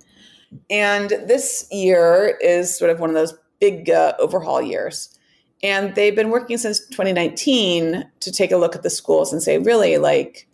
and 0.71 1.11
this 1.11 1.67
year 1.71 2.39
is 2.41 2.77
sort 2.77 2.91
of 2.91 3.01
one 3.01 3.11
of 3.11 3.15
those 3.15 3.35
big 3.61 3.91
uh, 3.91 4.15
overhaul 4.19 4.63
years. 4.63 5.17
And 5.63 5.95
they've 5.95 6.15
been 6.15 6.31
working 6.31 6.59
since 6.59 6.81
2019 6.87 8.09
to 8.21 8.33
take 8.33 8.53
a 8.53 8.57
look 8.57 8.77
at 8.77 8.83
the 8.83 8.91
schools 8.91 9.33
and 9.33 9.43
say 9.43 9.59
really 9.59 9.99
like 9.99 10.47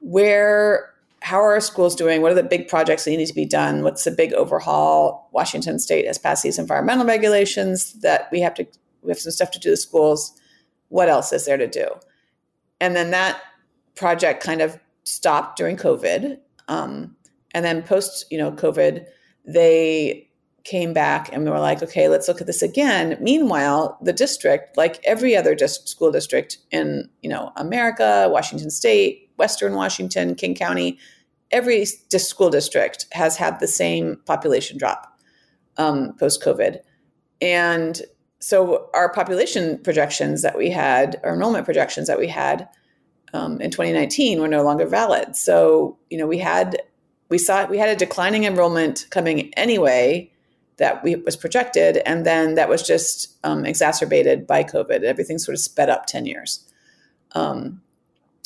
where 0.00 0.92
how 1.20 1.40
are 1.40 1.52
our 1.52 1.60
schools 1.60 1.96
doing? 1.96 2.22
What 2.22 2.30
are 2.30 2.36
the 2.36 2.42
big 2.42 2.68
projects 2.68 3.04
that 3.04 3.10
need 3.10 3.26
to 3.26 3.34
be 3.34 3.44
done? 3.44 3.82
What's 3.82 4.04
the 4.04 4.10
big 4.10 4.32
overhaul? 4.34 5.28
Washington 5.32 5.78
state 5.78 6.06
has 6.06 6.18
passed 6.18 6.42
these 6.42 6.58
environmental 6.58 7.06
regulations 7.06 7.94
that 8.00 8.28
we 8.30 8.40
have 8.40 8.54
to 8.54 8.66
we 9.02 9.10
have 9.10 9.18
some 9.18 9.32
stuff 9.32 9.50
to 9.52 9.58
do 9.58 9.70
to 9.70 9.76
schools. 9.76 10.32
What 10.88 11.08
else 11.08 11.32
is 11.32 11.44
there 11.44 11.56
to 11.56 11.66
do? 11.66 11.86
And 12.80 12.94
then 12.94 13.10
that 13.10 13.40
project 13.94 14.42
kind 14.42 14.60
of 14.60 14.78
stopped 15.04 15.56
during 15.56 15.76
COVID. 15.76 16.38
Um, 16.68 17.16
and 17.54 17.64
then 17.64 17.82
post, 17.82 18.26
you 18.30 18.38
know, 18.38 18.52
COVID, 18.52 19.06
they 19.46 20.28
came 20.64 20.92
back 20.92 21.32
and 21.32 21.44
we 21.44 21.50
were 21.50 21.58
like, 21.58 21.82
okay, 21.82 22.08
let's 22.08 22.28
look 22.28 22.40
at 22.40 22.46
this 22.46 22.62
again. 22.62 23.16
Meanwhile, 23.20 23.98
the 24.02 24.12
district, 24.12 24.76
like 24.76 25.00
every 25.04 25.34
other 25.34 25.56
school 25.66 26.12
district 26.12 26.58
in, 26.70 27.08
you 27.22 27.30
know, 27.30 27.52
America, 27.56 28.28
Washington 28.30 28.70
State, 28.70 29.30
Western 29.38 29.74
Washington, 29.74 30.34
King 30.34 30.54
County, 30.54 30.98
every 31.50 31.86
dis- 32.10 32.28
school 32.28 32.50
district 32.50 33.06
has 33.12 33.36
had 33.36 33.60
the 33.60 33.66
same 33.66 34.20
population 34.26 34.76
drop 34.76 35.18
um, 35.78 36.12
post 36.18 36.42
COVID. 36.42 36.80
And 37.40 38.02
so 38.40 38.90
our 38.94 39.10
population 39.12 39.78
projections 39.78 40.42
that 40.42 40.58
we 40.58 40.70
had, 40.70 41.18
our 41.24 41.32
enrollment 41.32 41.64
projections 41.64 42.08
that 42.08 42.18
we 42.18 42.28
had 42.28 42.68
um, 43.32 43.60
in 43.60 43.70
2019 43.70 44.40
were 44.40 44.48
no 44.48 44.62
longer 44.62 44.86
valid. 44.86 45.36
So 45.36 45.98
you 46.10 46.18
know 46.18 46.26
we 46.26 46.38
had 46.38 46.80
we 47.28 47.38
saw 47.38 47.66
we 47.66 47.78
had 47.78 47.88
a 47.88 47.96
declining 47.96 48.44
enrollment 48.44 49.06
coming 49.10 49.52
anyway 49.54 50.30
that 50.78 51.02
we 51.02 51.16
was 51.16 51.36
projected, 51.36 51.98
and 51.98 52.24
then 52.24 52.54
that 52.54 52.68
was 52.68 52.82
just 52.82 53.36
um, 53.44 53.64
exacerbated 53.64 54.46
by 54.46 54.62
COVID. 54.62 55.02
Everything 55.02 55.38
sort 55.38 55.54
of 55.54 55.60
sped 55.60 55.90
up 55.90 56.06
10 56.06 56.24
years. 56.26 56.64
Um, 57.32 57.82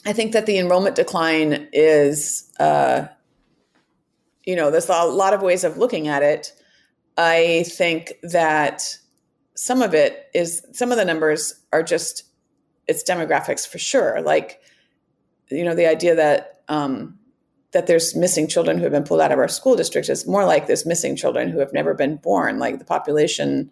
I 0.06 0.12
think 0.12 0.32
that 0.32 0.46
the 0.46 0.58
enrollment 0.58 0.96
decline 0.96 1.68
is, 1.72 2.50
uh, 2.58 3.06
you 4.44 4.56
know, 4.56 4.70
there's 4.70 4.88
a 4.88 5.04
lot 5.04 5.34
of 5.34 5.42
ways 5.42 5.62
of 5.62 5.76
looking 5.76 6.08
at 6.08 6.22
it. 6.22 6.52
I 7.16 7.64
think 7.68 8.14
that 8.22 8.98
some 9.54 9.82
of 9.82 9.94
it 9.94 10.28
is 10.34 10.66
some 10.72 10.90
of 10.90 10.96
the 10.96 11.04
numbers 11.04 11.54
are 11.72 11.82
just 11.82 12.24
it's 12.88 13.04
demographics 13.08 13.68
for 13.68 13.78
sure 13.78 14.20
like 14.22 14.60
you 15.50 15.62
know 15.62 15.74
the 15.74 15.86
idea 15.86 16.14
that 16.14 16.62
um, 16.68 17.18
that 17.72 17.86
there's 17.86 18.14
missing 18.14 18.46
children 18.46 18.76
who 18.76 18.84
have 18.84 18.92
been 18.92 19.04
pulled 19.04 19.20
out 19.20 19.32
of 19.32 19.38
our 19.38 19.48
school 19.48 19.76
district 19.76 20.08
is 20.08 20.26
more 20.26 20.44
like 20.44 20.66
there's 20.66 20.86
missing 20.86 21.16
children 21.16 21.48
who 21.48 21.58
have 21.58 21.72
never 21.72 21.94
been 21.94 22.16
born. 22.16 22.58
Like 22.58 22.78
the 22.78 22.84
population 22.84 23.70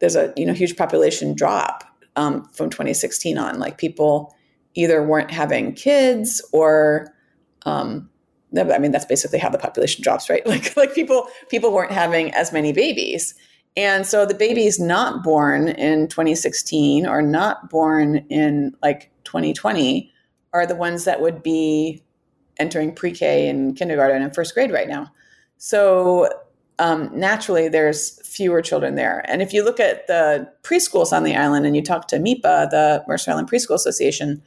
there's 0.00 0.16
a 0.16 0.32
you 0.36 0.44
know 0.44 0.52
huge 0.52 0.76
population 0.76 1.34
drop 1.34 1.84
um, 2.16 2.44
from 2.52 2.70
2016 2.70 3.38
on. 3.38 3.58
Like 3.58 3.78
people 3.78 4.34
either 4.74 5.02
weren't 5.02 5.30
having 5.30 5.72
kids 5.74 6.42
or 6.52 7.14
um, 7.64 8.10
I 8.56 8.78
mean 8.78 8.90
that's 8.90 9.04
basically 9.04 9.38
how 9.38 9.48
the 9.48 9.58
population 9.58 10.02
drops, 10.02 10.28
right? 10.28 10.44
Like 10.46 10.76
like 10.76 10.94
people 10.94 11.28
people 11.48 11.72
weren't 11.72 11.92
having 11.92 12.34
as 12.34 12.52
many 12.52 12.72
babies, 12.72 13.34
and 13.76 14.06
so 14.06 14.26
the 14.26 14.34
babies 14.34 14.80
not 14.80 15.22
born 15.22 15.68
in 15.68 16.08
2016 16.08 17.06
or 17.06 17.22
not 17.22 17.70
born 17.70 18.16
in 18.28 18.74
like 18.82 19.10
2020 19.24 20.10
are 20.52 20.66
the 20.66 20.74
ones 20.74 21.04
that 21.04 21.20
would 21.20 21.42
be 21.42 22.02
entering 22.60 22.94
pre-K 22.94 23.48
and 23.48 23.76
kindergarten 23.76 24.22
and 24.22 24.34
first 24.34 24.54
grade 24.54 24.70
right 24.70 24.88
now. 24.88 25.10
So 25.58 26.28
um, 26.78 27.10
naturally, 27.12 27.68
there's 27.68 28.26
fewer 28.26 28.62
children 28.62 28.94
there. 28.94 29.22
And 29.28 29.42
if 29.42 29.52
you 29.52 29.64
look 29.64 29.78
at 29.80 30.06
the 30.06 30.50
preschools 30.62 31.12
on 31.12 31.24
the 31.24 31.36
island 31.36 31.66
and 31.66 31.76
you 31.76 31.82
talk 31.82 32.08
to 32.08 32.18
MEPA, 32.18 32.70
the 32.70 33.04
Mercer 33.06 33.32
Island 33.32 33.50
Preschool 33.50 33.74
Association, 33.74 34.42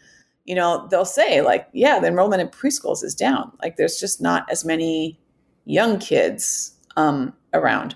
you 0.46 0.56
know 0.56 0.88
they'll 0.90 1.06
say 1.06 1.42
like, 1.42 1.68
yeah, 1.74 2.00
the 2.00 2.08
enrollment 2.08 2.42
in 2.42 2.48
preschools 2.48 3.04
is 3.04 3.16
down. 3.16 3.52
Like 3.62 3.78
there's 3.78 4.00
just 4.00 4.22
not 4.22 4.50
as 4.50 4.66
many 4.66 5.20
young 5.66 6.00
kids 6.00 6.74
um, 6.98 7.34
around. 7.54 7.96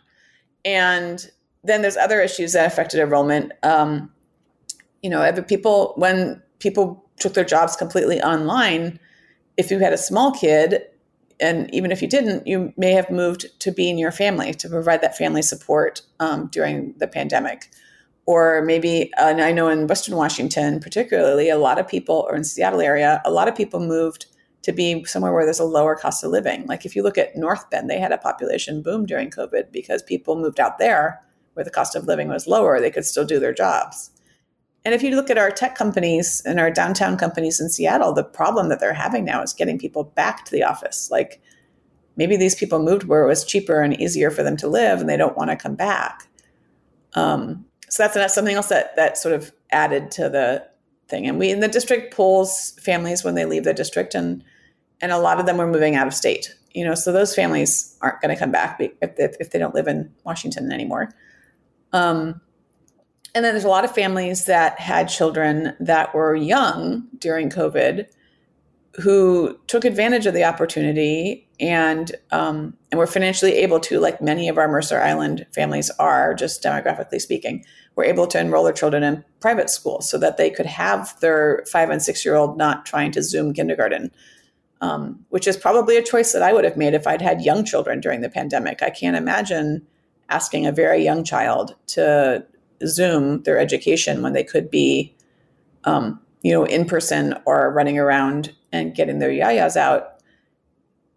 And 0.63 1.29
then 1.63 1.81
there's 1.81 1.97
other 1.97 2.21
issues 2.21 2.53
that 2.53 2.67
affected 2.67 2.99
enrollment. 2.99 3.51
Um, 3.63 4.11
you 5.01 5.09
know, 5.09 5.29
people 5.43 5.93
when 5.95 6.41
people 6.59 7.03
took 7.19 7.33
their 7.33 7.45
jobs 7.45 7.75
completely 7.75 8.21
online, 8.21 8.99
if 9.57 9.71
you 9.71 9.79
had 9.79 9.93
a 9.93 9.97
small 9.97 10.31
kid, 10.31 10.83
and 11.39 11.73
even 11.73 11.91
if 11.91 12.01
you 12.01 12.07
didn't, 12.07 12.47
you 12.47 12.73
may 12.77 12.91
have 12.93 13.11
moved 13.11 13.47
to 13.59 13.71
be 13.71 13.89
in 13.89 13.97
your 13.97 14.11
family 14.11 14.53
to 14.53 14.69
provide 14.69 15.01
that 15.01 15.17
family 15.17 15.41
support 15.41 16.01
um, 16.19 16.47
during 16.47 16.93
the 16.97 17.07
pandemic. 17.07 17.69
Or 18.25 18.61
maybe, 18.61 19.11
and 19.17 19.41
I 19.41 19.51
know 19.51 19.69
in 19.69 19.87
Western 19.87 20.15
Washington, 20.15 20.79
particularly, 20.79 21.49
a 21.49 21.57
lot 21.57 21.79
of 21.79 21.87
people, 21.87 22.25
or 22.27 22.35
in 22.35 22.43
Seattle 22.43 22.81
area, 22.81 23.21
a 23.23 23.31
lot 23.31 23.47
of 23.47 23.55
people 23.55 23.79
moved 23.79 24.25
to 24.63 24.73
be 24.73 25.05
somewhere 25.05 25.31
where 25.31 25.45
there's 25.45 25.59
a 25.59 25.63
lower 25.63 25.95
cost 25.95 26.23
of 26.23 26.31
living. 26.31 26.65
Like 26.65 26.85
if 26.85 26.95
you 26.95 27.03
look 27.03 27.17
at 27.17 27.37
North 27.37 27.69
Bend, 27.69 27.89
they 27.89 27.99
had 27.99 28.11
a 28.11 28.17
population 28.17 28.81
boom 28.81 29.05
during 29.05 29.29
COVID 29.29 29.71
because 29.71 30.03
people 30.03 30.35
moved 30.35 30.59
out 30.59 30.77
there 30.77 31.21
where 31.53 31.63
the 31.63 31.71
cost 31.71 31.95
of 31.95 32.05
living 32.05 32.27
was 32.27 32.47
lower. 32.47 32.81
They 32.81 32.91
could 32.91 33.05
still 33.05 33.25
do 33.25 33.39
their 33.39 33.53
jobs. 33.53 34.11
And 34.87 34.95
if 34.95 35.03
you 35.03 35.17
look 35.17 35.29
at 35.29 35.37
our 35.37 35.51
tech 35.51 35.75
companies 35.75 36.41
and 36.45 36.61
our 36.61 36.71
downtown 36.71 37.17
companies 37.17 37.59
in 37.59 37.67
Seattle, 37.67 38.13
the 38.13 38.23
problem 38.23 38.69
that 38.69 38.79
they're 38.79 38.93
having 38.93 39.25
now 39.25 39.41
is 39.41 39.51
getting 39.51 39.77
people 39.77 40.05
back 40.05 40.45
to 40.45 40.51
the 40.53 40.63
office. 40.63 41.11
Like 41.11 41.41
maybe 42.15 42.37
these 42.37 42.55
people 42.55 42.79
moved 42.79 43.03
where 43.03 43.21
it 43.21 43.27
was 43.27 43.43
cheaper 43.43 43.81
and 43.81 43.99
easier 43.99 44.31
for 44.31 44.43
them 44.43 44.55
to 44.55 44.69
live 44.69 45.01
and 45.01 45.09
they 45.09 45.17
don't 45.17 45.35
want 45.35 45.49
to 45.49 45.57
come 45.57 45.75
back. 45.75 46.29
Um, 47.15 47.65
so 47.89 48.03
that's, 48.03 48.13
that's 48.13 48.33
something 48.33 48.55
else 48.55 48.69
that, 48.69 48.95
that 48.95 49.17
sort 49.17 49.35
of 49.35 49.51
added 49.71 50.09
to 50.11 50.29
the 50.29 50.65
thing. 51.09 51.27
And 51.27 51.37
we 51.37 51.51
in 51.51 51.59
the 51.59 51.67
district 51.67 52.15
pulls 52.15 52.71
families 52.81 53.25
when 53.25 53.35
they 53.35 53.43
leave 53.43 53.65
the 53.65 53.73
district 53.73 54.15
and 54.15 54.41
and 55.01 55.11
a 55.11 55.17
lot 55.17 55.37
of 55.37 55.45
them 55.47 55.57
were 55.57 55.67
moving 55.67 55.97
out 55.97 56.07
of 56.07 56.13
state. 56.13 56.55
You 56.71 56.85
know, 56.85 56.95
so 56.95 57.11
those 57.11 57.35
families 57.35 57.97
aren't 57.99 58.21
going 58.21 58.33
to 58.33 58.39
come 58.39 58.51
back 58.51 58.79
if, 58.79 59.19
if, 59.19 59.35
if, 59.41 59.51
they 59.51 59.59
don't 59.59 59.75
live 59.75 59.89
in 59.89 60.13
Washington 60.23 60.71
anymore. 60.71 61.09
Um, 61.91 62.39
and 63.37 63.45
then 63.45 63.53
there's 63.53 63.63
a 63.63 63.69
lot 63.69 63.85
of 63.85 63.93
families 63.93 64.45
that 64.45 64.79
had 64.79 65.07
children 65.07 65.75
that 65.79 66.15
were 66.15 66.35
young 66.35 67.07
during 67.19 67.51
COVID 67.51 68.07
who 68.95 69.59
took 69.67 69.85
advantage 69.85 70.25
of 70.25 70.33
the 70.33 70.43
opportunity 70.43 71.47
and 71.59 72.15
um, 72.31 72.75
and 72.89 72.97
were 72.97 73.05
financially 73.05 73.53
able 73.53 73.79
to, 73.81 73.99
like 73.99 74.23
many 74.23 74.49
of 74.49 74.57
our 74.57 74.67
Mercer 74.67 74.99
Island 74.99 75.45
families 75.53 75.91
are, 75.99 76.33
just 76.33 76.63
demographically 76.63 77.21
speaking, 77.21 77.63
were 77.95 78.03
able 78.03 78.25
to 78.25 78.39
enroll 78.39 78.63
their 78.63 78.73
children 78.73 79.03
in 79.03 79.23
private 79.39 79.69
school 79.69 80.01
so 80.01 80.17
that 80.17 80.37
they 80.37 80.49
could 80.49 80.65
have 80.65 81.13
their 81.19 81.63
five 81.71 81.91
and 81.91 82.01
six 82.01 82.25
year 82.25 82.33
old 82.33 82.57
not 82.57 82.87
trying 82.87 83.11
to 83.11 83.21
Zoom 83.21 83.53
kindergarten, 83.53 84.09
um, 84.81 85.23
which 85.29 85.45
is 85.45 85.55
probably 85.55 85.95
a 85.95 86.01
choice 86.03 86.33
that 86.33 86.41
I 86.41 86.53
would 86.53 86.63
have 86.63 86.75
made 86.75 86.95
if 86.95 87.05
I'd 87.05 87.21
had 87.21 87.43
young 87.43 87.63
children 87.63 87.99
during 87.99 88.21
the 88.21 88.29
pandemic. 88.29 88.81
I 88.81 88.89
can't 88.89 89.15
imagine 89.15 89.85
asking 90.27 90.65
a 90.65 90.71
very 90.71 91.03
young 91.03 91.23
child 91.23 91.75
to 91.87 92.43
Zoom 92.85 93.43
their 93.43 93.57
education 93.57 94.21
when 94.21 94.33
they 94.33 94.43
could 94.43 94.69
be, 94.69 95.15
um, 95.85 96.19
you 96.43 96.51
know, 96.51 96.65
in 96.65 96.85
person 96.85 97.35
or 97.45 97.71
running 97.71 97.97
around 97.97 98.53
and 98.71 98.95
getting 98.95 99.19
their 99.19 99.29
yayas 99.29 99.75
out. 99.75 100.21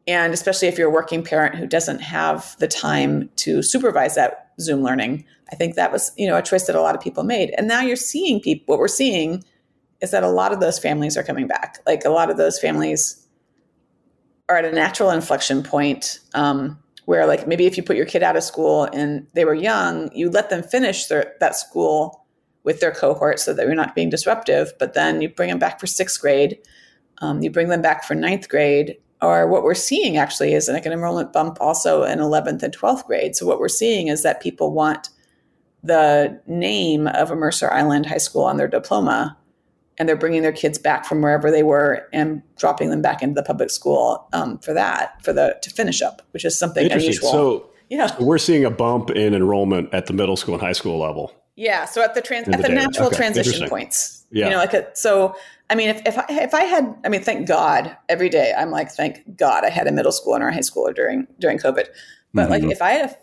And 0.07 0.33
especially 0.33 0.68
if 0.68 0.79
you're 0.79 0.88
a 0.88 0.92
working 0.92 1.23
parent 1.23 1.55
who 1.57 1.66
doesn't 1.66 2.01
have 2.01 2.57
the 2.59 2.68
time 2.68 3.29
to 3.37 3.62
supervise 3.62 4.14
that 4.14 4.51
Zoom 4.61 4.83
learning, 4.83 5.25
I 5.53 5.57
think 5.57 5.75
that 5.75 5.92
was, 5.92 6.12
you 6.16 6.27
know, 6.27 6.37
a 6.37 6.42
choice 6.42 6.66
that 6.66 6.77
a 6.77 6.81
lot 6.81 6.94
of 6.94 7.01
people 7.01 7.23
made. 7.23 7.55
And 7.57 7.68
now 7.68 7.81
you're 7.81 7.96
seeing 7.96 8.40
people, 8.40 8.64
what 8.66 8.79
we're 8.79 8.88
seeing 8.88 9.44
is 10.01 10.11
that 10.11 10.23
a 10.23 10.29
lot 10.29 10.53
of 10.53 10.61
those 10.61 10.79
families 10.79 11.16
are 11.16 11.23
coming 11.23 11.46
back. 11.46 11.79
Like 11.87 12.05
a 12.05 12.11
lot 12.11 12.31
of 12.31 12.37
those 12.37 12.59
families 12.59 13.27
are 14.49 14.57
at 14.57 14.64
a 14.64 14.73
natural 14.73 15.11
inflection 15.11 15.62
point 15.62 16.20
um, 16.35 16.79
where, 17.04 17.26
like, 17.26 17.46
maybe 17.46 17.66
if 17.66 17.76
you 17.76 17.82
put 17.82 17.96
your 17.96 18.06
kid 18.06 18.22
out 18.22 18.36
of 18.36 18.42
school 18.42 18.84
and 18.92 19.26
they 19.34 19.44
were 19.44 19.54
young, 19.54 20.10
you 20.14 20.30
let 20.30 20.50
them 20.50 20.62
finish 20.62 21.06
their, 21.06 21.34
that 21.40 21.56
school 21.56 22.24
with 22.62 22.80
their 22.80 22.92
cohort 22.92 23.40
so 23.40 23.54
that 23.54 23.66
you're 23.66 23.74
not 23.74 23.94
being 23.94 24.10
disruptive. 24.10 24.72
But 24.78 24.94
then 24.94 25.20
you 25.20 25.28
bring 25.28 25.50
them 25.50 25.58
back 25.58 25.80
for 25.80 25.86
sixth 25.86 26.20
grade, 26.20 26.58
um, 27.18 27.42
you 27.42 27.50
bring 27.50 27.68
them 27.68 27.82
back 27.82 28.04
for 28.04 28.14
ninth 28.14 28.48
grade. 28.48 28.96
Or 29.22 29.46
what 29.46 29.62
we're 29.62 29.74
seeing 29.74 30.16
actually 30.16 30.54
is 30.54 30.68
like 30.68 30.86
an 30.86 30.92
enrollment 30.92 31.32
bump 31.32 31.58
also 31.60 32.04
in 32.04 32.20
11th 32.20 32.62
and 32.62 32.76
12th 32.76 33.04
grade. 33.06 33.36
So 33.36 33.44
what 33.44 33.60
we're 33.60 33.68
seeing 33.68 34.08
is 34.08 34.22
that 34.22 34.40
people 34.40 34.72
want 34.72 35.10
the 35.82 36.40
name 36.46 37.06
of 37.06 37.30
a 37.30 37.36
Mercer 37.36 37.70
Island 37.70 38.06
High 38.06 38.18
School 38.18 38.44
on 38.44 38.56
their 38.56 38.68
diploma, 38.68 39.36
and 40.00 40.08
they're 40.08 40.16
bringing 40.16 40.40
their 40.40 40.50
kids 40.50 40.78
back 40.78 41.04
from 41.04 41.20
wherever 41.20 41.50
they 41.50 41.62
were 41.62 42.08
and 42.10 42.42
dropping 42.56 42.88
them 42.88 43.02
back 43.02 43.22
into 43.22 43.34
the 43.34 43.42
public 43.42 43.70
school 43.70 44.26
um, 44.32 44.58
for 44.58 44.72
that, 44.72 45.22
for 45.22 45.34
the 45.34 45.56
to 45.60 45.68
finish 45.68 46.00
up, 46.00 46.22
which 46.30 46.42
is 46.42 46.58
something 46.58 46.90
unusual. 46.90 47.30
So, 47.30 47.70
yeah, 47.90 48.16
we're 48.20 48.38
seeing 48.38 48.64
a 48.64 48.70
bump 48.70 49.10
in 49.10 49.34
enrollment 49.34 49.92
at 49.92 50.06
the 50.06 50.14
middle 50.14 50.38
school 50.38 50.54
and 50.54 50.62
high 50.62 50.72
school 50.72 50.98
level. 50.98 51.34
Yeah, 51.54 51.84
so 51.84 52.02
at 52.02 52.14
the 52.14 52.22
trans 52.22 52.48
at 52.48 52.56
the, 52.56 52.68
the 52.68 52.74
natural 52.74 53.08
okay. 53.08 53.16
transition 53.16 53.68
points, 53.68 54.24
yeah. 54.32 54.46
you 54.46 54.50
know, 54.50 54.56
like 54.56 54.74
a, 54.74 54.88
so. 54.96 55.36
I 55.68 55.76
mean, 55.76 55.90
if 55.90 56.02
if 56.04 56.18
I, 56.18 56.24
if 56.30 56.52
I 56.52 56.62
had, 56.64 56.96
I 57.04 57.08
mean, 57.08 57.22
thank 57.22 57.46
God 57.46 57.96
every 58.08 58.28
day. 58.28 58.52
I'm 58.56 58.72
like, 58.72 58.90
thank 58.90 59.36
God 59.36 59.64
I 59.64 59.70
had 59.70 59.86
a 59.86 59.92
middle 59.92 60.10
school 60.10 60.34
and 60.34 60.42
a 60.42 60.50
high 60.50 60.60
schooler 60.60 60.92
during 60.92 61.28
during 61.38 61.58
COVID. 61.58 61.86
But 62.34 62.48
mm-hmm. 62.48 62.50
like, 62.50 62.62
if 62.64 62.82
I 62.82 62.90
had 62.92 63.10
a, 63.10 63.16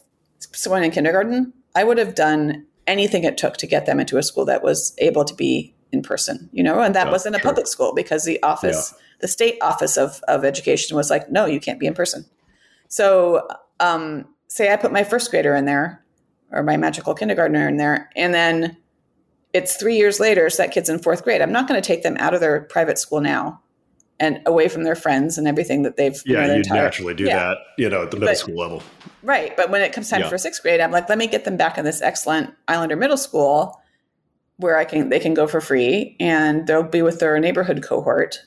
someone 0.56 0.84
in 0.84 0.92
kindergarten, 0.92 1.52
I 1.76 1.84
would 1.84 1.98
have 1.98 2.16
done 2.16 2.66
anything 2.86 3.26
it 3.26 3.38
took 3.38 3.58
to 3.58 3.68
get 3.68 3.86
them 3.86 4.00
into 4.00 4.18
a 4.18 4.24
school 4.24 4.46
that 4.46 4.64
was 4.64 4.96
able 5.00 5.26
to 5.26 5.34
be 5.34 5.74
in 5.92 6.02
person, 6.02 6.50
you 6.52 6.64
know, 6.64 6.82
and 6.82 6.96
that 6.96 7.12
wasn't 7.12 7.36
a 7.36 7.40
sure. 7.40 7.50
public 7.50 7.68
school 7.68 7.94
because 7.94 8.26
the 8.26 8.42
office, 8.44 8.94
yeah. 8.94 9.04
the 9.22 9.28
state 9.28 9.58
office 9.62 9.98
of, 9.98 10.22
of 10.28 10.44
education 10.44 10.96
was 10.96 11.10
like, 11.10 11.32
no, 11.32 11.46
you 11.46 11.60
can't 11.60 11.80
be 11.80 11.88
in 11.88 11.94
person. 11.94 12.26
So, 12.88 13.48
um, 13.80 14.26
say 14.48 14.72
I 14.72 14.76
put 14.76 14.92
my 14.92 15.04
first 15.04 15.32
grader 15.32 15.56
in 15.56 15.66
there 15.66 16.04
or 16.52 16.64
my 16.64 16.78
magical 16.78 17.14
kindergartner 17.14 17.68
in 17.68 17.78
there, 17.78 18.10
and 18.16 18.34
then 18.34 18.78
it's 19.54 19.76
three 19.76 19.98
years 19.98 20.20
later, 20.20 20.50
so 20.50 20.64
that 20.64 20.72
kid's 20.72 20.90
in 20.90 21.00
fourth 21.00 21.24
grade. 21.24 21.42
I'm 21.42 21.52
not 21.52 21.68
going 21.68 21.82
to 21.82 21.86
take 21.86 22.04
them 22.04 22.18
out 22.20 22.34
of 22.34 22.40
their 22.40 22.62
private 22.62 22.98
school 22.98 23.22
now 23.22 23.62
and 24.20 24.42
away 24.46 24.68
from 24.68 24.84
their 24.84 24.96
friends 24.96 25.38
and 25.38 25.48
everything 25.48 25.84
that 25.84 25.96
they've 25.96 26.22
yeah 26.26 26.46
you 26.46 26.54
entire, 26.54 26.84
naturally 26.84 27.14
do 27.14 27.26
yeah. 27.26 27.36
that 27.38 27.58
you 27.78 27.90
know 27.90 28.04
at 28.04 28.12
the 28.12 28.18
middle 28.18 28.30
but, 28.30 28.38
school 28.38 28.56
level 28.56 28.84
right 29.24 29.56
but 29.56 29.70
when 29.70 29.82
it 29.82 29.94
comes 29.94 30.10
time 30.10 30.22
yeah. 30.22 30.30
for 30.30 30.38
sixth 30.38 30.62
grade 30.62 30.80
i'm 30.80 30.92
like 30.92 31.08
let 31.10 31.18
me 31.18 31.28
get 31.28 31.46
them 31.46 31.58
back 31.58 31.78
in 31.78 31.86
this 31.86 32.02
excellent 32.02 32.54
islander 32.68 32.96
middle 32.96 33.18
school 33.18 33.80
where 34.58 34.78
i 34.78 34.86
can 34.86 35.10
they 35.10 35.20
can 35.20 35.34
go 35.34 35.48
for 35.48 35.62
free 35.62 36.16
and 36.20 36.68
they'll 36.68 36.84
be 36.84 37.02
with 37.02 37.20
their 37.20 37.40
neighborhood 37.40 37.84
cohort. 37.84 38.42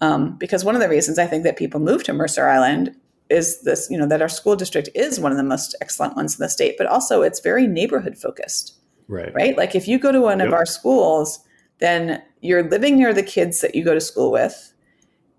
Um, 0.00 0.36
because 0.36 0.64
one 0.64 0.74
of 0.74 0.80
the 0.80 0.88
reasons 0.88 1.18
i 1.18 1.26
think 1.26 1.44
that 1.44 1.56
people 1.56 1.80
move 1.80 2.04
to 2.04 2.12
mercer 2.12 2.48
island 2.48 2.94
is 3.28 3.62
this 3.62 3.88
you 3.90 3.98
know 3.98 4.06
that 4.06 4.22
our 4.22 4.28
school 4.28 4.56
district 4.56 4.88
is 4.94 5.20
one 5.20 5.32
of 5.32 5.38
the 5.38 5.44
most 5.44 5.74
excellent 5.80 6.16
ones 6.16 6.38
in 6.38 6.42
the 6.42 6.48
state 6.48 6.76
but 6.76 6.86
also 6.86 7.22
it's 7.22 7.40
very 7.40 7.66
neighborhood 7.66 8.16
focused. 8.16 8.74
Right. 9.08 9.34
Right? 9.34 9.56
Like 9.56 9.74
if 9.74 9.88
you 9.88 9.98
go 9.98 10.12
to 10.12 10.22
one 10.22 10.38
yep. 10.38 10.48
of 10.48 10.54
our 10.54 10.66
schools 10.66 11.40
then 11.78 12.22
you're 12.40 12.68
living 12.68 12.96
near 12.96 13.12
the 13.12 13.22
kids 13.22 13.60
that 13.60 13.74
you 13.74 13.84
go 13.84 13.94
to 13.94 14.00
school 14.00 14.30
with 14.30 14.72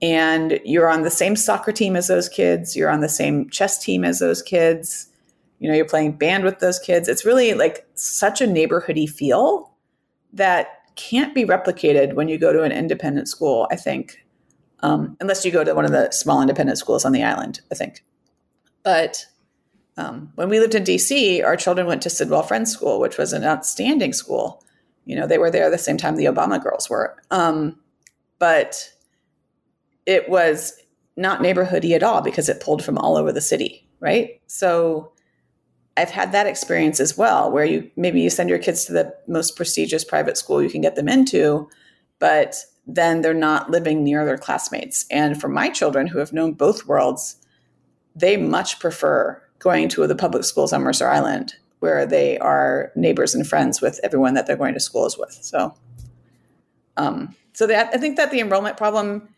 and 0.02 0.60
you're 0.66 0.90
on 0.90 1.04
the 1.04 1.10
same 1.10 1.36
soccer 1.36 1.72
team 1.72 1.96
as 1.96 2.08
those 2.08 2.30
kids 2.30 2.76
you're 2.76 2.90
on 2.90 3.02
the 3.02 3.10
same 3.10 3.50
chess 3.50 3.84
team 3.84 4.04
as 4.04 4.20
those 4.20 4.42
kids 4.42 5.08
you 5.64 5.70
know 5.70 5.76
you're 5.76 5.86
playing 5.86 6.12
band 6.12 6.44
with 6.44 6.60
those 6.60 6.78
kids. 6.78 7.08
It's 7.08 7.26
really 7.26 7.54
like 7.54 7.88
such 7.96 8.42
a 8.42 8.46
neighborhoody 8.46 9.10
feel 9.10 9.72
that 10.34 10.80
can't 10.96 11.34
be 11.34 11.46
replicated 11.46 12.14
when 12.14 12.28
you 12.28 12.38
go 12.38 12.54
to 12.54 12.64
an 12.64 12.72
independent 12.72 13.28
school 13.28 13.68
i 13.72 13.76
think 13.76 14.20
um, 14.82 15.16
unless 15.22 15.46
you 15.46 15.52
go 15.52 15.64
to 15.64 15.74
one 15.74 15.86
of 15.86 15.92
the 15.92 16.12
small 16.12 16.42
independent 16.42 16.78
schools 16.78 17.06
on 17.06 17.12
the 17.12 17.24
island 17.24 17.62
i 17.72 17.76
think. 17.76 18.04
But 18.84 19.26
um, 19.96 20.32
when 20.36 20.50
we 20.50 20.60
lived 20.60 20.76
in 20.76 20.84
dc 20.84 21.44
our 21.44 21.56
children 21.56 21.88
went 21.88 22.02
to 22.02 22.10
sidwell 22.10 22.44
friends 22.44 22.72
school 22.72 23.00
which 23.00 23.18
was 23.18 23.34
an 23.34 23.44
outstanding 23.44 24.14
school. 24.14 24.64
You 25.06 25.16
know 25.16 25.28
they 25.28 25.38
were 25.38 25.52
there 25.52 25.70
the 25.70 25.78
same 25.78 25.98
time 25.98 26.16
the 26.16 26.26
obama 26.26 26.62
girls 26.62 26.90
were. 26.90 27.16
Um, 27.32 27.80
but 28.40 28.92
it 30.06 30.28
was 30.28 30.74
not 31.16 31.40
neighborhoody 31.40 31.96
at 31.96 32.04
all 32.04 32.22
because 32.22 32.50
it 32.50 32.60
pulled 32.60 32.84
from 32.84 32.98
all 32.98 33.16
over 33.16 33.32
the 33.32 33.40
city, 33.40 33.88
right? 34.02 34.42
So 34.48 35.13
I've 35.96 36.10
had 36.10 36.32
that 36.32 36.48
experience 36.48 37.00
as 37.00 37.18
well, 37.18 37.52
where 37.52 37.66
you 37.66 37.90
maybe 37.96 38.22
you 38.22 38.30
send 38.30 38.50
your 38.50 38.60
kids 38.60 38.86
to 38.86 38.94
the 38.94 39.16
most 39.28 39.56
prestigious 39.56 40.04
private 40.04 40.38
school 40.38 40.62
you 40.62 40.70
can 40.70 40.82
get 40.82 40.96
them 40.96 41.08
into, 41.08 41.70
but 42.20 42.56
then 42.88 43.22
they're 43.22 43.34
not 43.34 43.70
living 43.70 44.04
near 44.04 44.26
their 44.26 44.38
classmates. 44.38 45.06
And 45.12 45.40
for 45.40 45.48
my 45.48 45.70
children 45.70 46.08
who 46.08 46.20
have 46.20 46.34
known 46.34 46.54
both 46.54 46.88
worlds, 46.88 47.38
they 48.16 48.38
much 48.38 48.80
prefer 48.80 49.42
going 49.60 49.88
to 49.90 50.06
the 50.08 50.16
public 50.16 50.44
schools 50.44 50.74
on 50.74 50.82
Mercer 50.82 51.08
Island, 51.08 51.56
where 51.80 52.06
they 52.06 52.38
are 52.40 52.92
neighbors 52.96 53.36
and 53.36 53.48
friends 53.48 53.82
with 53.82 54.00
everyone 54.04 54.34
that 54.34 54.48
they're 54.48 54.58
going 54.58 54.74
to 54.74 54.80
schools 54.80 55.18
with. 55.18 55.38
So, 55.42 55.76
um, 56.98 57.36
so 57.54 57.68
that 57.68 57.94
I 57.94 57.98
think 57.98 58.18
that 58.18 58.32
the 58.32 58.40
enrollment 58.40 58.78
problem 58.78 59.30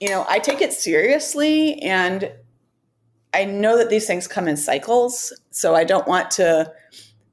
you 0.00 0.10
know, 0.10 0.26
I 0.28 0.38
take 0.38 0.60
it 0.60 0.72
seriously 0.72 1.80
and 1.80 2.30
I 3.34 3.44
know 3.44 3.76
that 3.76 3.90
these 3.90 4.06
things 4.06 4.26
come 4.26 4.48
in 4.48 4.56
cycles. 4.56 5.32
So 5.50 5.74
I 5.74 5.84
don't 5.84 6.06
want 6.06 6.30
to 6.32 6.72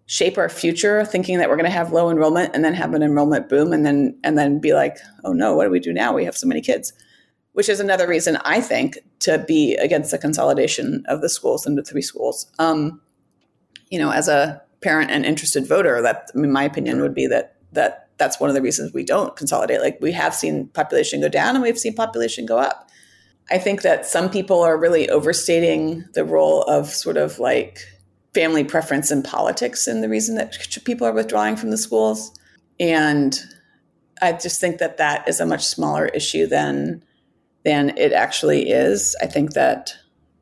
shape 0.06 0.38
our 0.38 0.50
future 0.50 1.06
thinking 1.06 1.38
that 1.38 1.50
we're 1.50 1.56
going 1.56 1.66
to 1.66 1.72
have 1.72 1.92
low 1.92 2.10
enrollment 2.10 2.52
and 2.54 2.64
then 2.64 2.74
have 2.74 2.94
an 2.94 3.02
enrollment 3.02 3.50
boom 3.50 3.72
and 3.72 3.86
then 3.86 4.18
and 4.24 4.38
then 4.38 4.60
be 4.60 4.74
like, 4.74 4.98
"Oh 5.24 5.34
no, 5.34 5.56
what 5.56 5.66
do 5.66 5.72
we 5.72 5.80
do 5.80 5.94
now? 5.94 6.14
We 6.14 6.26
have 6.26 6.38
so 6.38 6.48
many 6.48 6.62
kids." 6.62 6.94
Which 7.54 7.70
is 7.70 7.80
another 7.80 8.08
reason 8.08 8.38
I 8.44 8.62
think 8.62 8.98
to 9.20 9.38
be 9.38 9.76
against 9.76 10.12
the 10.12 10.18
consolidation 10.18 11.04
of 11.08 11.22
the 11.22 11.30
schools 11.30 11.68
into 11.68 11.84
three 11.84 12.02
schools. 12.02 12.48
Um, 12.58 13.00
you 13.90 14.00
know, 14.00 14.10
as 14.10 14.28
a 14.28 14.62
parent 14.82 15.12
and 15.12 15.26
interested 15.26 15.68
voter, 15.68 16.02
that 16.02 16.30
I 16.34 16.38
mean, 16.38 16.52
my 16.52 16.64
opinion 16.64 17.00
would 17.02 17.14
be 17.14 17.28
that 17.28 17.56
that 17.72 18.10
that's 18.18 18.40
one 18.40 18.50
of 18.50 18.56
the 18.56 18.62
reasons 18.62 18.94
we 18.94 19.04
don't 19.04 19.36
consolidate. 19.36 19.82
Like 19.82 19.98
we 20.02 20.12
have 20.12 20.36
seen 20.36 20.68
population 20.70 21.22
go 21.22 21.30
down 21.30 21.56
and 21.56 21.64
we've 21.64 21.80
seen 21.80 21.94
population 21.94 22.46
go 22.46 22.58
up. 22.58 22.90
I 23.52 23.58
think 23.58 23.82
that 23.82 24.06
some 24.06 24.30
people 24.30 24.62
are 24.62 24.78
really 24.78 25.10
overstating 25.10 26.06
the 26.14 26.24
role 26.24 26.64
of 26.64 26.90
sort 26.90 27.18
of 27.18 27.40
like 27.40 27.80
family 28.34 28.64
preference 28.64 29.12
in 29.12 29.22
politics 29.22 29.88
and 29.88 30.02
the 30.02 30.10
reason 30.10 30.36
that 30.36 30.56
people 30.86 31.06
are 31.06 31.14
withdrawing 31.14 31.56
from 31.56 31.70
the 31.70 31.78
schools. 31.78 32.32
And 32.80 33.40
I 34.22 34.34
just 34.34 34.60
think 34.60 34.78
that 34.80 34.98
that 34.98 35.28
is 35.28 35.40
a 35.40 35.46
much 35.46 35.66
smaller 35.66 36.08
issue 36.08 36.48
than 36.48 37.04
than 37.64 37.98
it 37.98 38.12
actually 38.12 38.70
is. 38.70 39.16
I 39.22 39.26
think 39.26 39.54
that 39.54 39.96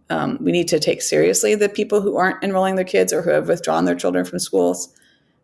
um, 0.09 0.37
we 0.41 0.51
need 0.51 0.67
to 0.69 0.79
take 0.79 1.01
seriously 1.01 1.55
the 1.55 1.69
people 1.69 2.01
who 2.01 2.17
aren't 2.17 2.43
enrolling 2.43 2.75
their 2.75 2.85
kids 2.85 3.13
or 3.13 3.21
who 3.21 3.29
have 3.29 3.47
withdrawn 3.47 3.85
their 3.85 3.95
children 3.95 4.25
from 4.25 4.39
schools. 4.39 4.93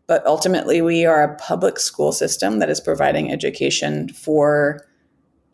But 0.07 0.25
ultimately, 0.25 0.81
we 0.81 1.05
are 1.05 1.23
a 1.23 1.35
public 1.35 1.79
school 1.79 2.11
system 2.11 2.59
that 2.59 2.69
is 2.69 2.79
providing 2.79 3.31
education 3.31 4.09
for 4.09 4.87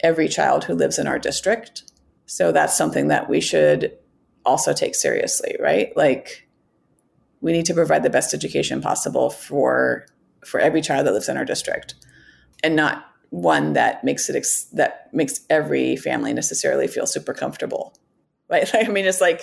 every 0.01 0.27
child 0.27 0.63
who 0.63 0.75
lives 0.75 0.97
in 0.97 1.07
our 1.07 1.19
district. 1.19 1.83
So 2.25 2.51
that's 2.51 2.77
something 2.77 3.07
that 3.09 3.29
we 3.29 3.41
should 3.41 3.97
also 4.45 4.73
take 4.73 4.95
seriously, 4.95 5.55
right? 5.59 5.95
Like 5.95 6.47
we 7.41 7.51
need 7.51 7.65
to 7.65 7.73
provide 7.73 8.03
the 8.03 8.09
best 8.09 8.33
education 8.33 8.81
possible 8.81 9.29
for 9.29 10.05
for 10.45 10.59
every 10.59 10.81
child 10.81 11.07
that 11.07 11.13
lives 11.13 11.29
in 11.29 11.37
our 11.37 11.45
district 11.45 11.95
and 12.63 12.75
not 12.75 13.05
one 13.29 13.73
that 13.73 14.03
makes 14.03 14.29
it 14.29 14.35
ex- 14.35 14.65
that 14.65 15.13
makes 15.13 15.41
every 15.49 15.95
family 15.95 16.33
necessarily 16.33 16.87
feel 16.87 17.05
super 17.05 17.33
comfortable. 17.33 17.95
Right? 18.49 18.69
I 18.75 18.87
mean, 18.89 19.05
it's 19.05 19.21
like 19.21 19.41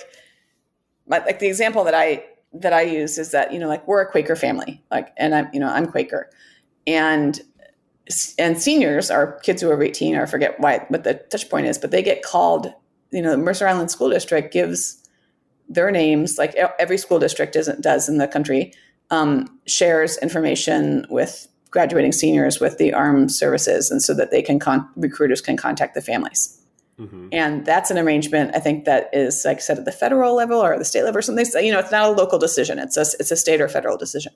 like 1.07 1.39
the 1.39 1.47
example 1.47 1.83
that 1.83 1.95
I 1.95 2.23
that 2.53 2.71
I 2.71 2.83
use 2.83 3.17
is 3.17 3.31
that, 3.31 3.51
you 3.51 3.59
know, 3.59 3.67
like 3.67 3.85
we're 3.87 4.01
a 4.01 4.09
Quaker 4.09 4.35
family, 4.35 4.81
like, 4.91 5.11
and 5.17 5.33
I'm, 5.33 5.49
you 5.51 5.59
know, 5.59 5.67
I'm 5.67 5.87
Quaker. 5.87 6.29
And 6.85 7.39
and 8.37 8.61
seniors 8.61 9.09
are 9.11 9.39
kids 9.39 9.61
who 9.61 9.69
are 9.69 9.81
18 9.81 10.15
or 10.15 10.23
I 10.23 10.25
forget 10.25 10.59
why 10.59 10.85
what 10.89 11.03
the 11.03 11.15
touch 11.15 11.49
point 11.49 11.67
is, 11.67 11.77
but 11.77 11.91
they 11.91 12.01
get 12.01 12.23
called, 12.23 12.73
you 13.11 13.21
know, 13.21 13.31
the 13.31 13.37
Mercer 13.37 13.67
Island 13.67 13.91
School 13.91 14.09
District 14.09 14.53
gives 14.53 15.01
their 15.69 15.91
names, 15.91 16.37
like 16.37 16.53
every 16.55 16.97
school 16.97 17.19
district 17.19 17.53
does, 17.53 17.69
does 17.79 18.09
in 18.09 18.17
the 18.17 18.27
country, 18.27 18.73
um, 19.09 19.59
shares 19.67 20.17
information 20.17 21.05
with 21.09 21.47
graduating 21.69 22.11
seniors 22.11 22.59
with 22.59 22.77
the 22.77 22.93
armed 22.93 23.31
services, 23.31 23.89
and 23.89 24.01
so 24.03 24.13
that 24.13 24.31
they 24.31 24.41
can 24.41 24.59
con- 24.59 24.87
recruiters 24.95 25.41
can 25.41 25.55
contact 25.55 25.95
the 25.95 26.01
families. 26.01 26.57
Mm-hmm. 26.99 27.29
And 27.31 27.65
that's 27.65 27.89
an 27.89 27.97
arrangement 27.97 28.51
I 28.53 28.59
think 28.59 28.85
that 28.85 29.09
is 29.13 29.43
like 29.45 29.61
said 29.61 29.79
at 29.79 29.85
the 29.85 29.91
federal 29.91 30.35
level 30.35 30.59
or 30.59 30.77
the 30.77 30.85
state 30.85 31.03
level 31.03 31.17
or 31.17 31.21
something. 31.21 31.45
So, 31.45 31.59
you 31.59 31.71
know, 31.71 31.79
it's 31.79 31.91
not 31.91 32.09
a 32.09 32.11
local 32.11 32.37
decision; 32.37 32.77
it's 32.77 32.97
a 32.97 33.05
it's 33.19 33.31
a 33.31 33.37
state 33.37 33.61
or 33.61 33.69
federal 33.69 33.97
decision, 33.97 34.33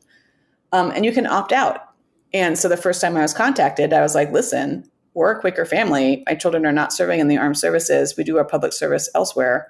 um, 0.71 0.91
and 0.91 1.05
you 1.05 1.11
can 1.11 1.27
opt 1.27 1.51
out. 1.51 1.94
And 2.35 2.59
so 2.59 2.67
the 2.67 2.77
first 2.77 3.01
time 3.01 3.17
I 3.17 3.21
was 3.21 3.33
contacted, 3.33 3.93
I 3.93 4.01
was 4.01 4.13
like, 4.13 4.31
"Listen, 4.31 4.87
we're 5.15 5.31
a 5.31 5.39
Quaker 5.39 5.65
family. 5.65 6.23
My 6.27 6.35
children 6.35 6.65
are 6.65 6.71
not 6.71 6.93
serving 6.93 7.19
in 7.19 7.29
the 7.29 7.37
armed 7.37 7.57
services. 7.57 8.15
We 8.15 8.23
do 8.23 8.37
our 8.37 8.45
public 8.45 8.73
service 8.73 9.09
elsewhere. 9.15 9.69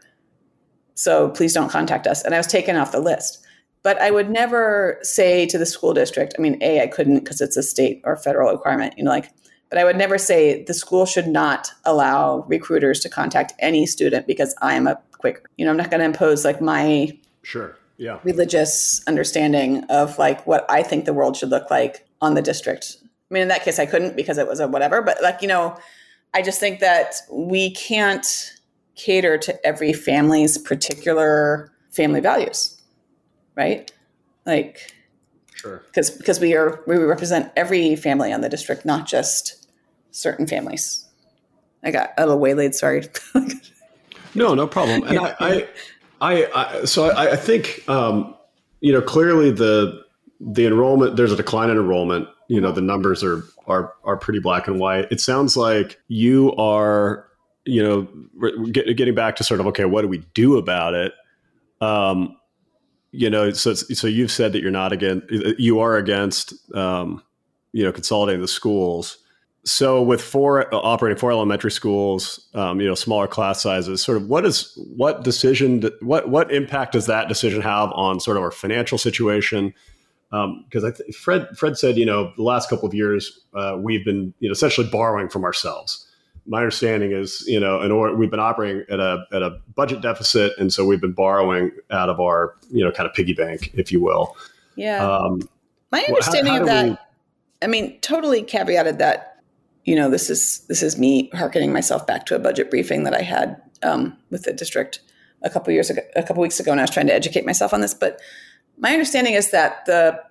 So 0.96 1.30
please 1.30 1.54
don't 1.54 1.70
contact 1.70 2.08
us. 2.08 2.24
And 2.24 2.34
I 2.34 2.38
was 2.38 2.48
taken 2.48 2.76
off 2.76 2.92
the 2.92 3.00
list. 3.00 3.46
But 3.84 4.02
I 4.02 4.10
would 4.10 4.32
never 4.32 4.98
say 5.04 5.46
to 5.46 5.60
the 5.60 5.66
school 5.66 5.94
district, 5.94 6.34
I 6.38 6.42
mean, 6.42 6.58
A, 6.62 6.82
I 6.82 6.88
couldn't 6.88 7.20
because 7.20 7.40
it's 7.40 7.56
a 7.56 7.62
state 7.62 8.02
or 8.04 8.18
federal 8.18 8.52
requirement, 8.52 8.96
you 8.98 9.04
know, 9.04 9.12
like, 9.12 9.32
but 9.70 9.78
I 9.78 9.84
would 9.84 9.96
never 9.96 10.18
say 10.18 10.64
the 10.64 10.74
school 10.74 11.06
should 11.06 11.28
not 11.28 11.70
allow 11.86 12.46
recruiters 12.48 13.00
to 13.02 13.10
contact 13.10 13.54
any 13.60 13.86
student 13.86 14.26
because 14.26 14.56
I'm 14.62 14.88
a 14.88 15.00
Quaker. 15.12 15.44
You 15.58 15.66
know, 15.66 15.72
I'm 15.72 15.78
not 15.78 15.92
going 15.92 16.00
to 16.00 16.06
impose 16.06 16.44
like 16.44 16.62
my 16.62 17.16
sure, 17.44 17.78
yeah, 17.98 18.20
religious 18.24 19.04
understanding 19.06 19.84
of 19.86 20.18
like 20.18 20.46
what 20.48 20.66
I 20.70 20.82
think 20.82 21.06
the 21.06 21.14
world 21.14 21.38
should 21.38 21.50
look 21.50 21.70
like 21.70 22.05
on 22.22 22.34
the 22.34 22.42
district. 22.42 22.98
I 23.02 23.34
mean, 23.34 23.44
in 23.44 23.48
that 23.50 23.64
case, 23.64 23.80
I 23.80 23.86
couldn't 23.86 24.16
because 24.16 24.38
it 24.38 24.48
was 24.48 24.60
a 24.60 24.68
whatever. 24.68 25.02
But 25.02 25.22
like, 25.22 25.42
you 25.42 25.48
know, 25.48 25.78
I 26.34 26.42
just 26.42 26.60
think 26.60 26.80
that 26.80 27.16
we 27.32 27.72
can't 27.72 28.26
cater 28.96 29.38
to 29.38 29.66
every 29.66 29.94
family's 29.94 30.58
particular 30.58 31.72
family 31.92 32.20
values, 32.20 32.82
right? 33.56 33.92
Like, 34.46 34.94
sure, 35.56 35.84
because 35.88 36.12
because 36.12 36.40
we 36.40 36.56
are 36.56 36.82
we 36.88 36.98
represent 36.98 37.52
every 37.56 37.96
family 37.96 38.32
on 38.32 38.42
the 38.42 38.50
district, 38.50 38.86
not 38.86 39.08
just 39.08 39.68
certain 40.12 40.48
families. 40.48 41.06
I 41.84 41.92
got 41.92 42.14
a 42.18 42.26
little 42.26 42.40
waylaid. 42.40 42.76
Sorry. 42.76 43.08
no, 44.36 44.56
no 44.56 44.68
problem. 44.68 45.04
And 45.04 45.20
I, 45.20 45.36
I, 45.40 45.68
I, 46.22 46.48
I 46.54 46.86
so 46.86 47.10
I, 47.10 47.34
I 47.34 47.36
think 47.36 47.88
um, 47.88 48.36
you 48.82 48.92
know 48.92 49.02
clearly 49.02 49.52
the 49.52 50.05
the 50.40 50.66
enrollment 50.66 51.16
there's 51.16 51.32
a 51.32 51.38
decline 51.38 51.70
in 51.70 51.78
enrollment. 51.78 52.28
You 52.48 52.62
know 52.62 52.72
the 52.72 52.82
numbers 52.82 53.24
are 53.24 53.44
are 53.68 53.94
are 54.04 54.18
pretty 54.18 54.40
black 54.40 54.68
and 54.68 54.80
white. 54.80 55.08
It 55.12 55.20
sounds 55.20 55.58
like 55.58 56.00
you 56.08 56.54
are 56.56 57.28
you 57.66 57.82
know, 57.82 58.04
get, 58.68 58.96
getting 58.96 59.16
back 59.16 59.36
to 59.38 59.44
sort 59.44 59.60
of 59.60 59.68
okay, 59.68 59.86
what 59.86 60.04
do 60.04 60.08
we 60.08 60.20
do 60.34 60.58
about 60.58 60.94
it? 60.94 61.14
Um, 61.82 62.38
you 63.12 63.30
know, 63.30 63.52
so 63.52 63.74
so 63.74 64.08
you've 64.08 64.32
said 64.32 64.54
that 64.54 64.62
you're 64.62 64.72
not 64.72 64.94
against, 64.94 65.30
you 65.60 65.80
are 65.80 65.98
against, 65.98 66.54
um, 66.76 67.24
you 67.72 67.84
know, 67.84 67.92
consolidating 67.92 68.42
the 68.42 68.48
schools. 68.48 69.18
So 69.64 70.02
with 70.04 70.22
four 70.22 70.74
operating 70.74 71.18
four 71.18 71.32
elementary 71.32 71.72
schools, 71.72 72.48
um, 72.54 72.80
you 72.80 72.88
know, 72.88 72.94
smaller 72.94 73.28
class 73.28 73.64
sizes, 73.64 74.04
sort 74.04 74.18
of 74.18 74.28
what 74.28 74.46
is 74.46 74.78
what 74.96 75.24
decision, 75.24 75.90
what 76.02 76.30
what 76.30 76.52
impact 76.52 76.92
does 76.92 77.08
that 77.08 77.28
decision 77.28 77.62
have 77.62 77.92
on 77.94 78.20
sort 78.20 78.38
of 78.38 78.44
our 78.44 78.52
financial 78.52 78.98
situation? 78.98 79.74
Because 80.32 80.84
um, 80.84 80.94
th- 80.94 81.16
Fred 81.16 81.48
Fred 81.58 81.78
said, 81.78 81.98
you 81.98 82.06
know, 82.06 82.34
the 82.36 82.44
last 82.44 82.70
couple 82.70 82.88
of 82.88 82.94
years 82.94 83.46
uh, 83.54 83.78
we've 83.80 84.04
been 84.04 84.34
you 84.40 84.50
know 84.50 84.54
essentially 84.54 84.88
borrowing 84.88 85.30
from 85.30 85.44
ourselves 85.44 86.06
my 86.48 86.60
understanding 86.60 87.12
is, 87.12 87.44
you 87.48 87.60
know, 87.60 87.82
in 87.82 87.92
order 87.92 88.16
we've 88.16 88.30
been 88.30 88.40
operating 88.40 88.84
at 88.90 89.00
a 89.00 89.26
at 89.34 89.42
a 89.42 89.60
budget 89.76 90.02
deficit, 90.02 90.54
and 90.60 90.72
so 90.72 90.86
we've 90.86 91.02
been 91.02 91.14
borrowing 91.14 91.72
out 91.90 92.10
of 92.10 92.20
our, 92.20 92.56
you 92.70 92.84
know, 92.84 92.92
kind 92.92 93.10
of 93.10 93.16
piggy 93.16 93.34
bank, 93.34 93.72
if 93.74 93.92
you 93.92 94.02
will. 94.02 94.36
Yeah. 94.76 95.06
Um, 95.06 95.42
my 95.92 96.04
understanding 96.08 96.54
how, 96.54 96.58
how 96.58 96.62
of 96.62 96.68
that, 96.68 96.86
we, 96.86 96.98
I 97.64 97.68
mean, 97.68 98.00
totally 98.02 98.44
caveated 98.44 99.00
that, 99.00 99.42
you 99.86 99.96
know, 99.96 100.10
this 100.10 100.30
is 100.30 100.60
this 100.68 100.84
is 100.84 100.98
me 100.98 101.30
harkening 101.34 101.74
myself 101.74 102.06
back 102.06 102.26
to 102.28 102.36
a 102.36 102.40
budget 102.40 102.70
briefing 102.70 103.04
that 103.04 103.16
I 103.16 103.22
had 103.22 103.62
um, 103.82 104.16
with 104.30 104.44
the 104.44 104.54
district 104.54 105.00
a 105.42 105.50
couple 105.50 105.74
years 105.74 105.90
ago, 105.90 106.02
a 106.16 106.24
couple 106.24 106.42
weeks 106.42 106.60
ago, 106.60 106.72
and 106.72 106.80
I 106.80 106.84
was 106.84 106.92
trying 106.92 107.08
to 107.08 107.14
educate 107.14 107.46
myself 107.46 107.74
on 107.74 107.82
this. 107.82 107.94
But 107.94 108.20
my 108.78 108.92
understanding 108.92 109.34
is 109.34 109.52
that 109.52 109.86
the 109.86 110.22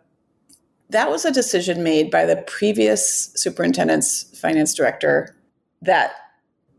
that 0.90 1.10
was 1.10 1.24
a 1.24 1.32
decision 1.32 1.82
made 1.82 2.10
by 2.10 2.24
the 2.24 2.36
previous 2.46 3.32
superintendent's 3.34 4.38
finance 4.38 4.74
director 4.74 5.34
that 5.82 6.12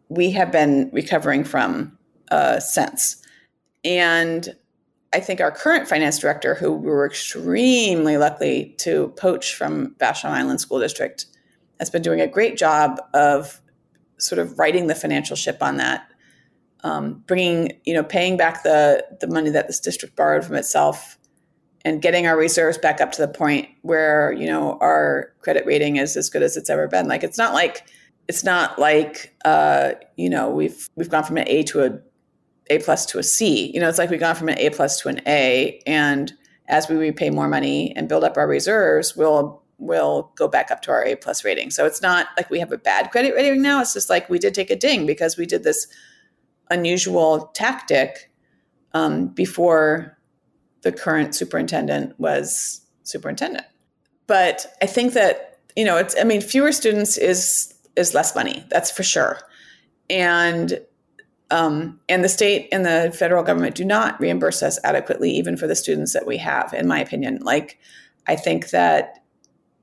we 0.10 0.32
have 0.32 0.52
been 0.52 0.90
recovering 0.94 1.44
from 1.44 1.98
uh, 2.32 2.60
since. 2.60 3.22
And 3.84 4.56
I 5.12 5.20
think 5.20 5.42
our 5.42 5.52
current 5.52 5.88
finance 5.88 6.20
director, 6.20 6.56
who 6.56 6.72
we 6.74 6.88
were 6.88 7.06
extremely 7.06 8.18
lucky 8.18 8.76
to 8.80 9.10
poach 9.18 9.56
from 9.56 9.96
Vashon 9.96 10.30
Island 10.30 10.62
School 10.62 10.80
District, 10.80 11.26
has 11.80 11.90
been 11.90 12.02
doing 12.02 12.22
a 12.22 12.28
great 12.28 12.58
job 12.58 13.02
of 13.14 13.62
sort 14.18 14.40
of 14.40 14.58
righting 14.58 14.88
the 14.88 14.96
financial 14.96 15.36
ship 15.36 15.58
on 15.62 15.78
that, 15.78 16.08
um, 16.84 17.24
bringing, 17.28 17.80
you 17.86 17.94
know, 17.94 18.04
paying 18.04 18.38
back 18.38 18.64
the 18.64 19.06
the 19.20 19.28
money 19.28 19.50
that 19.50 19.68
this 19.68 19.80
district 19.80 20.16
borrowed 20.16 20.46
from 20.46 20.56
itself, 20.56 21.18
and 21.86 22.02
getting 22.02 22.26
our 22.26 22.36
reserves 22.36 22.80
back 22.80 23.00
up 23.00 23.12
to 23.14 23.22
the 23.22 23.28
point 23.28 23.70
where 23.84 24.34
you 24.34 24.48
know 24.48 24.78
our 24.82 25.32
credit 25.40 25.66
rating 25.66 25.96
is 25.96 26.18
as 26.18 26.30
good 26.30 26.44
as 26.44 26.58
it's 26.58 26.70
ever 26.70 26.88
been. 26.88 27.08
Like 27.08 27.24
it's 27.24 27.38
not 27.38 27.54
like 27.54 27.88
it's 28.28 28.44
not 28.44 28.78
like 28.80 29.34
uh, 29.46 29.92
you 30.18 30.30
know 30.30 30.50
we've 30.50 30.90
we've 30.96 31.10
gone 31.10 31.24
from 31.24 31.38
an 31.38 31.48
A 31.48 31.64
to 31.64 31.84
a 31.86 32.00
A 32.72 32.80
plus 32.80 33.06
to 33.08 33.20
a 33.20 33.24
C. 33.24 33.72
You 33.72 33.80
know, 33.80 33.88
it's 33.88 34.00
like 34.00 34.10
we've 34.10 34.20
gone 34.20 34.36
from 34.36 34.50
an 34.50 34.58
A 34.58 34.72
plus 34.72 35.00
to 35.02 35.10
an 35.10 35.22
A, 35.28 35.80
and 35.86 36.34
as 36.68 36.90
we 36.90 36.96
repay 36.96 37.30
more 37.30 37.48
money 37.48 37.96
and 37.96 38.10
build 38.10 38.24
up 38.24 38.36
our 38.36 38.48
reserves, 38.48 39.16
we'll 39.16 39.62
we'll 39.78 40.32
go 40.36 40.48
back 40.48 40.72
up 40.72 40.82
to 40.82 40.92
our 40.92 41.06
A 41.06 41.16
plus 41.16 41.46
rating. 41.46 41.70
So 41.70 41.86
it's 41.86 42.02
not 42.02 42.28
like 42.36 42.50
we 42.50 42.60
have 42.60 42.72
a 42.72 42.78
bad 42.78 43.12
credit 43.12 43.36
rating 43.36 43.62
now. 43.62 43.82
It's 43.82 43.94
just 43.94 44.10
like 44.10 44.28
we 44.28 44.40
did 44.40 44.56
take 44.56 44.72
a 44.72 44.76
ding 44.76 45.06
because 45.06 45.38
we 45.38 45.46
did 45.46 45.64
this 45.64 45.86
unusual 46.72 47.52
tactic 47.54 48.32
um, 48.94 49.28
before 49.28 50.15
the 50.86 50.92
current 50.92 51.34
superintendent 51.34 52.18
was 52.20 52.80
superintendent. 53.04 53.66
But 54.28 54.68
I 54.82 54.86
think 54.86 55.14
that 55.14 55.60
you 55.76 55.84
know, 55.84 55.98
it's 55.98 56.16
I 56.18 56.24
mean, 56.24 56.40
fewer 56.40 56.72
students 56.72 57.18
is 57.18 57.74
is 57.98 58.14
less 58.14 58.36
money. 58.36 58.64
That's 58.70 58.92
for 58.92 59.04
sure. 59.04 59.40
And 60.10 60.80
um, 61.52 62.00
and 62.08 62.24
the 62.24 62.30
state 62.30 62.70
and 62.72 62.86
the 62.86 63.14
federal 63.18 63.44
government 63.44 63.76
do 63.76 63.84
not 63.84 64.20
reimburse 64.20 64.64
us 64.64 64.80
adequately, 64.84 65.32
even 65.32 65.58
for 65.58 65.68
the 65.68 65.76
students 65.76 66.14
that 66.14 66.28
we 66.28 66.38
have. 66.38 66.74
In 66.74 66.88
my 66.88 67.00
opinion, 67.00 67.40
like 67.42 67.80
I 68.28 68.36
think 68.36 68.70
that, 68.70 69.24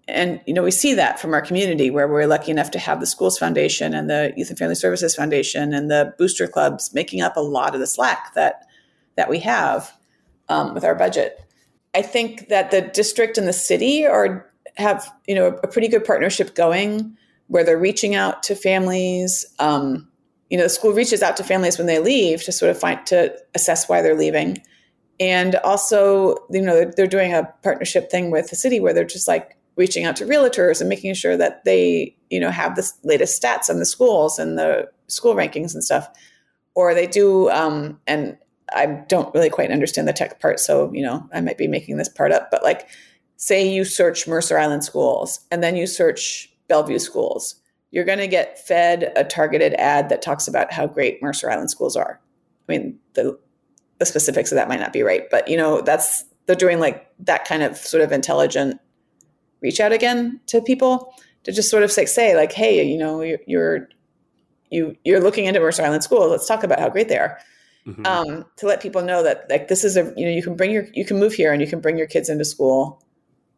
and 0.08 0.40
you 0.46 0.54
know, 0.54 0.62
we 0.62 0.70
see 0.70 0.94
that 0.94 1.20
from 1.20 1.34
our 1.34 1.42
community 1.42 1.90
where 1.90 2.08
we're 2.08 2.26
lucky 2.26 2.52
enough 2.52 2.70
to 2.72 2.78
have 2.78 3.00
the 3.00 3.06
Schools 3.06 3.38
Foundation 3.38 3.92
and 3.92 4.08
the 4.08 4.32
Youth 4.36 4.50
and 4.50 4.58
Family 4.58 4.76
Services 4.76 5.16
Foundation 5.16 5.74
and 5.74 5.90
the 5.90 6.14
booster 6.16 6.46
clubs 6.46 6.94
making 6.94 7.20
up 7.20 7.36
a 7.36 7.40
lot 7.40 7.74
of 7.74 7.80
the 7.80 7.86
slack 7.88 8.34
that 8.34 8.66
that 9.16 9.28
we 9.28 9.40
have 9.40 9.92
um, 10.52 10.74
with 10.74 10.84
our 10.84 10.94
budget. 10.94 11.40
I 11.94 12.02
think 12.02 12.48
that 12.48 12.70
the 12.70 12.82
district 12.82 13.38
and 13.38 13.48
the 13.48 13.52
city 13.52 14.06
are 14.06 14.48
have 14.76 15.10
you 15.26 15.34
know 15.34 15.48
a 15.62 15.66
pretty 15.66 15.88
good 15.88 16.04
partnership 16.04 16.54
going 16.54 17.16
where 17.48 17.64
they're 17.64 17.78
reaching 17.78 18.14
out 18.14 18.42
to 18.44 18.54
families. 18.54 19.44
Um, 19.58 20.08
you 20.50 20.58
know, 20.58 20.64
the 20.64 20.70
school 20.70 20.92
reaches 20.92 21.22
out 21.22 21.36
to 21.38 21.44
families 21.44 21.78
when 21.78 21.86
they 21.86 21.98
leave 21.98 22.42
to 22.44 22.52
sort 22.52 22.70
of 22.70 22.78
find 22.78 23.04
to 23.06 23.34
assess 23.54 23.88
why 23.88 24.02
they're 24.02 24.16
leaving, 24.16 24.62
and 25.18 25.56
also, 25.56 26.36
you 26.50 26.60
know, 26.60 26.74
they're, 26.74 26.92
they're 26.96 27.06
doing 27.06 27.32
a 27.32 27.48
partnership 27.62 28.10
thing 28.10 28.30
with 28.30 28.50
the 28.50 28.56
city 28.56 28.80
where 28.80 28.92
they're 28.92 29.04
just 29.04 29.28
like 29.28 29.56
reaching 29.76 30.04
out 30.04 30.16
to 30.16 30.26
realtors 30.26 30.80
and 30.80 30.88
making 30.88 31.14
sure 31.14 31.36
that 31.36 31.64
they, 31.64 32.14
you 32.28 32.38
know, 32.38 32.50
have 32.50 32.76
the 32.76 32.90
latest 33.04 33.40
stats 33.42 33.70
on 33.70 33.78
the 33.78 33.86
schools 33.86 34.38
and 34.38 34.58
the 34.58 34.90
school 35.06 35.34
rankings 35.34 35.72
and 35.72 35.82
stuff. 35.82 36.08
Or 36.74 36.94
they 36.94 37.06
do, 37.06 37.50
um, 37.50 37.98
and 38.06 38.36
I 38.74 38.86
don't 39.08 39.32
really 39.34 39.50
quite 39.50 39.70
understand 39.70 40.08
the 40.08 40.12
tech 40.12 40.40
part, 40.40 40.60
so 40.60 40.92
you 40.92 41.02
know, 41.02 41.28
I 41.32 41.40
might 41.40 41.58
be 41.58 41.68
making 41.68 41.96
this 41.96 42.08
part 42.08 42.32
up, 42.32 42.50
but 42.50 42.62
like, 42.62 42.88
say 43.36 43.66
you 43.66 43.84
search 43.84 44.28
Mercer 44.28 44.58
Island 44.58 44.84
schools 44.84 45.40
and 45.50 45.62
then 45.62 45.76
you 45.76 45.86
search 45.86 46.52
Bellevue 46.68 46.98
schools, 46.98 47.56
you're 47.90 48.04
going 48.04 48.18
to 48.18 48.28
get 48.28 48.58
fed 48.66 49.12
a 49.16 49.24
targeted 49.24 49.74
ad 49.74 50.08
that 50.08 50.22
talks 50.22 50.48
about 50.48 50.72
how 50.72 50.86
great 50.86 51.22
Mercer 51.22 51.50
Island 51.50 51.70
schools 51.70 51.96
are. 51.96 52.20
I 52.68 52.72
mean, 52.72 52.98
the 53.14 53.38
the 53.98 54.06
specifics 54.06 54.50
of 54.50 54.56
that 54.56 54.68
might 54.68 54.80
not 54.80 54.92
be 54.92 55.02
right, 55.02 55.28
but 55.30 55.48
you 55.48 55.56
know, 55.56 55.80
that's 55.80 56.24
they're 56.46 56.56
doing 56.56 56.80
like 56.80 57.06
that 57.20 57.44
kind 57.44 57.62
of 57.62 57.76
sort 57.76 58.02
of 58.02 58.12
intelligent 58.12 58.80
reach 59.60 59.80
out 59.80 59.92
again 59.92 60.40
to 60.46 60.60
people 60.60 61.14
to 61.44 61.52
just 61.52 61.70
sort 61.70 61.82
of 61.82 61.92
say, 61.92 62.04
say 62.04 62.36
like, 62.36 62.52
hey, 62.52 62.82
you 62.82 62.98
know, 62.98 63.20
you're, 63.20 63.38
you're 63.46 63.88
you 64.70 64.96
you're 65.04 65.20
looking 65.20 65.44
into 65.44 65.60
Mercer 65.60 65.82
Island 65.82 66.02
schools 66.02 66.30
Let's 66.30 66.48
talk 66.48 66.64
about 66.64 66.80
how 66.80 66.88
great 66.88 67.08
they 67.08 67.18
are. 67.18 67.38
Mm-hmm. 67.86 68.06
Um, 68.06 68.44
to 68.58 68.66
let 68.66 68.80
people 68.80 69.02
know 69.02 69.24
that 69.24 69.46
like 69.50 69.66
this 69.66 69.82
is 69.82 69.96
a 69.96 70.12
you 70.16 70.24
know 70.24 70.30
you 70.30 70.42
can 70.42 70.54
bring 70.54 70.70
your 70.70 70.86
you 70.94 71.04
can 71.04 71.18
move 71.18 71.32
here 71.32 71.52
and 71.52 71.60
you 71.60 71.66
can 71.66 71.80
bring 71.80 71.98
your 71.98 72.06
kids 72.06 72.28
into 72.28 72.44
school 72.44 73.02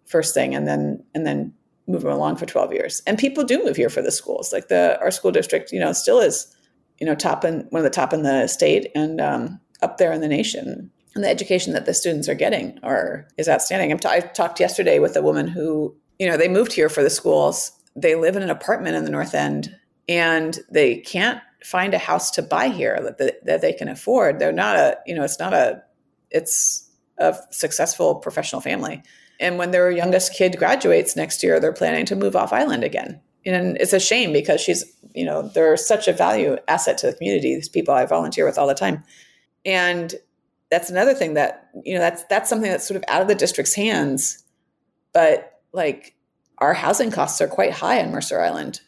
first 0.07 0.33
thing 0.33 0.55
and 0.55 0.67
then 0.67 1.05
and 1.15 1.27
then 1.27 1.53
move 1.87 2.03
them 2.03 2.13
along 2.13 2.37
for 2.37 2.47
12 2.47 2.73
years. 2.73 3.03
And 3.07 3.19
people 3.19 3.45
do 3.45 3.63
move 3.63 3.77
here 3.77 3.91
for 3.91 4.03
the 4.03 4.13
schools. 4.13 4.53
Like 4.53 4.69
the 4.69 4.99
our 5.01 5.11
school 5.11 5.31
district, 5.31 5.73
you 5.73 5.81
know, 5.81 5.93
still 5.93 6.21
is, 6.21 6.55
you 6.99 7.07
know, 7.07 7.15
top 7.15 7.45
in 7.45 7.67
one 7.71 7.81
of 7.81 7.85
the 7.85 7.91
top 7.91 8.13
in 8.13 8.23
the 8.23 8.47
state 8.47 8.91
and 8.95 9.21
um, 9.21 9.61
up 9.83 9.99
there 9.99 10.13
in 10.13 10.21
the 10.21 10.29
nation. 10.29 10.91
And 11.15 11.23
the 11.23 11.29
education 11.29 11.73
that 11.75 11.87
the 11.87 11.95
students 11.95 12.29
are 12.29 12.35
getting 12.35 12.79
are 12.83 13.29
is 13.37 13.49
outstanding. 13.49 13.93
I'm 13.93 13.99
t- 13.99 14.09
I 14.09 14.21
talked 14.21 14.59
yesterday 14.59 14.99
with 14.99 15.17
a 15.17 15.23
woman 15.23 15.47
who, 15.47 15.95
you 16.19 16.29
know, 16.29 16.37
they 16.37 16.49
moved 16.49 16.73
here 16.73 16.89
for 16.89 17.03
the 17.03 17.11
schools. 17.11 17.73
They 17.95 18.17
live 18.17 18.35
in 18.35 18.43
an 18.43 18.51
apartment 18.51 18.97
in 18.97 19.05
the 19.05 19.11
North 19.11 19.35
End, 19.35 19.77
and 20.09 20.59
they 20.71 20.97
can't 20.97 21.41
find 21.65 21.95
a 21.95 21.99
house 21.99 22.31
to 22.33 22.43
buy 22.43 22.69
here 22.69 23.01
that, 23.03 23.19
the, 23.19 23.35
that 23.45 23.61
they 23.63 23.73
can 23.73 23.89
afford. 23.89 24.39
They're 24.39 24.53
not 24.53 24.77
a, 24.77 24.99
you 25.07 25.15
know, 25.15 25.25
it's 25.25 25.39
not 25.39 25.55
a, 25.55 25.83
it's 26.31 26.91
a 27.19 27.35
successful 27.51 28.17
professional 28.17 28.61
family. 28.61 29.03
And 29.41 29.59
when 29.59 29.71
their 29.71 29.91
youngest 29.91 30.35
kid 30.35 30.59
graduates 30.59 31.17
next 31.17 31.43
year, 31.43 31.59
they're 31.59 31.73
planning 31.73 32.07
to 32.07 32.17
move 32.17 32.37
off 32.37 32.53
island 32.53 32.85
again. 32.85 33.21
And 33.47 33.77
it's 33.79 33.93
a 33.93 34.01
shame 34.01 34.33
because 34.33 34.61
she's, 34.61 34.85
you 35.15 35.25
know, 35.25 35.43
they're 35.43 35.77
such 35.77 36.07
a 36.07 36.13
value 36.13 36.57
asset 36.69 36.99
to 36.99 37.07
the 37.07 37.15
community. 37.15 37.55
These 37.55 37.69
people 37.69 37.95
I 37.95 38.07
volunteer 38.07 38.47
with 38.47 38.59
all 38.59 38.67
the 38.67 38.75
time. 38.75 39.03
And 39.65 40.15
that's 40.71 40.91
another 40.91 41.15
thing 41.15 41.35
that, 41.35 41.69
you 41.83 41.95
know, 41.95 42.01
that's 42.01 42.25
that's 42.25 42.49
something 42.49 42.71
that's 42.71 42.87
sort 42.87 42.97
of 42.97 43.05
out 43.09 43.23
of 43.23 43.29
the 43.29 43.35
district's 43.35 43.75
hands. 43.75 44.43
But 45.13 45.61
like 45.73 46.15
our 46.59 46.75
housing 46.75 47.11
costs 47.11 47.41
are 47.41 47.49
quite 47.49 47.73
high 47.73 48.03
on 48.03 48.13
Mercer 48.13 48.41
Island 48.41 48.81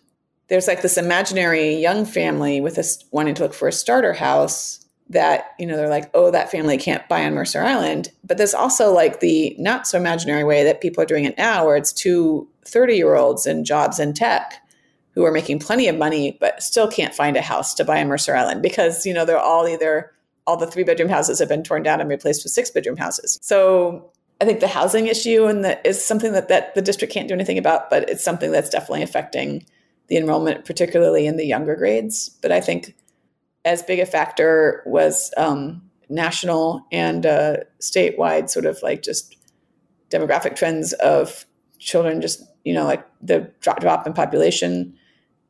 there's 0.48 0.68
like 0.68 0.82
this 0.82 0.96
imaginary 0.96 1.74
young 1.74 2.04
family 2.04 2.60
with 2.60 2.78
us 2.78 3.04
wanting 3.10 3.34
to 3.34 3.42
look 3.42 3.54
for 3.54 3.68
a 3.68 3.72
starter 3.72 4.12
house 4.12 4.84
that 5.08 5.54
you 5.58 5.66
know 5.66 5.76
they're 5.76 5.88
like 5.88 6.10
oh 6.14 6.30
that 6.32 6.50
family 6.50 6.76
can't 6.76 7.08
buy 7.08 7.24
on 7.24 7.34
mercer 7.34 7.62
island. 7.62 8.10
But 8.24 8.38
there's 8.38 8.54
also 8.54 8.92
like 8.92 9.20
the 9.20 9.54
not 9.58 9.86
so 9.86 9.98
imaginary 9.98 10.44
way 10.44 10.64
that 10.64 10.80
people 10.80 11.02
are 11.02 11.06
doing 11.06 11.24
it 11.24 11.38
now 11.38 11.64
where 11.64 11.76
it's 11.76 11.92
two 11.92 12.48
30 12.64 12.96
year 12.96 13.14
olds 13.14 13.46
in 13.46 13.64
jobs 13.64 14.00
in 14.00 14.14
tech 14.14 14.54
who 15.12 15.24
are 15.24 15.32
making 15.32 15.58
plenty 15.58 15.88
of 15.88 15.96
money 15.96 16.36
but 16.40 16.62
still 16.62 16.88
can't 16.88 17.14
find 17.14 17.36
a 17.36 17.42
house 17.42 17.72
to 17.74 17.84
buy 17.84 18.00
on 18.00 18.08
mercer 18.08 18.34
island 18.34 18.62
because 18.62 19.06
you 19.06 19.14
know 19.14 19.24
they're 19.24 19.38
all 19.38 19.66
either 19.68 20.12
all 20.46 20.56
the 20.56 20.66
three 20.66 20.84
bedroom 20.84 21.08
houses 21.08 21.38
have 21.38 21.48
been 21.48 21.64
torn 21.64 21.82
down 21.82 22.00
and 22.00 22.08
replaced 22.08 22.44
with 22.44 22.52
six 22.52 22.70
bedroom 22.70 22.96
houses. 22.96 23.38
So 23.42 24.10
i 24.40 24.44
think 24.44 24.60
the 24.60 24.68
housing 24.68 25.06
issue 25.06 25.46
and 25.46 25.64
that 25.64 25.80
is 25.86 26.04
something 26.04 26.32
that, 26.32 26.48
that 26.48 26.74
the 26.74 26.82
district 26.82 27.14
can't 27.14 27.28
do 27.28 27.34
anything 27.34 27.58
about 27.58 27.88
but 27.88 28.08
it's 28.10 28.24
something 28.24 28.50
that's 28.50 28.68
definitely 28.68 29.02
affecting 29.02 29.64
the 30.08 30.16
enrollment, 30.16 30.64
particularly 30.64 31.26
in 31.26 31.36
the 31.36 31.46
younger 31.46 31.76
grades. 31.76 32.28
But 32.42 32.52
I 32.52 32.60
think 32.60 32.94
as 33.64 33.82
big 33.82 33.98
a 33.98 34.06
factor 34.06 34.82
was 34.86 35.32
um, 35.36 35.82
national 36.08 36.86
and 36.92 37.26
uh, 37.26 37.56
statewide 37.80 38.48
sort 38.48 38.66
of 38.66 38.78
like 38.82 39.02
just 39.02 39.36
demographic 40.10 40.54
trends 40.54 40.92
of 40.94 41.44
children 41.78 42.20
just 42.20 42.42
you 42.64 42.72
know 42.72 42.84
like 42.84 43.04
the 43.20 43.50
drop, 43.60 43.80
drop 43.80 44.06
in 44.06 44.12
population 44.12 44.94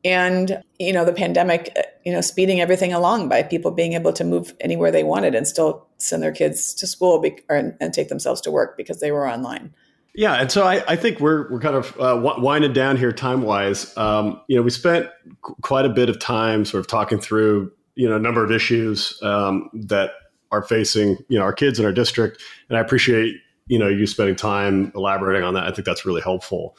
and 0.03 0.61
you 0.79 0.91
know 0.91 1.05
the 1.05 1.13
pandemic 1.13 1.71
uh, 1.77 1.83
you 2.03 2.11
know 2.11 2.21
speeding 2.21 2.59
everything 2.59 2.91
along 2.91 3.29
by 3.29 3.43
people 3.43 3.71
being 3.71 3.93
able 3.93 4.11
to 4.11 4.23
move 4.23 4.53
anywhere 4.59 4.91
they 4.91 5.03
wanted 5.03 5.35
and 5.35 5.47
still 5.47 5.87
send 5.97 6.21
their 6.21 6.31
kids 6.31 6.73
to 6.73 6.87
school 6.87 7.19
be- 7.19 7.39
or, 7.49 7.75
and 7.79 7.93
take 7.93 8.09
themselves 8.09 8.41
to 8.41 8.51
work 8.51 8.75
because 8.75 8.99
they 8.99 9.11
were 9.11 9.29
online 9.29 9.73
yeah, 10.17 10.33
and 10.33 10.51
so 10.51 10.63
I, 10.63 10.83
I 10.87 10.95
think 10.95 11.19
we're 11.19 11.47
we're 11.51 11.59
kind 11.59 11.75
of 11.75 11.95
uh, 11.99 12.19
winding 12.39 12.73
down 12.73 12.97
here 12.97 13.11
time 13.11 13.43
wise. 13.43 13.95
Um, 13.95 14.41
you 14.47 14.55
know, 14.55 14.63
we 14.63 14.71
spent 14.71 15.07
qu- 15.43 15.55
quite 15.61 15.85
a 15.85 15.89
bit 15.89 16.09
of 16.09 16.19
time 16.19 16.65
sort 16.65 16.79
of 16.79 16.87
talking 16.87 17.19
through 17.19 17.71
you 17.93 18.09
know 18.09 18.15
a 18.15 18.19
number 18.19 18.43
of 18.43 18.51
issues 18.51 19.21
um, 19.21 19.69
that 19.73 20.13
are 20.51 20.63
facing 20.63 21.17
you 21.29 21.37
know 21.37 21.43
our 21.43 21.53
kids 21.53 21.79
in 21.79 21.85
our 21.85 21.91
district, 21.91 22.41
and 22.67 22.79
I 22.79 22.81
appreciate 22.81 23.35
you 23.67 23.77
know 23.77 23.87
you 23.87 24.07
spending 24.07 24.35
time 24.35 24.91
elaborating 24.95 25.43
on 25.43 25.53
that. 25.53 25.65
I 25.65 25.71
think 25.71 25.85
that's 25.85 26.03
really 26.03 26.21
helpful. 26.21 26.75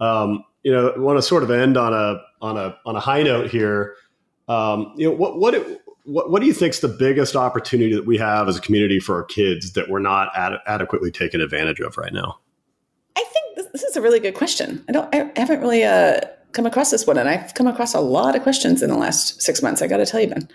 Um, 0.00 0.42
you 0.62 0.72
know, 0.72 0.88
I 0.88 0.98
want 0.98 1.18
to 1.18 1.22
sort 1.22 1.42
of 1.42 1.50
end 1.50 1.76
on 1.76 1.92
a 1.92 2.22
on 2.40 2.56
a 2.56 2.74
on 2.86 2.96
a 2.96 3.00
high 3.00 3.22
note 3.22 3.50
here. 3.50 3.96
Um, 4.48 4.94
you 4.96 5.10
know, 5.10 5.14
what 5.14 5.38
what 5.38 5.52
it, 5.52 5.82
what, 6.04 6.30
what 6.30 6.40
do 6.40 6.46
you 6.46 6.54
think 6.54 6.72
is 6.72 6.80
the 6.80 6.88
biggest 6.88 7.36
opportunity 7.36 7.94
that 7.94 8.06
we 8.06 8.16
have 8.16 8.48
as 8.48 8.56
a 8.56 8.62
community 8.62 8.98
for 8.98 9.16
our 9.16 9.24
kids 9.24 9.74
that 9.74 9.90
we're 9.90 9.98
not 9.98 10.30
ad- 10.34 10.60
adequately 10.66 11.10
taking 11.10 11.42
advantage 11.42 11.80
of 11.80 11.98
right 11.98 12.14
now? 12.14 12.38
I 13.78 13.80
think 13.80 13.82
this, 13.82 13.82
this 13.82 13.90
is 13.90 13.96
a 13.96 14.02
really 14.02 14.20
good 14.20 14.34
question. 14.34 14.84
I 14.88 14.92
don't, 14.92 15.14
I 15.14 15.32
haven't 15.36 15.60
really 15.60 15.84
uh, 15.84 16.20
come 16.52 16.66
across 16.66 16.90
this 16.90 17.06
one, 17.06 17.18
and 17.18 17.28
I've 17.28 17.54
come 17.54 17.66
across 17.66 17.94
a 17.94 18.00
lot 18.00 18.34
of 18.34 18.42
questions 18.42 18.82
in 18.82 18.90
the 18.90 18.96
last 18.96 19.42
six 19.42 19.62
months. 19.62 19.82
I 19.82 19.86
got 19.86 19.98
to 19.98 20.06
tell 20.06 20.20
you, 20.20 20.28
Ben. 20.28 20.48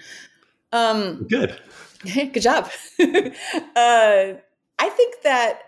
Um, 0.72 1.26
good. 1.30 1.60
Good 2.04 2.42
job. 2.42 2.66
uh, 3.00 4.34
I 4.80 4.90
think 4.90 5.22
that 5.24 5.60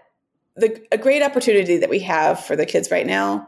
the 0.58 0.86
a 0.92 0.98
great 0.98 1.24
opportunity 1.24 1.78
that 1.78 1.90
we 1.90 2.00
have 2.00 2.44
for 2.44 2.58
the 2.58 2.66
kids 2.66 2.92
right 2.92 3.08
now 3.08 3.48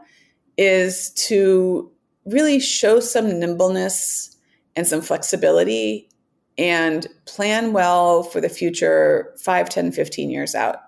is 0.56 1.10
to 1.28 1.90
really 2.24 2.60
show 2.60 2.98
some 2.98 3.38
nimbleness 3.38 4.36
and 4.74 4.86
some 4.86 5.02
flexibility 5.02 6.08
and 6.56 7.08
plan 7.26 7.74
well 7.74 8.22
for 8.22 8.40
the 8.40 8.48
future 8.48 9.34
5 9.38 9.68
10 9.68 9.92
15 9.92 10.30
years 10.30 10.54
out 10.54 10.78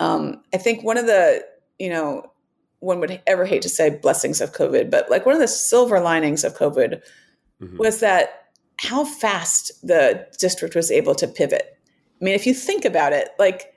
um, 0.00 0.42
i 0.54 0.56
think 0.56 0.82
one 0.82 0.96
of 0.96 1.06
the 1.06 1.44
you 1.78 1.88
know, 1.88 2.27
one 2.80 3.00
would 3.00 3.20
ever 3.26 3.44
hate 3.44 3.62
to 3.62 3.68
say 3.68 3.90
blessings 3.90 4.40
of 4.40 4.52
COVID, 4.52 4.90
but 4.90 5.10
like 5.10 5.26
one 5.26 5.34
of 5.34 5.40
the 5.40 5.48
silver 5.48 6.00
linings 6.00 6.44
of 6.44 6.56
COVID 6.56 7.02
mm-hmm. 7.60 7.76
was 7.76 8.00
that 8.00 8.50
how 8.80 9.04
fast 9.04 9.72
the 9.86 10.26
district 10.38 10.74
was 10.74 10.90
able 10.90 11.14
to 11.16 11.26
pivot. 11.26 11.76
I 12.20 12.24
mean, 12.24 12.34
if 12.34 12.46
you 12.46 12.54
think 12.54 12.84
about 12.84 13.12
it, 13.12 13.30
like 13.38 13.74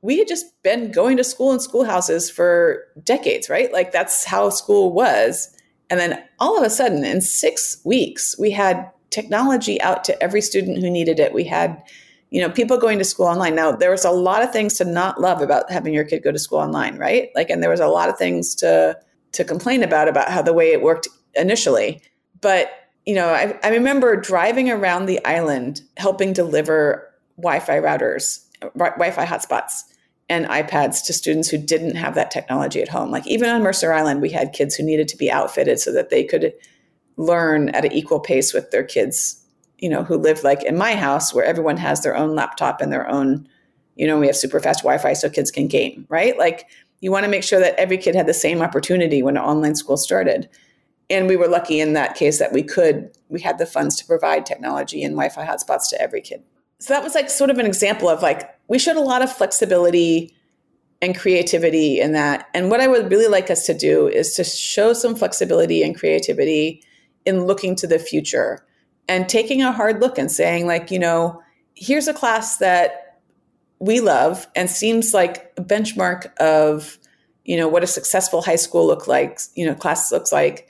we 0.00 0.18
had 0.18 0.28
just 0.28 0.46
been 0.62 0.90
going 0.90 1.16
to 1.16 1.24
school 1.24 1.52
in 1.52 1.60
schoolhouses 1.60 2.30
for 2.30 2.84
decades, 3.02 3.50
right? 3.50 3.72
Like 3.72 3.92
that's 3.92 4.24
how 4.24 4.50
school 4.50 4.92
was. 4.92 5.54
And 5.90 5.98
then 5.98 6.22
all 6.38 6.56
of 6.56 6.64
a 6.64 6.70
sudden, 6.70 7.04
in 7.04 7.20
six 7.20 7.80
weeks, 7.84 8.36
we 8.38 8.50
had 8.50 8.90
technology 9.10 9.80
out 9.80 10.04
to 10.04 10.22
every 10.22 10.40
student 10.40 10.78
who 10.78 10.90
needed 10.90 11.18
it. 11.18 11.32
We 11.32 11.44
had 11.44 11.82
you 12.30 12.40
know 12.40 12.50
people 12.50 12.76
going 12.76 12.98
to 12.98 13.04
school 13.04 13.26
online. 13.26 13.54
Now 13.54 13.72
there 13.72 13.90
was 13.90 14.04
a 14.04 14.10
lot 14.10 14.42
of 14.42 14.52
things 14.52 14.74
to 14.78 14.84
not 14.84 15.20
love 15.20 15.40
about 15.40 15.70
having 15.70 15.94
your 15.94 16.04
kid 16.04 16.22
go 16.22 16.32
to 16.32 16.38
school 16.38 16.58
online 16.58 16.98
right? 16.98 17.30
Like 17.34 17.50
and 17.50 17.62
there 17.62 17.70
was 17.70 17.80
a 17.80 17.88
lot 17.88 18.08
of 18.08 18.18
things 18.18 18.54
to 18.56 18.98
to 19.32 19.44
complain 19.44 19.82
about 19.82 20.08
about 20.08 20.30
how 20.30 20.42
the 20.42 20.52
way 20.52 20.72
it 20.72 20.82
worked 20.82 21.08
initially. 21.34 22.00
But 22.40 22.70
you 23.08 23.14
know 23.14 23.28
i, 23.30 23.58
I 23.64 23.70
remember 23.70 24.14
driving 24.16 24.70
around 24.70 25.06
the 25.06 25.24
island 25.24 25.80
helping 25.96 26.34
deliver 26.34 27.08
wi-fi 27.38 27.80
routers 27.80 28.44
wi-fi 28.76 29.24
hotspots 29.24 29.82
and 30.28 30.44
ipads 30.46 31.02
to 31.06 31.14
students 31.14 31.48
who 31.48 31.56
didn't 31.56 31.94
have 31.94 32.14
that 32.14 32.30
technology 32.30 32.82
at 32.82 32.88
home. 32.88 33.10
Like 33.10 33.26
even 33.26 33.48
on 33.48 33.62
mercer 33.62 33.94
island 33.94 34.20
we 34.20 34.30
had 34.30 34.52
kids 34.52 34.74
who 34.74 34.84
needed 34.84 35.08
to 35.08 35.16
be 35.16 35.30
outfitted 35.30 35.80
so 35.80 35.90
that 35.92 36.10
they 36.10 36.22
could 36.22 36.52
learn 37.16 37.70
at 37.70 37.86
an 37.86 37.92
equal 37.92 38.20
pace 38.20 38.52
with 38.52 38.70
their 38.70 38.84
kids 38.84 39.42
you 39.78 39.88
know, 39.88 40.04
who 40.04 40.16
live 40.16 40.42
like 40.44 40.62
in 40.64 40.76
my 40.76 40.94
house 40.94 41.32
where 41.32 41.44
everyone 41.44 41.76
has 41.76 42.02
their 42.02 42.16
own 42.16 42.34
laptop 42.34 42.80
and 42.80 42.92
their 42.92 43.08
own, 43.08 43.48
you 43.96 44.06
know, 44.06 44.18
we 44.18 44.26
have 44.26 44.36
super 44.36 44.60
fast 44.60 44.80
Wi-Fi 44.80 45.12
so 45.12 45.30
kids 45.30 45.50
can 45.50 45.68
game, 45.68 46.06
right? 46.08 46.36
Like 46.36 46.66
you 47.00 47.12
want 47.12 47.24
to 47.24 47.30
make 47.30 47.44
sure 47.44 47.60
that 47.60 47.78
every 47.78 47.96
kid 47.96 48.14
had 48.14 48.26
the 48.26 48.34
same 48.34 48.60
opportunity 48.60 49.22
when 49.22 49.38
online 49.38 49.76
school 49.76 49.96
started. 49.96 50.48
And 51.10 51.26
we 51.26 51.36
were 51.36 51.48
lucky 51.48 51.80
in 51.80 51.94
that 51.94 52.16
case 52.16 52.38
that 52.38 52.52
we 52.52 52.62
could, 52.62 53.10
we 53.28 53.40
had 53.40 53.58
the 53.58 53.66
funds 53.66 53.96
to 53.96 54.04
provide 54.04 54.44
technology 54.44 55.02
and 55.02 55.14
Wi-Fi 55.14 55.46
hotspots 55.46 55.88
to 55.90 56.00
every 56.00 56.20
kid. 56.20 56.42
So 56.80 56.92
that 56.92 57.02
was 57.02 57.14
like 57.14 57.30
sort 57.30 57.50
of 57.50 57.58
an 57.58 57.66
example 57.66 58.08
of 58.08 58.22
like 58.22 58.48
we 58.68 58.78
showed 58.78 58.96
a 58.96 59.00
lot 59.00 59.22
of 59.22 59.32
flexibility 59.32 60.34
and 61.00 61.16
creativity 61.16 62.00
in 62.00 62.12
that. 62.12 62.48
And 62.54 62.70
what 62.70 62.80
I 62.80 62.88
would 62.88 63.10
really 63.10 63.28
like 63.28 63.50
us 63.50 63.64
to 63.66 63.74
do 63.74 64.08
is 64.08 64.34
to 64.34 64.44
show 64.44 64.92
some 64.92 65.14
flexibility 65.14 65.82
and 65.82 65.96
creativity 65.96 66.82
in 67.24 67.44
looking 67.44 67.76
to 67.76 67.86
the 67.86 67.98
future 67.98 68.64
and 69.08 69.28
taking 69.28 69.62
a 69.62 69.72
hard 69.72 70.00
look 70.00 70.18
and 70.18 70.30
saying 70.30 70.66
like 70.66 70.90
you 70.90 70.98
know 70.98 71.42
here's 71.74 72.08
a 72.08 72.14
class 72.14 72.58
that 72.58 73.20
we 73.78 74.00
love 74.00 74.46
and 74.56 74.68
seems 74.68 75.14
like 75.14 75.52
a 75.56 75.62
benchmark 75.62 76.34
of 76.36 76.98
you 77.44 77.56
know 77.56 77.68
what 77.68 77.82
a 77.82 77.86
successful 77.86 78.42
high 78.42 78.56
school 78.56 78.86
look 78.86 79.06
like 79.06 79.40
you 79.54 79.64
know 79.64 79.74
class 79.74 80.12
looks 80.12 80.32
like. 80.32 80.68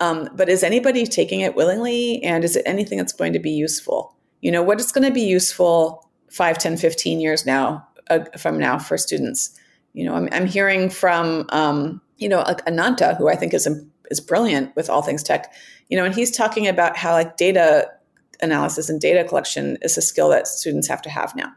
Um, 0.00 0.28
but 0.34 0.48
is 0.48 0.64
anybody 0.64 1.06
taking 1.06 1.40
it 1.40 1.54
willingly? 1.54 2.22
And 2.24 2.42
is 2.42 2.56
it 2.56 2.64
anything 2.66 2.98
that's 2.98 3.12
going 3.12 3.32
to 3.32 3.38
be 3.38 3.52
useful? 3.52 4.14
You 4.40 4.50
know 4.50 4.62
what 4.62 4.80
is 4.80 4.92
going 4.92 5.06
to 5.06 5.12
be 5.12 5.22
useful 5.22 6.08
5 6.30 6.58
10 6.58 6.76
15 6.76 7.20
years 7.20 7.46
now 7.46 7.86
uh, 8.10 8.20
from 8.38 8.58
now 8.58 8.78
for 8.78 8.96
students? 8.96 9.58
You 9.92 10.04
know 10.04 10.14
i'm, 10.14 10.28
I'm 10.32 10.46
hearing 10.46 10.90
from 10.90 11.46
um, 11.50 12.00
you 12.16 12.28
know 12.28 12.44
ananta 12.66 13.14
who 13.16 13.28
i 13.28 13.36
think 13.36 13.54
is 13.54 13.68
is 14.10 14.20
brilliant 14.20 14.74
with 14.76 14.88
all 14.90 15.02
things 15.02 15.22
tech. 15.22 15.52
You 15.88 15.98
know 15.98 16.04
and 16.04 16.14
he's 16.14 16.30
talking 16.30 16.66
about 16.66 16.96
how 16.96 17.12
like 17.12 17.36
data 17.36 17.90
analysis 18.42 18.88
and 18.88 19.00
data 19.00 19.24
collection 19.24 19.78
is 19.82 19.96
a 19.96 20.02
skill 20.02 20.28
that 20.30 20.46
students 20.46 20.88
have 20.88 21.02
to 21.02 21.10
have 21.10 21.34
now. 21.36 21.52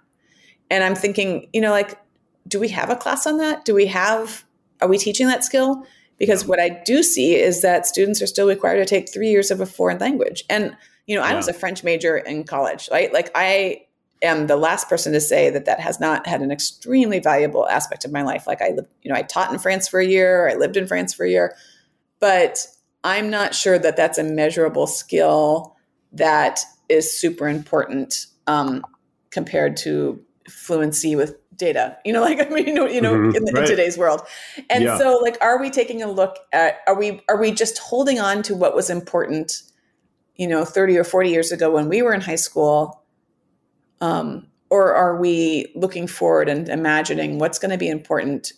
And 0.70 0.84
i'm 0.84 0.96
thinking 0.96 1.50
you 1.54 1.62
know 1.62 1.72
like 1.72 2.00
do 2.48 2.60
we 2.60 2.70
have 2.70 2.90
a 2.90 2.96
class 2.96 3.28
on 3.28 3.38
that? 3.38 3.66
Do 3.66 3.74
we 3.74 3.88
have 3.88 4.46
are 4.82 4.88
we 4.88 4.98
teaching 4.98 5.28
that 5.28 5.44
skill? 5.44 5.86
Because 6.18 6.46
what 6.46 6.60
i 6.60 6.70
do 6.86 7.04
see 7.04 7.36
is 7.36 7.62
that 7.62 7.86
students 7.86 8.22
are 8.22 8.28
still 8.28 8.48
required 8.48 8.78
to 8.78 8.86
take 8.86 9.12
three 9.12 9.30
years 9.30 9.52
of 9.52 9.62
a 9.62 9.66
foreign 9.66 9.98
language. 10.00 10.44
And 10.50 10.76
you 11.06 11.16
know 11.16 11.24
i 11.24 11.34
was 11.36 11.48
a 11.48 11.54
french 11.54 11.84
major 11.84 12.18
in 12.18 12.44
college 12.44 12.90
right? 12.92 13.12
Like 13.14 13.32
i 13.36 13.82
am 14.22 14.48
the 14.48 14.56
last 14.56 14.90
person 14.90 15.14
to 15.14 15.22
say 15.22 15.50
that 15.50 15.66
that 15.66 15.80
has 15.80 16.00
not 16.00 16.28
had 16.28 16.42
an 16.42 16.52
extremely 16.52 17.20
valuable 17.20 17.68
aspect 17.68 18.06
of 18.06 18.12
my 18.12 18.22
life. 18.22 18.48
Like 18.48 18.62
I, 18.62 18.70
you 19.04 19.12
know, 19.12 19.16
I 19.16 19.22
taught 19.22 19.52
in 19.52 19.60
France 19.60 19.88
for 19.88 20.00
a 20.00 20.06
year, 20.06 20.50
I 20.50 20.56
lived 20.56 20.78
in 20.78 20.88
France 20.88 21.14
for 21.14 21.26
a 21.26 21.30
year, 21.30 21.56
but 22.20 22.68
I'm 23.04 23.30
not 23.30 23.56
sure 23.56 23.80
that 23.80 23.96
that's 23.96 24.18
a 24.18 24.24
measurable 24.24 24.88
skill 24.88 25.76
that 26.14 26.60
is 26.90 27.20
super 27.20 27.48
important 27.48 28.26
um, 28.48 28.84
compared 29.30 29.78
to 29.78 30.22
fluency 30.50 31.16
with 31.16 31.36
data. 31.58 31.98
You 32.06 32.14
know, 32.14 32.22
like 32.24 32.40
I 32.40 32.50
mean, 32.50 32.68
you 32.68 32.74
know, 32.74 32.88
you 32.88 33.02
know, 33.02 33.14
mm-hmm. 33.14 33.36
in, 33.36 33.46
the, 33.46 33.52
right. 33.54 33.64
in, 33.64 33.70
today's 33.70 33.98
world. 33.98 34.22
And 34.70 34.84
yeah. 34.84 34.98
so, 34.98 35.20
like, 35.22 35.38
are 35.42 35.60
we 35.60 35.70
taking 35.70 36.02
a 36.02 36.12
look 36.12 36.38
at? 36.54 36.80
Are 36.88 36.98
we 36.98 37.22
are 37.28 37.40
we 37.40 37.52
just 37.52 37.78
holding 37.78 38.20
on 38.20 38.44
to 38.44 38.56
what 38.56 38.76
was 38.76 38.90
important? 38.90 39.64
You 40.36 40.48
know, 40.48 40.66
thirty 40.66 40.98
or 40.98 41.04
forty 41.04 41.30
years 41.30 41.52
ago 41.52 41.72
when 41.72 41.90
we 41.90 42.02
were 42.02 42.14
in 42.14 42.22
high 42.22 42.36
school, 42.36 43.04
um, 44.02 44.48
or 44.70 44.94
are 44.94 45.20
we 45.20 45.72
looking 45.76 46.08
forward 46.08 46.50
and 46.50 46.70
imagining 46.70 47.40
what's 47.40 47.60
going 47.60 47.72
to 47.72 47.78
be 47.78 47.90
important? 47.90 48.54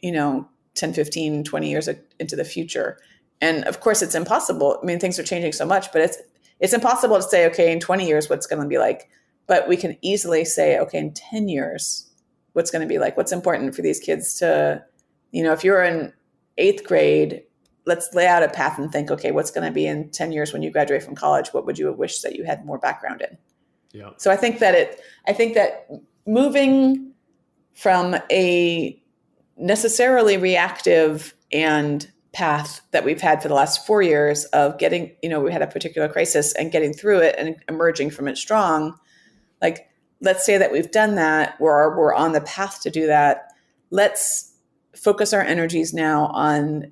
You 0.00 0.12
know, 0.12 0.48
10, 0.74 0.92
15, 0.92 1.44
20 1.44 1.70
years 1.70 1.88
into 2.18 2.36
the 2.36 2.44
future. 2.44 2.98
And 3.40 3.64
of 3.64 3.80
course, 3.80 4.02
it's 4.02 4.14
impossible. 4.14 4.78
I 4.82 4.86
mean, 4.86 5.00
things 5.00 5.18
are 5.18 5.24
changing 5.24 5.52
so 5.52 5.66
much, 5.66 5.92
but 5.92 6.00
it's 6.00 6.18
it's 6.60 6.72
impossible 6.72 7.16
to 7.16 7.22
say, 7.22 7.44
okay, 7.46 7.72
in 7.72 7.80
20 7.80 8.06
years, 8.06 8.30
what's 8.30 8.46
going 8.46 8.62
to 8.62 8.68
be 8.68 8.78
like. 8.78 9.10
But 9.48 9.68
we 9.68 9.76
can 9.76 9.98
easily 10.00 10.44
say, 10.44 10.78
okay, 10.78 10.98
in 10.98 11.12
10 11.12 11.48
years, 11.48 12.08
what's 12.52 12.70
going 12.70 12.82
to 12.82 12.88
be 12.88 12.98
like? 12.98 13.16
What's 13.16 13.32
important 13.32 13.74
for 13.74 13.82
these 13.82 13.98
kids 13.98 14.34
to, 14.34 14.84
you 15.32 15.42
know, 15.42 15.52
if 15.52 15.64
you're 15.64 15.82
in 15.82 16.12
eighth 16.58 16.84
grade, 16.84 17.42
let's 17.84 18.14
lay 18.14 18.28
out 18.28 18.44
a 18.44 18.48
path 18.48 18.78
and 18.78 18.92
think, 18.92 19.10
okay, 19.10 19.32
what's 19.32 19.50
going 19.50 19.66
to 19.66 19.72
be 19.72 19.86
in 19.86 20.10
10 20.10 20.30
years 20.30 20.52
when 20.52 20.62
you 20.62 20.70
graduate 20.70 21.02
from 21.02 21.16
college? 21.16 21.48
What 21.48 21.66
would 21.66 21.78
you 21.78 21.92
wish 21.92 22.20
that 22.20 22.36
you 22.36 22.44
had 22.44 22.64
more 22.64 22.78
background 22.78 23.22
in? 23.22 23.36
Yeah. 23.90 24.10
So 24.18 24.30
I 24.30 24.36
think 24.36 24.60
that 24.60 24.76
it, 24.76 25.00
I 25.26 25.32
think 25.32 25.54
that 25.54 25.88
moving 26.26 27.12
from 27.74 28.16
a 28.30 29.01
necessarily 29.56 30.36
reactive 30.36 31.34
and 31.52 32.10
path 32.32 32.80
that 32.92 33.04
we've 33.04 33.20
had 33.20 33.42
for 33.42 33.48
the 33.48 33.54
last 33.54 33.86
four 33.86 34.02
years 34.02 34.44
of 34.46 34.78
getting, 34.78 35.14
you 35.22 35.28
know, 35.28 35.40
we 35.40 35.52
had 35.52 35.62
a 35.62 35.66
particular 35.66 36.08
crisis 36.08 36.54
and 36.54 36.72
getting 36.72 36.92
through 36.92 37.18
it 37.18 37.34
and 37.38 37.56
emerging 37.68 38.10
from 38.10 38.26
it 38.26 38.38
strong. 38.38 38.98
Like, 39.60 39.88
let's 40.20 40.46
say 40.46 40.56
that 40.56 40.72
we've 40.72 40.90
done 40.90 41.16
that, 41.16 41.60
we're, 41.60 41.96
we're 41.96 42.14
on 42.14 42.32
the 42.32 42.40
path 42.40 42.80
to 42.82 42.90
do 42.90 43.06
that. 43.06 43.52
Let's 43.90 44.54
focus 44.96 45.32
our 45.32 45.42
energies 45.42 45.92
now 45.92 46.26
on 46.28 46.90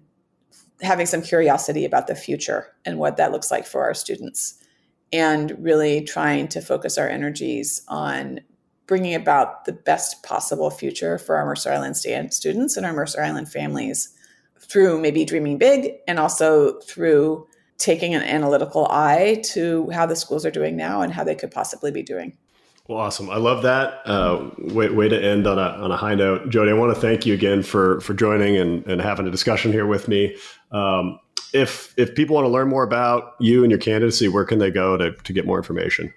having 0.83 1.07
some 1.07 1.23
curiosity 1.23 1.85
about 1.85 2.07
the 2.07 2.15
future 2.15 2.67
and 2.85 2.99
what 2.99 3.17
that 3.17 3.33
looks 3.33 3.51
like 3.51 3.67
for 3.67 3.83
our 3.85 3.95
students 3.95 4.63
and 5.13 5.57
really 5.59 6.03
trying 6.03 6.49
to 6.49 6.61
focus 6.61 6.99
our 6.99 7.09
energies 7.09 7.83
on 7.89 8.41
bringing 8.91 9.15
about 9.15 9.67
the 9.67 9.73
best 9.73 10.25
possible 10.25 10.69
future 10.69 11.17
for 11.17 11.37
our 11.37 11.47
Mercer 11.47 11.71
Island 11.71 11.97
students 11.97 12.77
and 12.77 12.85
our 12.85 12.93
Mercer 12.93 13.23
Island 13.23 13.49
families 13.49 14.13
through 14.59 15.01
maybe 15.01 15.25
dreaming 15.25 15.59
big 15.59 15.93
and 16.09 16.19
also 16.19 16.81
through 16.81 17.47
taking 17.79 18.17
an 18.17 18.23
analytical 18.23 18.89
eye 18.91 19.43
to 19.45 19.89
how 19.91 20.07
the 20.07 20.17
schools 20.17 20.45
are 20.45 20.51
doing 20.51 20.77
now 20.77 21.03
and 21.03 21.13
how 21.13 21.23
they 21.23 21.37
could 21.37 21.53
possibly 21.53 21.93
be 21.93 22.03
doing. 22.03 22.37
Well, 22.89 22.99
awesome. 22.99 23.31
I 23.31 23.37
love 23.37 23.63
that. 23.63 24.01
Uh, 24.05 24.51
way, 24.59 24.89
way 24.89 25.09
to 25.09 25.25
end 25.25 25.47
on 25.47 25.61
a, 25.61 25.83
on 25.85 25.93
a 25.93 25.97
high 25.97 26.17
note. 26.17 26.51
Jody, 26.51 26.73
I 26.73 26.75
want 26.75 26.93
to 26.93 27.01
thank 27.01 27.25
you 27.25 27.33
again 27.33 27.63
for, 27.63 28.01
for 28.01 28.13
joining 28.13 28.57
and, 28.57 28.85
and 28.89 29.01
having 29.01 29.25
a 29.25 29.31
discussion 29.31 29.71
here 29.71 29.87
with 29.87 30.09
me. 30.09 30.37
Um, 30.73 31.21
if, 31.55 31.95
if 31.97 32.17
people 32.17 32.35
want 32.35 32.45
to 32.45 32.51
learn 32.51 32.69
more 32.69 32.83
about 32.83 33.35
you 33.39 33.63
and 33.63 33.71
your 33.71 33.79
candidacy, 33.79 34.27
where 34.27 34.45
can 34.45 34.59
they 34.59 34.73
go 34.73 34.97
to, 34.97 35.13
to 35.13 35.33
get 35.33 35.47
more 35.47 35.59
information? 35.59 36.13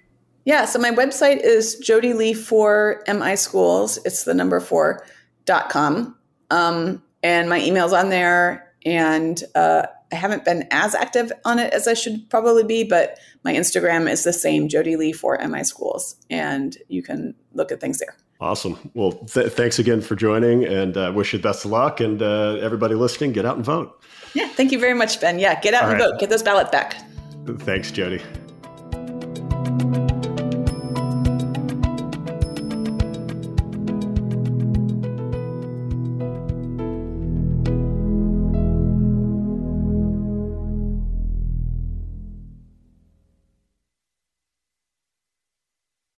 Yeah, 0.46 0.66
so 0.66 0.80
my 0.80 0.91
website 0.91 1.39
is 1.41 1.78
Jody 1.78 2.14
Lee 2.14 2.34
for 2.34 3.04
MI 3.08 3.36
Schools. 3.36 3.98
It's 4.06 4.24
the 4.24 4.34
number 4.34 4.60
four 4.60 5.06
dot 5.46 5.70
com. 5.70 6.18
Um, 6.50 7.02
and 7.24 7.50
my 7.50 7.60
email's 7.62 7.94
on 7.94 8.10
there. 8.10 8.70
And 8.86 9.41
uh, 9.56 9.84
I 10.12 10.16
haven't 10.16 10.46
been 10.46 10.68
as 10.72 10.94
active 10.94 11.32
on 11.46 11.58
it 11.58 11.74
as 11.74 11.88
I 11.88 11.94
should 11.94 12.30
probably 12.30 12.64
be, 12.64 12.84
but 12.84 13.18
my 13.44 13.54
Instagram 13.54 14.10
is 14.10 14.24
the 14.26 14.34
same, 14.34 14.68
Jody 14.68 14.96
Lee 14.98 15.14
for 15.14 15.39
MI 15.48 15.64
Schools, 15.64 16.16
and 16.30 16.78
you 16.89 17.02
can 17.02 17.34
look 17.54 17.72
at 17.72 17.80
things 17.80 18.00
there. 18.00 18.16
Awesome. 18.41 18.91
Well, 18.94 19.14
th- 19.14 19.54
thanks 19.54 19.80
again 19.80 20.02
for 20.02 20.16
joining, 20.16 20.66
and 20.66 20.98
uh, 20.98 21.14
wish 21.16 21.32
you 21.32 21.39
the 21.39 21.44
best 21.44 21.64
of 21.64 21.72
luck. 21.72 22.02
And 22.02 22.22
uh, 22.22 22.56
everybody 22.56 22.94
listening, 22.94 23.32
get 23.32 23.46
out 23.46 23.56
and 23.56 23.66
vote. 23.66 24.04
Yeah, 24.34 24.50
thank 24.50 24.74
you 24.74 24.80
very 24.80 24.94
much, 24.94 25.22
Ben. 25.22 25.39
Yeah, 25.39 25.60
get 25.62 25.74
out 25.74 25.86
All 25.86 25.91
and 25.91 26.00
right. 26.00 26.12
vote. 26.12 26.20
Get 26.20 26.30
those 26.30 26.44
ballots 26.44 26.70
back. 26.70 26.96
Thanks, 27.60 27.89
Jody. 27.89 28.22